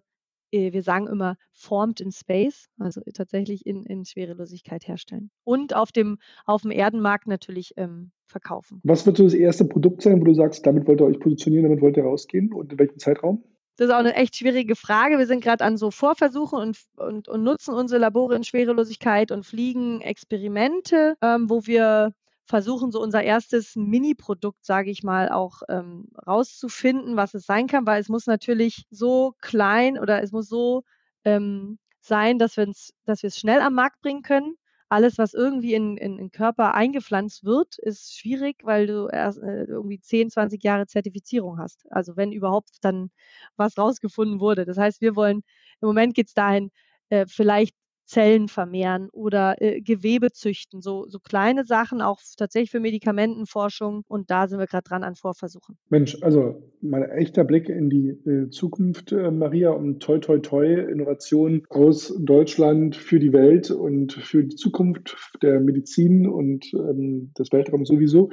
wir 0.52 0.84
sagen 0.84 1.08
immer, 1.08 1.36
formed 1.52 2.00
in 2.00 2.12
space, 2.12 2.70
also 2.80 3.02
tatsächlich 3.14 3.66
in, 3.66 3.84
in 3.84 4.06
Schwerelosigkeit 4.06 4.88
herstellen. 4.88 5.30
Und 5.44 5.76
auf 5.76 5.92
dem, 5.92 6.18
auf 6.46 6.62
dem 6.62 6.72
Erdenmarkt 6.72 7.28
natürlich 7.28 7.74
ähm, 7.78 8.12
verkaufen. 8.26 8.82
Was 8.84 9.06
wird 9.06 9.18
so 9.18 9.24
das 9.24 9.34
erste 9.34 9.66
Produkt 9.66 10.02
sein, 10.02 10.20
wo 10.20 10.26
du 10.26 10.34
sagst, 10.34 10.66
damit 10.66 10.88
wollt 10.88 11.02
ihr 11.02 11.06
euch 11.06 11.20
positionieren, 11.20 11.64
damit 11.64 11.82
wollt 11.82 11.98
ihr 11.98 12.04
rausgehen 12.04 12.54
und 12.54 12.72
in 12.72 12.80
welchem 12.80 13.00
Zeitraum? 13.00 13.44
Das 13.78 13.90
ist 13.90 13.94
auch 13.94 14.00
eine 14.00 14.16
echt 14.16 14.36
schwierige 14.36 14.76
Frage. 14.76 15.20
Wir 15.20 15.28
sind 15.28 15.44
gerade 15.44 15.64
an 15.64 15.78
so 15.78 15.92
Vorversuchen 15.92 16.60
und, 16.60 16.78
und, 16.98 17.28
und 17.28 17.44
nutzen 17.44 17.76
unsere 17.76 18.02
Labore 18.02 18.36
in 18.36 18.44
Schwerelosigkeit 18.44 19.32
und 19.32 19.46
fliegen 19.46 20.02
Experimente, 20.02 21.16
ähm, 21.22 21.48
wo 21.50 21.68
wir 21.68 22.14
versuchen, 22.48 22.92
so 22.92 23.02
unser 23.02 23.24
erstes 23.24 23.76
Mini-Produkt, 23.76 24.66
sage 24.66 24.90
ich 24.92 25.04
mal, 25.04 25.30
auch 25.30 25.62
ähm, 25.70 26.10
rauszufinden, 26.26 27.16
was 27.18 27.34
es 27.34 27.46
sein 27.46 27.68
kann, 27.68 27.86
weil 27.86 28.02
es 28.02 28.10
muss 28.10 28.26
natürlich 28.28 28.86
so 28.90 29.34
klein 29.42 30.00
oder 30.00 30.24
es 30.24 30.32
muss 30.32 30.48
so 30.50 30.84
ähm, 31.26 31.78
sein, 32.02 32.40
dass 32.40 32.58
wir 32.58 32.68
es 32.70 33.38
schnell 33.38 33.62
am 33.62 33.74
Markt 33.74 34.02
bringen 34.02 34.22
können 34.22 34.56
alles, 34.90 35.18
was 35.18 35.34
irgendwie 35.34 35.74
in, 35.74 35.98
in, 35.98 36.18
in 36.18 36.32
Körper 36.32 36.74
eingepflanzt 36.74 37.44
wird, 37.44 37.78
ist 37.80 38.18
schwierig, 38.18 38.58
weil 38.64 38.88
du 38.88 39.08
erst 39.08 39.40
äh, 39.40 39.66
irgendwie 39.66 40.00
10, 40.00 40.30
20 40.30 40.64
Jahre 40.64 40.88
Zertifizierung 40.88 41.60
hast. 41.60 41.86
Also 41.92 42.16
wenn 42.16 42.32
überhaupt 42.32 42.78
dann 42.82 43.12
was 43.58 43.78
rausgefunden 43.78 44.40
wurde. 44.40 44.66
Das 44.66 44.78
heißt, 44.78 45.02
wir 45.02 45.16
wollen, 45.16 45.44
im 45.82 45.88
Moment 45.88 46.16
geht 46.16 46.28
es 46.28 46.34
dahin, 46.34 46.72
äh, 47.10 47.26
vielleicht 47.28 47.76
Zellen 48.08 48.48
vermehren 48.48 49.10
oder 49.12 49.62
äh, 49.62 49.82
Gewebe 49.82 50.32
züchten, 50.32 50.82
so, 50.82 51.06
so 51.08 51.20
kleine 51.20 51.66
Sachen, 51.66 52.02
auch 52.02 52.22
tatsächlich 52.38 52.72
für 52.72 52.80
Medikamentenforschung. 52.80 54.04
Und 54.08 54.32
da 54.32 54.48
sind 54.48 54.60
wir 54.60 54.66
gerade 54.66 54.88
dran 54.88 55.04
an 55.04 55.16
Vorversuchen. 55.16 55.78
Mensch, 55.90 56.18
also 56.22 56.64
mal 56.82 57.04
echter 57.12 57.44
Blick 57.44 57.68
in 57.68 57.90
die 57.90 58.10
äh, 58.10 58.50
Zukunft, 58.50 59.12
äh, 59.12 59.30
Maria, 59.30 59.72
und 59.72 60.00
toi, 60.02 60.20
toi, 60.20 60.40
toi, 60.40 60.66
Innovation 60.66 61.64
aus 61.70 62.16
Deutschland 62.18 62.96
für 62.96 63.20
die 63.20 63.34
Welt 63.34 63.72
und 63.72 64.14
für 64.14 64.44
die 64.44 64.56
Zukunft 64.56 65.18
der 65.42 65.60
Medizin 65.60 66.28
und 66.28 66.66
ähm, 66.74 67.34
des 67.38 67.52
Weltraums 67.52 67.90
sowieso. 67.90 68.30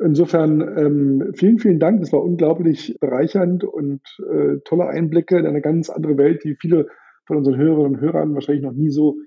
Insofern 0.00 0.60
ähm, 0.60 1.32
vielen, 1.34 1.58
vielen 1.58 1.80
Dank. 1.80 2.00
Das 2.00 2.12
war 2.12 2.22
unglaublich 2.22 2.96
bereichernd 3.00 3.64
und 3.64 4.00
äh, 4.30 4.58
tolle 4.64 4.86
Einblicke 4.86 5.36
in 5.38 5.46
eine 5.46 5.60
ganz 5.60 5.90
andere 5.90 6.16
Welt, 6.16 6.44
die 6.44 6.54
viele 6.54 6.86
von 7.28 7.36
unseren 7.36 7.56
Hörerinnen 7.56 7.94
und 7.94 8.00
Hörern 8.00 8.34
wahrscheinlich 8.34 8.64
noch 8.64 8.72
nie 8.72 8.90
so 8.90 9.18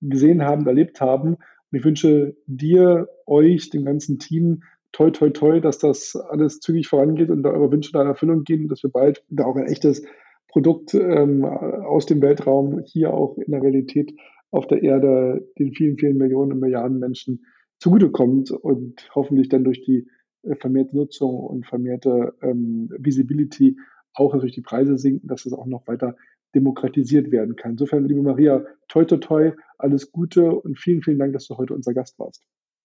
gesehen 0.00 0.42
haben, 0.42 0.66
erlebt 0.66 1.00
haben. 1.00 1.34
Und 1.34 1.78
ich 1.78 1.84
wünsche 1.84 2.36
dir, 2.46 3.08
euch, 3.26 3.70
dem 3.70 3.84
ganzen 3.84 4.18
Team, 4.18 4.62
toi, 4.92 5.10
toi, 5.10 5.30
toi, 5.30 5.60
dass 5.60 5.78
das 5.78 6.16
alles 6.16 6.58
zügig 6.58 6.88
vorangeht 6.88 7.30
und 7.30 7.44
da 7.44 7.50
eure 7.50 7.70
Wünsche 7.70 7.92
da 7.92 8.02
in 8.02 8.08
Erfüllung 8.08 8.42
gehen, 8.42 8.66
dass 8.66 8.82
wir 8.82 8.90
bald 8.90 9.22
da 9.28 9.44
auch 9.44 9.56
ein 9.56 9.68
echtes 9.68 10.02
Produkt 10.48 10.94
ähm, 10.94 11.44
aus 11.44 12.06
dem 12.06 12.20
Weltraum 12.22 12.80
hier 12.84 13.14
auch 13.14 13.36
in 13.38 13.52
der 13.52 13.62
Realität 13.62 14.12
auf 14.50 14.66
der 14.66 14.82
Erde 14.82 15.46
den 15.58 15.72
vielen, 15.74 15.96
vielen 15.96 16.16
Millionen 16.16 16.52
und 16.52 16.60
Milliarden 16.60 16.98
Menschen 16.98 17.44
zugutekommt 17.78 18.50
und 18.50 19.08
hoffentlich 19.14 19.48
dann 19.48 19.62
durch 19.62 19.82
die 19.82 20.08
äh, 20.42 20.56
vermehrte 20.56 20.96
Nutzung 20.96 21.38
und 21.38 21.66
vermehrte 21.66 22.34
ähm, 22.42 22.88
Visibility 22.98 23.76
auch 24.14 24.32
natürlich 24.32 24.56
die 24.56 24.62
Preise 24.62 24.98
sinken, 24.98 25.28
dass 25.28 25.46
es 25.46 25.52
auch 25.52 25.66
noch 25.66 25.86
weiter 25.86 26.16
demokratisiert 26.54 27.30
werden 27.30 27.56
kann. 27.56 27.72
Insofern, 27.72 28.04
liebe 28.04 28.22
Maria, 28.22 28.64
toi, 28.88 29.04
toi, 29.04 29.18
toi, 29.18 29.52
alles 29.78 30.10
Gute 30.12 30.50
und 30.50 30.78
vielen, 30.78 31.02
vielen 31.02 31.18
Dank, 31.18 31.32
dass 31.32 31.46
du 31.46 31.56
heute 31.56 31.74
unser 31.74 31.94
Gast 31.94 32.18
warst. 32.18 32.42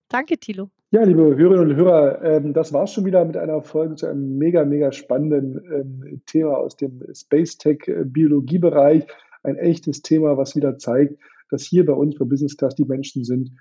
Danke, 0.10 0.38
Thilo. 0.38 0.70
Ja, 0.92 1.04
liebe 1.04 1.36
Hörerinnen 1.36 1.72
und 1.72 1.76
Hörer, 1.76 2.24
ähm, 2.24 2.54
das 2.54 2.72
war 2.72 2.84
es 2.84 2.92
schon 2.92 3.06
wieder 3.06 3.26
mit 3.26 3.38
einer 3.38 3.62
Folge 3.64 3.96
zu 3.96 4.06
einem 4.06 4.38
mega, 4.38 4.64
mega 4.64 4.92
spannenden 4.92 5.60
ähm, 5.74 6.22
Thema 6.28 6.58
aus 6.58 6.78
dem 6.78 7.02
Space 7.14 7.58
Tech 7.58 7.80
Biologiebereich. 8.06 9.08
Ein 9.42 9.58
echtes 9.58 10.02
Thema, 10.02 10.38
was 10.38 10.56
wieder 10.56 10.78
zeigt, 10.78 11.20
dass 11.50 11.64
hier 11.64 11.86
bei 11.86 11.94
uns 11.94 12.18
bei 12.18 12.26
Business 12.26 12.56
Class 12.56 12.76
die 12.76 12.86
Menschen 12.86 13.24
sind, 13.24 13.52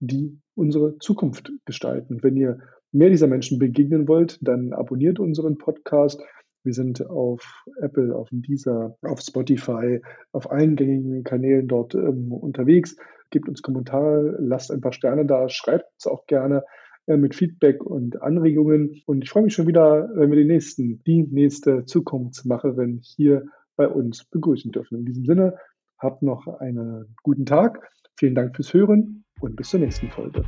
die 0.00 0.38
unsere 0.54 0.98
Zukunft 0.98 1.52
gestalten. 1.66 2.22
Wenn 2.22 2.36
ihr 2.36 2.58
mehr 2.92 3.10
dieser 3.10 3.26
Menschen 3.26 3.58
begegnen 3.58 4.08
wollt, 4.08 4.38
dann 4.40 4.72
abonniert 4.72 5.20
unseren 5.20 5.58
Podcast 5.58 6.22
wir 6.62 6.72
sind 6.72 7.04
auf 7.08 7.64
Apple, 7.80 8.14
auf 8.14 8.28
Deezer, 8.30 8.96
auf 9.02 9.20
Spotify, 9.20 10.00
auf 10.32 10.50
allen 10.50 10.76
gängigen 10.76 11.24
Kanälen 11.24 11.68
dort 11.68 11.94
ähm, 11.94 12.32
unterwegs. 12.32 12.96
Gebt 13.30 13.48
uns 13.48 13.62
Kommentare, 13.62 14.36
lasst 14.40 14.70
ein 14.70 14.80
paar 14.80 14.92
Sterne 14.92 15.24
da, 15.24 15.48
schreibt 15.48 15.86
es 15.98 16.06
auch 16.06 16.26
gerne 16.26 16.64
äh, 17.06 17.16
mit 17.16 17.34
Feedback 17.34 17.82
und 17.84 18.20
Anregungen. 18.22 19.02
Und 19.06 19.24
ich 19.24 19.30
freue 19.30 19.44
mich 19.44 19.54
schon 19.54 19.66
wieder, 19.66 20.10
wenn 20.14 20.30
wir 20.30 20.38
die 20.38 20.48
nächsten, 20.48 21.02
die 21.04 21.22
nächste 21.22 21.84
Zukunftsmacherin 21.84 23.00
hier 23.02 23.46
bei 23.76 23.88
uns 23.88 24.24
begrüßen 24.24 24.72
dürfen. 24.72 24.98
In 24.98 25.06
diesem 25.06 25.24
Sinne, 25.24 25.56
habt 25.98 26.22
noch 26.22 26.46
einen 26.46 27.14
guten 27.22 27.46
Tag. 27.46 27.90
Vielen 28.16 28.34
Dank 28.34 28.56
fürs 28.56 28.74
Hören 28.74 29.24
und 29.40 29.56
bis 29.56 29.70
zur 29.70 29.80
nächsten 29.80 30.08
Folge. 30.08 30.44